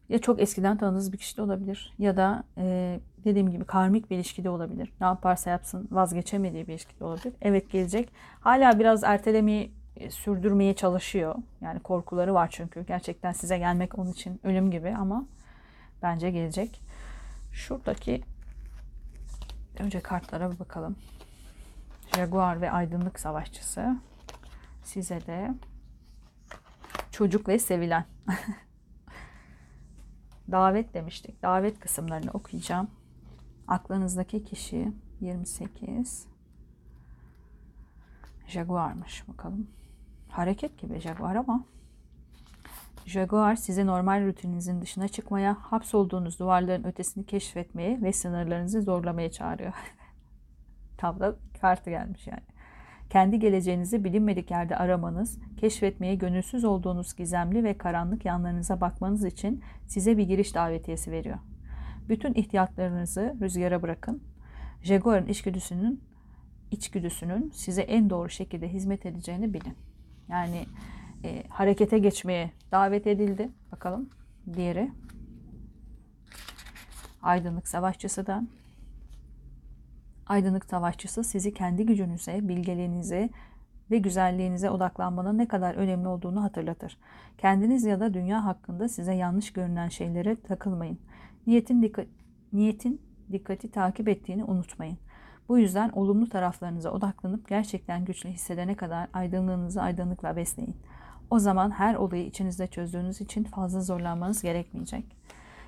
ya 0.09 0.19
çok 0.19 0.41
eskiden 0.41 0.77
tanıdığınız 0.77 1.13
bir 1.13 1.17
kişi 1.17 1.37
de 1.37 1.41
olabilir 1.41 1.93
ya 1.99 2.17
da 2.17 2.43
e, 2.57 2.99
dediğim 3.25 3.49
gibi 3.49 3.65
karmik 3.65 4.09
bir 4.09 4.15
ilişkide 4.15 4.49
olabilir. 4.49 4.93
Ne 5.01 5.07
yaparsa 5.07 5.49
yapsın 5.49 5.87
vazgeçemediği 5.91 6.67
bir 6.67 6.73
ilişkide 6.73 7.03
olabilir. 7.03 7.33
Evet 7.41 7.71
gelecek. 7.71 8.11
Hala 8.39 8.79
biraz 8.79 9.03
ertelemeyi 9.03 9.71
e, 9.97 10.11
sürdürmeye 10.11 10.75
çalışıyor. 10.75 11.35
Yani 11.61 11.79
korkuları 11.79 12.33
var 12.33 12.49
çünkü. 12.51 12.85
Gerçekten 12.85 13.31
size 13.31 13.57
gelmek 13.57 13.99
onun 13.99 14.11
için 14.11 14.39
ölüm 14.43 14.71
gibi 14.71 14.95
ama 14.95 15.25
bence 16.01 16.31
gelecek. 16.31 16.81
Şuradaki 17.51 18.21
önce 19.79 19.99
kartlara 19.99 20.51
bir 20.51 20.59
bakalım. 20.59 20.95
Jaguar 22.15 22.61
ve 22.61 22.71
aydınlık 22.71 23.19
savaşçısı. 23.19 23.97
Size 24.83 25.25
de 25.25 25.53
çocuk 27.11 27.47
ve 27.47 27.59
sevilen. 27.59 28.05
davet 30.51 30.93
demiştik. 30.93 31.41
Davet 31.41 31.79
kısımlarını 31.79 32.31
okuyacağım. 32.31 32.87
Aklınızdaki 33.67 34.43
kişi 34.43 34.91
28. 35.21 36.27
Jaguar'mış 38.47 39.27
bakalım. 39.27 39.67
Hareket 40.35 40.77
gibi 40.77 40.99
Jaguar 40.99 41.35
ama 41.35 41.65
Jaguar 43.05 43.55
sizi 43.55 43.85
normal 43.85 44.25
rutininizin 44.25 44.81
dışına 44.81 45.07
çıkmaya, 45.07 45.57
hapsolduğunuz 45.59 46.39
duvarların 46.39 46.83
ötesini 46.83 47.25
keşfetmeye 47.25 48.01
ve 48.01 48.13
sınırlarınızı 48.13 48.81
zorlamaya 48.81 49.31
çağırıyor. 49.31 49.73
Tam 50.97 51.19
da 51.19 51.35
kartı 51.61 51.89
gelmiş 51.89 52.27
yani. 52.27 52.43
Kendi 53.09 53.39
geleceğinizi 53.39 54.03
bilinmedik 54.03 54.51
yerde 54.51 54.77
aramanız, 54.77 55.39
keşfetmeye 55.57 56.15
gönülsüz 56.15 56.65
olduğunuz 56.65 57.15
gizemli 57.15 57.63
ve 57.63 57.77
karanlık 57.77 58.25
yanlarınıza 58.25 58.81
bakmanız 58.81 59.25
için 59.25 59.63
size 59.87 60.17
bir 60.17 60.23
giriş 60.23 60.55
davetiyesi 60.55 61.11
veriyor. 61.11 61.37
Bütün 62.09 62.33
ihtiyatlarınızı 62.33 63.35
rüzgara 63.41 63.81
bırakın. 63.81 64.23
Jaguar'ın 64.81 65.27
içgüdüsünün 65.27 66.03
içgüdüsünün 66.71 67.51
size 67.53 67.81
en 67.81 68.09
doğru 68.09 68.29
şekilde 68.29 68.67
hizmet 68.67 69.05
edeceğini 69.05 69.53
bilin. 69.53 69.75
Yani 70.29 70.65
e, 71.23 71.43
harekete 71.49 71.99
geçmeye 71.99 72.51
davet 72.71 73.07
edildi. 73.07 73.49
Bakalım 73.71 74.09
diğeri. 74.53 74.91
Aydınlık 77.21 77.67
Savaşçısı'dan. 77.67 78.47
Aydınlık 80.27 80.65
Savaşçısı 80.65 81.23
sizi 81.23 81.53
kendi 81.53 81.85
gücünüze, 81.85 82.47
bilgeliğinize 82.47 83.29
ve 83.91 83.97
güzelliğinize 83.97 84.69
odaklanmanın 84.69 85.37
ne 85.37 85.47
kadar 85.47 85.75
önemli 85.75 86.07
olduğunu 86.07 86.43
hatırlatır. 86.43 86.97
Kendiniz 87.37 87.83
ya 87.83 87.99
da 87.99 88.13
dünya 88.13 88.45
hakkında 88.45 88.89
size 88.89 89.13
yanlış 89.13 89.53
görünen 89.53 89.89
şeylere 89.89 90.41
takılmayın. 90.41 90.99
Niyetin, 91.47 91.81
dikkat, 91.81 92.07
niyetin 92.53 93.01
dikkati 93.31 93.71
takip 93.71 94.07
ettiğini 94.07 94.43
unutmayın. 94.43 94.97
Bu 95.49 95.59
yüzden 95.59 95.89
olumlu 95.89 96.29
taraflarınıza 96.29 96.91
odaklanıp 96.91 97.47
gerçekten 97.47 98.05
güçlü 98.05 98.29
hissedene 98.29 98.75
kadar 98.75 99.07
aydınlığınızı 99.13 99.81
aydınlıkla 99.81 100.35
besleyin. 100.35 100.75
O 101.29 101.39
zaman 101.39 101.71
her 101.71 101.95
olayı 101.95 102.25
içinizde 102.25 102.67
çözdüğünüz 102.67 103.21
için 103.21 103.43
fazla 103.43 103.81
zorlanmanız 103.81 104.41
gerekmeyecek. 104.41 105.05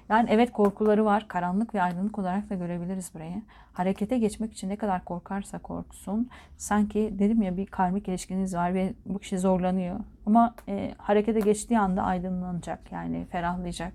Yani 0.09 0.29
evet 0.31 0.51
korkuları 0.51 1.05
var. 1.05 1.27
Karanlık 1.27 1.75
ve 1.75 1.81
aydınlık 1.81 2.19
olarak 2.19 2.49
da 2.49 2.55
görebiliriz 2.55 3.11
burayı. 3.15 3.41
Harekete 3.73 4.17
geçmek 4.17 4.53
için 4.53 4.69
ne 4.69 4.75
kadar 4.75 5.05
korkarsa 5.05 5.59
korksun. 5.59 6.29
Sanki 6.57 7.13
dedim 7.19 7.41
ya 7.41 7.57
bir 7.57 7.65
karmik 7.65 8.07
ilişkiniz 8.07 8.55
var 8.55 8.73
ve 8.73 8.93
bu 9.05 9.19
kişi 9.19 9.39
zorlanıyor. 9.39 9.99
Ama 10.25 10.55
e, 10.67 10.93
harekete 10.97 11.39
geçtiği 11.39 11.79
anda 11.79 12.03
aydınlanacak. 12.03 12.91
Yani 12.91 13.25
ferahlayacak. 13.31 13.93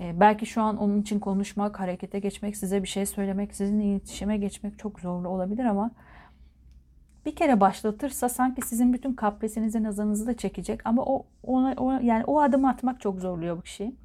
E, 0.00 0.20
belki 0.20 0.46
şu 0.46 0.62
an 0.62 0.76
onun 0.76 1.00
için 1.00 1.20
konuşmak, 1.20 1.80
harekete 1.80 2.18
geçmek, 2.18 2.56
size 2.56 2.82
bir 2.82 2.88
şey 2.88 3.06
söylemek, 3.06 3.54
sizinle 3.54 3.84
iletişime 3.84 4.36
geçmek 4.36 4.78
çok 4.78 5.00
zorlu 5.00 5.28
olabilir 5.28 5.64
ama 5.64 5.90
bir 7.26 7.36
kere 7.36 7.60
başlatırsa 7.60 8.28
sanki 8.28 8.62
sizin 8.62 8.92
bütün 8.92 9.14
kaprisinizi, 9.14 9.82
nazarınızı 9.82 10.26
da 10.26 10.36
çekecek 10.36 10.80
ama 10.84 11.02
o 11.02 11.26
ona, 11.42 11.74
o 11.76 11.90
yani 11.92 12.24
o 12.24 12.40
adımı 12.40 12.68
atmak 12.68 13.00
çok 13.00 13.20
zorluyor 13.20 13.56
bu 13.56 13.62
kişi. 13.62 13.96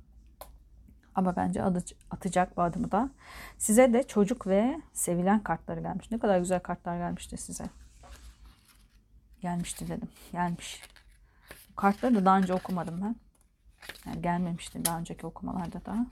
Ama 1.16 1.36
bence 1.36 1.64
atacak 2.12 2.58
bu 2.58 2.62
adımı 2.62 2.92
da. 2.92 3.10
Size 3.58 3.94
de 3.94 4.04
çocuk 4.04 4.48
ve 4.48 4.82
sevilen 4.94 5.44
kartları 5.44 5.82
gelmiş. 5.82 6.12
Ne 6.12 6.20
kadar 6.20 6.40
güzel 6.40 6.60
kartlar 6.60 6.98
gelmişti 6.98 7.38
size. 7.38 7.64
Gelmişti 9.42 9.88
dedim. 9.88 10.10
Gelmiş. 10.32 10.82
Kartları 11.76 12.16
da 12.16 12.26
daha 12.26 12.38
önce 12.38 12.54
okumadım 12.54 13.02
ben. 13.02 13.16
Yani 14.06 14.22
gelmemişti 14.22 14.86
daha 14.86 15.00
önceki 15.00 15.28
okumalarda 15.28 15.86
da. 15.86 16.06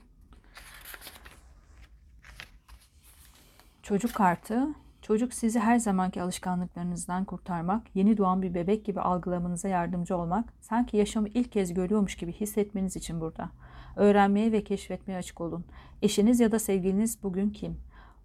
Çocuk 3.82 4.14
kartı. 4.14 4.68
Çocuk 5.02 5.34
sizi 5.34 5.60
her 5.60 5.78
zamanki 5.78 6.22
alışkanlıklarınızdan 6.22 7.24
kurtarmak, 7.24 7.96
yeni 7.96 8.16
doğan 8.16 8.42
bir 8.42 8.54
bebek 8.54 8.84
gibi 8.84 9.00
algılamanıza 9.00 9.68
yardımcı 9.68 10.16
olmak, 10.16 10.52
sanki 10.60 10.96
yaşamı 10.96 11.28
ilk 11.28 11.52
kez 11.52 11.74
görüyormuş 11.74 12.16
gibi 12.16 12.32
hissetmeniz 12.32 12.96
için 12.96 13.20
burada. 13.20 13.50
Öğrenmeye 13.96 14.52
ve 14.52 14.64
keşfetmeye 14.64 15.18
açık 15.18 15.40
olun. 15.40 15.64
Eşiniz 16.02 16.40
ya 16.40 16.52
da 16.52 16.58
sevgiliniz 16.58 17.22
bugün 17.22 17.50
kim? 17.50 17.80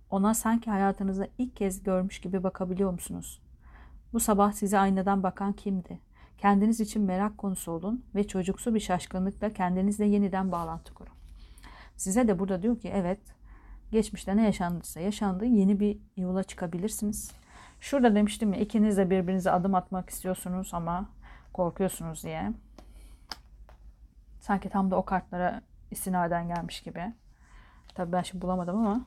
Ona 0.10 0.34
sanki 0.34 0.72
hayatınızda 0.72 1.28
ilk 1.38 1.56
kez 1.56 1.84
görmüş 1.84 2.22
gibi 2.22 2.44
bakabiliyor 2.44 2.92
musunuz? 2.92 3.42
Bu 4.14 4.20
sabah 4.20 4.52
size 4.52 4.80
aynadan 4.80 5.24
bakan 5.24 5.54
kimdi? 5.54 6.00
Kendiniz 6.38 6.80
için 6.80 7.02
merak 7.02 7.38
konusu 7.38 7.72
olun 7.72 8.06
ve 8.16 8.28
çocuksu 8.28 8.76
bir 8.76 8.80
şaşkınlıkla 8.80 9.54
kendinizle 9.54 10.06
yeniden 10.06 10.52
bağlantı 10.52 10.94
kurun. 10.94 11.14
Size 11.96 12.28
de 12.28 12.40
burada 12.40 12.62
diyor 12.62 12.80
ki 12.80 12.92
evet 12.94 13.20
geçmişte 13.92 14.38
ne 14.38 14.46
yaşandıysa 14.46 15.00
yaşandı 15.00 15.46
yeni 15.46 15.80
bir 15.80 15.98
yola 16.18 16.44
çıkabilirsiniz. 16.44 17.32
Şurada 17.80 18.16
demiştim 18.16 18.54
ya 18.54 18.60
ikiniz 18.60 18.98
de 18.98 19.10
birbirinize 19.10 19.52
adım 19.52 19.76
atmak 19.76 20.10
istiyorsunuz 20.10 20.70
ama 20.74 21.10
korkuyorsunuz 21.54 22.24
diye. 22.24 22.52
Sanki 24.40 24.70
tam 24.70 24.92
da 24.92 24.96
o 24.96 25.06
kartlara 25.06 25.62
istinaden 25.92 26.48
gelmiş 26.48 26.82
gibi. 26.82 27.14
Tabii 27.96 28.12
ben 28.12 28.22
şimdi 28.22 28.42
bulamadım 28.42 28.78
ama. 28.78 29.06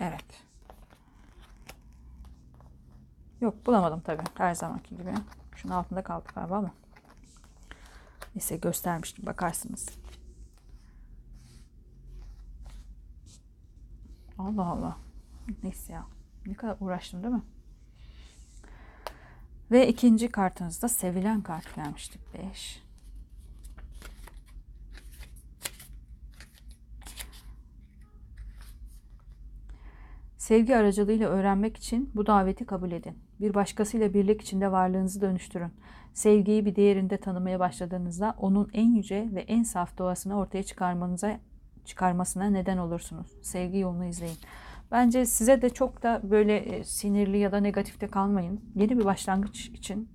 Evet. 0.00 0.43
Yok 3.44 3.66
bulamadım 3.66 4.00
tabii. 4.00 4.22
Her 4.34 4.54
zamanki 4.54 4.96
gibi. 4.96 5.14
Şunun 5.56 5.72
altında 5.72 6.02
kaldı 6.02 6.24
galiba 6.34 6.56
ama. 6.56 6.70
Neyse 8.34 8.56
göstermiştim. 8.56 9.26
Bakarsınız. 9.26 9.88
Allah 14.38 14.66
Allah. 14.66 14.96
Neyse 15.62 15.92
ya. 15.92 16.06
Ne 16.46 16.54
kadar 16.54 16.76
uğraştım 16.80 17.22
değil 17.22 17.34
mi? 17.34 17.42
Ve 19.70 19.88
ikinci 19.88 20.28
kartınızda 20.28 20.88
sevilen 20.88 21.40
kart 21.40 21.74
gelmişti. 21.74 22.18
5. 22.34 22.82
Sevgi 30.38 30.76
aracılığıyla 30.76 31.28
öğrenmek 31.28 31.76
için 31.76 32.10
bu 32.14 32.26
daveti 32.26 32.66
kabul 32.66 32.92
edin. 32.92 33.23
Bir 33.40 33.54
başkasıyla 33.54 34.14
birlik 34.14 34.42
içinde 34.42 34.72
varlığınızı 34.72 35.20
dönüştürün. 35.20 35.72
Sevgiyi 36.14 36.66
bir 36.66 36.76
değerinde 36.76 37.16
tanımaya 37.16 37.60
başladığınızda 37.60 38.34
onun 38.38 38.70
en 38.72 38.94
yüce 38.94 39.28
ve 39.34 39.40
en 39.40 39.62
saf 39.62 39.98
doğasını 39.98 40.38
ortaya 40.38 40.62
çıkarmanıza 40.62 41.38
çıkarmasına 41.84 42.44
neden 42.44 42.78
olursunuz. 42.78 43.26
Sevgi 43.42 43.78
yolunu 43.78 44.04
izleyin. 44.04 44.38
Bence 44.92 45.26
size 45.26 45.62
de 45.62 45.70
çok 45.70 46.02
da 46.02 46.20
böyle 46.22 46.56
e, 46.56 46.84
sinirli 46.84 47.38
ya 47.38 47.52
da 47.52 47.60
negatifte 47.60 48.06
kalmayın. 48.06 48.60
Yeni 48.74 48.98
bir 48.98 49.04
başlangıç 49.04 49.66
için 49.66 50.08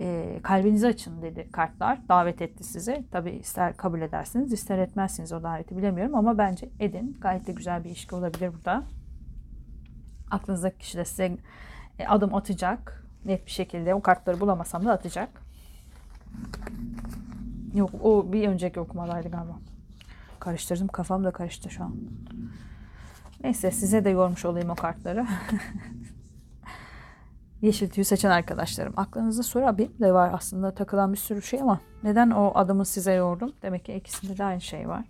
e, 0.00 0.40
kalbinizi 0.42 0.86
açın 0.86 1.22
dedi 1.22 1.48
kartlar. 1.52 2.08
Davet 2.08 2.42
etti 2.42 2.64
sizi. 2.64 3.04
Tabi 3.10 3.30
ister 3.30 3.76
kabul 3.76 4.00
edersiniz 4.00 4.52
ister 4.52 4.78
etmezsiniz 4.78 5.32
o 5.32 5.42
daveti 5.42 5.76
bilemiyorum 5.76 6.14
ama 6.14 6.38
bence 6.38 6.68
edin. 6.80 7.16
Gayet 7.20 7.46
de 7.46 7.52
güzel 7.52 7.84
bir 7.84 7.88
ilişki 7.88 8.14
olabilir 8.14 8.52
burada. 8.54 8.84
Aklınızdaki 10.30 10.78
kişi 10.78 10.98
de 10.98 11.04
size 11.04 11.36
adım 12.08 12.34
atacak. 12.34 13.04
Net 13.24 13.46
bir 13.46 13.50
şekilde 13.50 13.94
o 13.94 14.02
kartları 14.02 14.40
bulamasam 14.40 14.84
da 14.84 14.92
atacak. 14.92 15.28
Yok 17.74 17.90
o 18.02 18.32
bir 18.32 18.48
önceki 18.48 18.80
okumadaydı 18.80 19.28
galiba. 19.28 19.58
Karıştırdım 20.40 20.88
kafam 20.88 21.24
da 21.24 21.30
karıştı 21.30 21.70
şu 21.70 21.84
an. 21.84 21.96
Neyse 23.44 23.70
size 23.70 24.04
de 24.04 24.10
yormuş 24.10 24.44
olayım 24.44 24.70
o 24.70 24.74
kartları. 24.74 25.26
Yeşil 27.62 27.90
tüyü 27.90 28.04
seçen 28.04 28.30
arkadaşlarım. 28.30 28.94
Aklınızda 28.96 29.42
soru 29.42 29.78
benim 29.78 29.98
de 30.00 30.12
var 30.12 30.30
aslında 30.34 30.74
takılan 30.74 31.12
bir 31.12 31.18
sürü 31.18 31.42
şey 31.42 31.60
ama 31.60 31.80
neden 32.02 32.30
o 32.30 32.52
adımı 32.54 32.84
size 32.84 33.12
yordum? 33.12 33.52
Demek 33.62 33.84
ki 33.84 33.94
ikisinde 33.94 34.38
de 34.38 34.44
aynı 34.44 34.60
şey 34.60 34.88
var. 34.88 35.04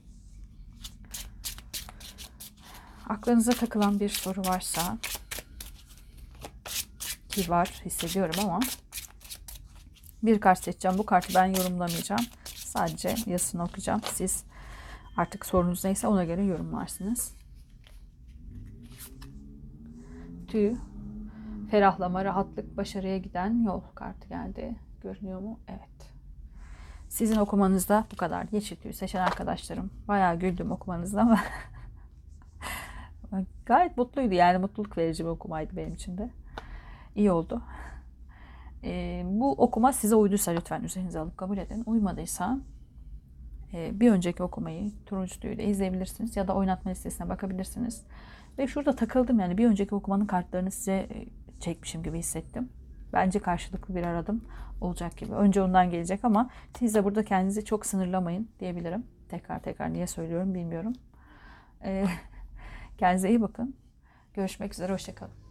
Aklınıza 3.09 3.53
takılan 3.53 4.01
bir 4.01 4.09
soru 4.09 4.41
varsa 4.41 4.99
ki 7.35 7.51
var 7.51 7.83
hissediyorum 7.85 8.35
ama 8.43 8.61
bir 10.23 10.41
kart 10.41 10.65
seçeceğim. 10.65 10.99
Bu 10.99 11.07
kartı 11.07 11.35
ben 11.35 11.47
yorumlamayacağım. 11.47 12.25
Sadece 12.45 13.15
yazısını 13.27 13.63
okuyacağım. 13.63 14.01
Siz 14.13 14.45
artık 15.17 15.47
sorunuz 15.47 15.85
neyse 15.85 16.07
ona 16.07 16.25
göre 16.25 16.45
yorumlarsınız. 16.45 17.35
Tüy, 20.49 20.75
ferahlama, 21.71 22.25
rahatlık, 22.25 22.77
başarıya 22.77 23.19
giden 23.19 23.65
yol 23.65 23.81
kartı 23.95 24.29
geldi. 24.29 24.77
Görünüyor 25.03 25.41
mu? 25.41 25.61
Evet. 25.69 26.15
Sizin 27.09 27.37
okumanızda 27.37 28.05
bu 28.13 28.17
kadar. 28.17 28.47
Yeşil 28.53 28.77
tüy 28.77 28.93
seçen 28.93 29.21
arkadaşlarım. 29.21 29.91
Bayağı 30.09 30.39
güldüm 30.39 30.71
okumanızda 30.71 31.21
ama 31.21 31.41
gayet 33.67 33.97
mutluydu. 33.97 34.35
Yani 34.35 34.59
mutluluk 34.59 34.99
verici 34.99 35.25
bir 35.25 35.29
okumaydı 35.29 35.77
benim 35.77 35.95
için 35.95 36.19
de. 36.19 36.31
İyi 37.15 37.31
oldu. 37.33 37.63
E, 38.85 39.23
bu 39.27 39.53
okuma 39.53 39.93
size 39.93 40.15
uyduysa 40.17 40.51
lütfen 40.53 40.83
üzerinize 40.83 41.19
alıp 41.19 41.39
kabul 41.39 41.59
edin. 41.59 41.83
Uymadıysa 41.87 42.59
E, 43.75 44.01
bir 44.01 44.11
önceki 44.11 44.43
okumayı 44.43 44.91
turuncu 45.07 45.41
tüyü 45.41 45.59
de 45.59 45.65
izleyebilirsiniz 45.65 46.37
ya 46.37 46.49
da 46.49 46.55
oynatma 46.55 46.91
listesine 46.91 47.29
bakabilirsiniz. 47.29 48.03
Ve 48.59 48.67
şurada 48.67 48.97
takıldım 48.97 49.41
yani 49.41 49.59
bir 49.59 49.67
önceki 49.67 49.95
okumanın 49.95 50.27
kartlarını 50.27 50.71
size 50.71 50.93
e, 50.93 51.27
çekmişim 51.61 52.03
gibi 52.03 52.19
hissettim. 52.19 52.69
Bence 53.13 53.39
karşılıklı 53.39 53.97
bir 53.97 54.03
aradım 54.03 54.45
olacak 54.81 55.17
gibi. 55.17 55.33
Önce 55.35 55.63
ondan 55.63 55.91
gelecek 55.91 56.25
ama 56.25 56.51
siz 56.79 56.95
de 56.95 57.05
burada 57.05 57.25
kendinizi 57.25 57.65
çok 57.65 57.87
sınırlamayın 57.87 58.49
diyebilirim. 58.61 59.07
Tekrar 59.29 59.61
tekrar 59.63 59.93
niye 59.93 60.07
söylüyorum 60.07 60.55
bilmiyorum. 60.55 60.93
E, 61.85 62.07
kendinize 62.99 63.29
iyi 63.29 63.41
bakın. 63.41 63.77
Görüşmek 64.35 64.73
üzere, 64.73 64.93
hoşçakalın. 64.93 65.44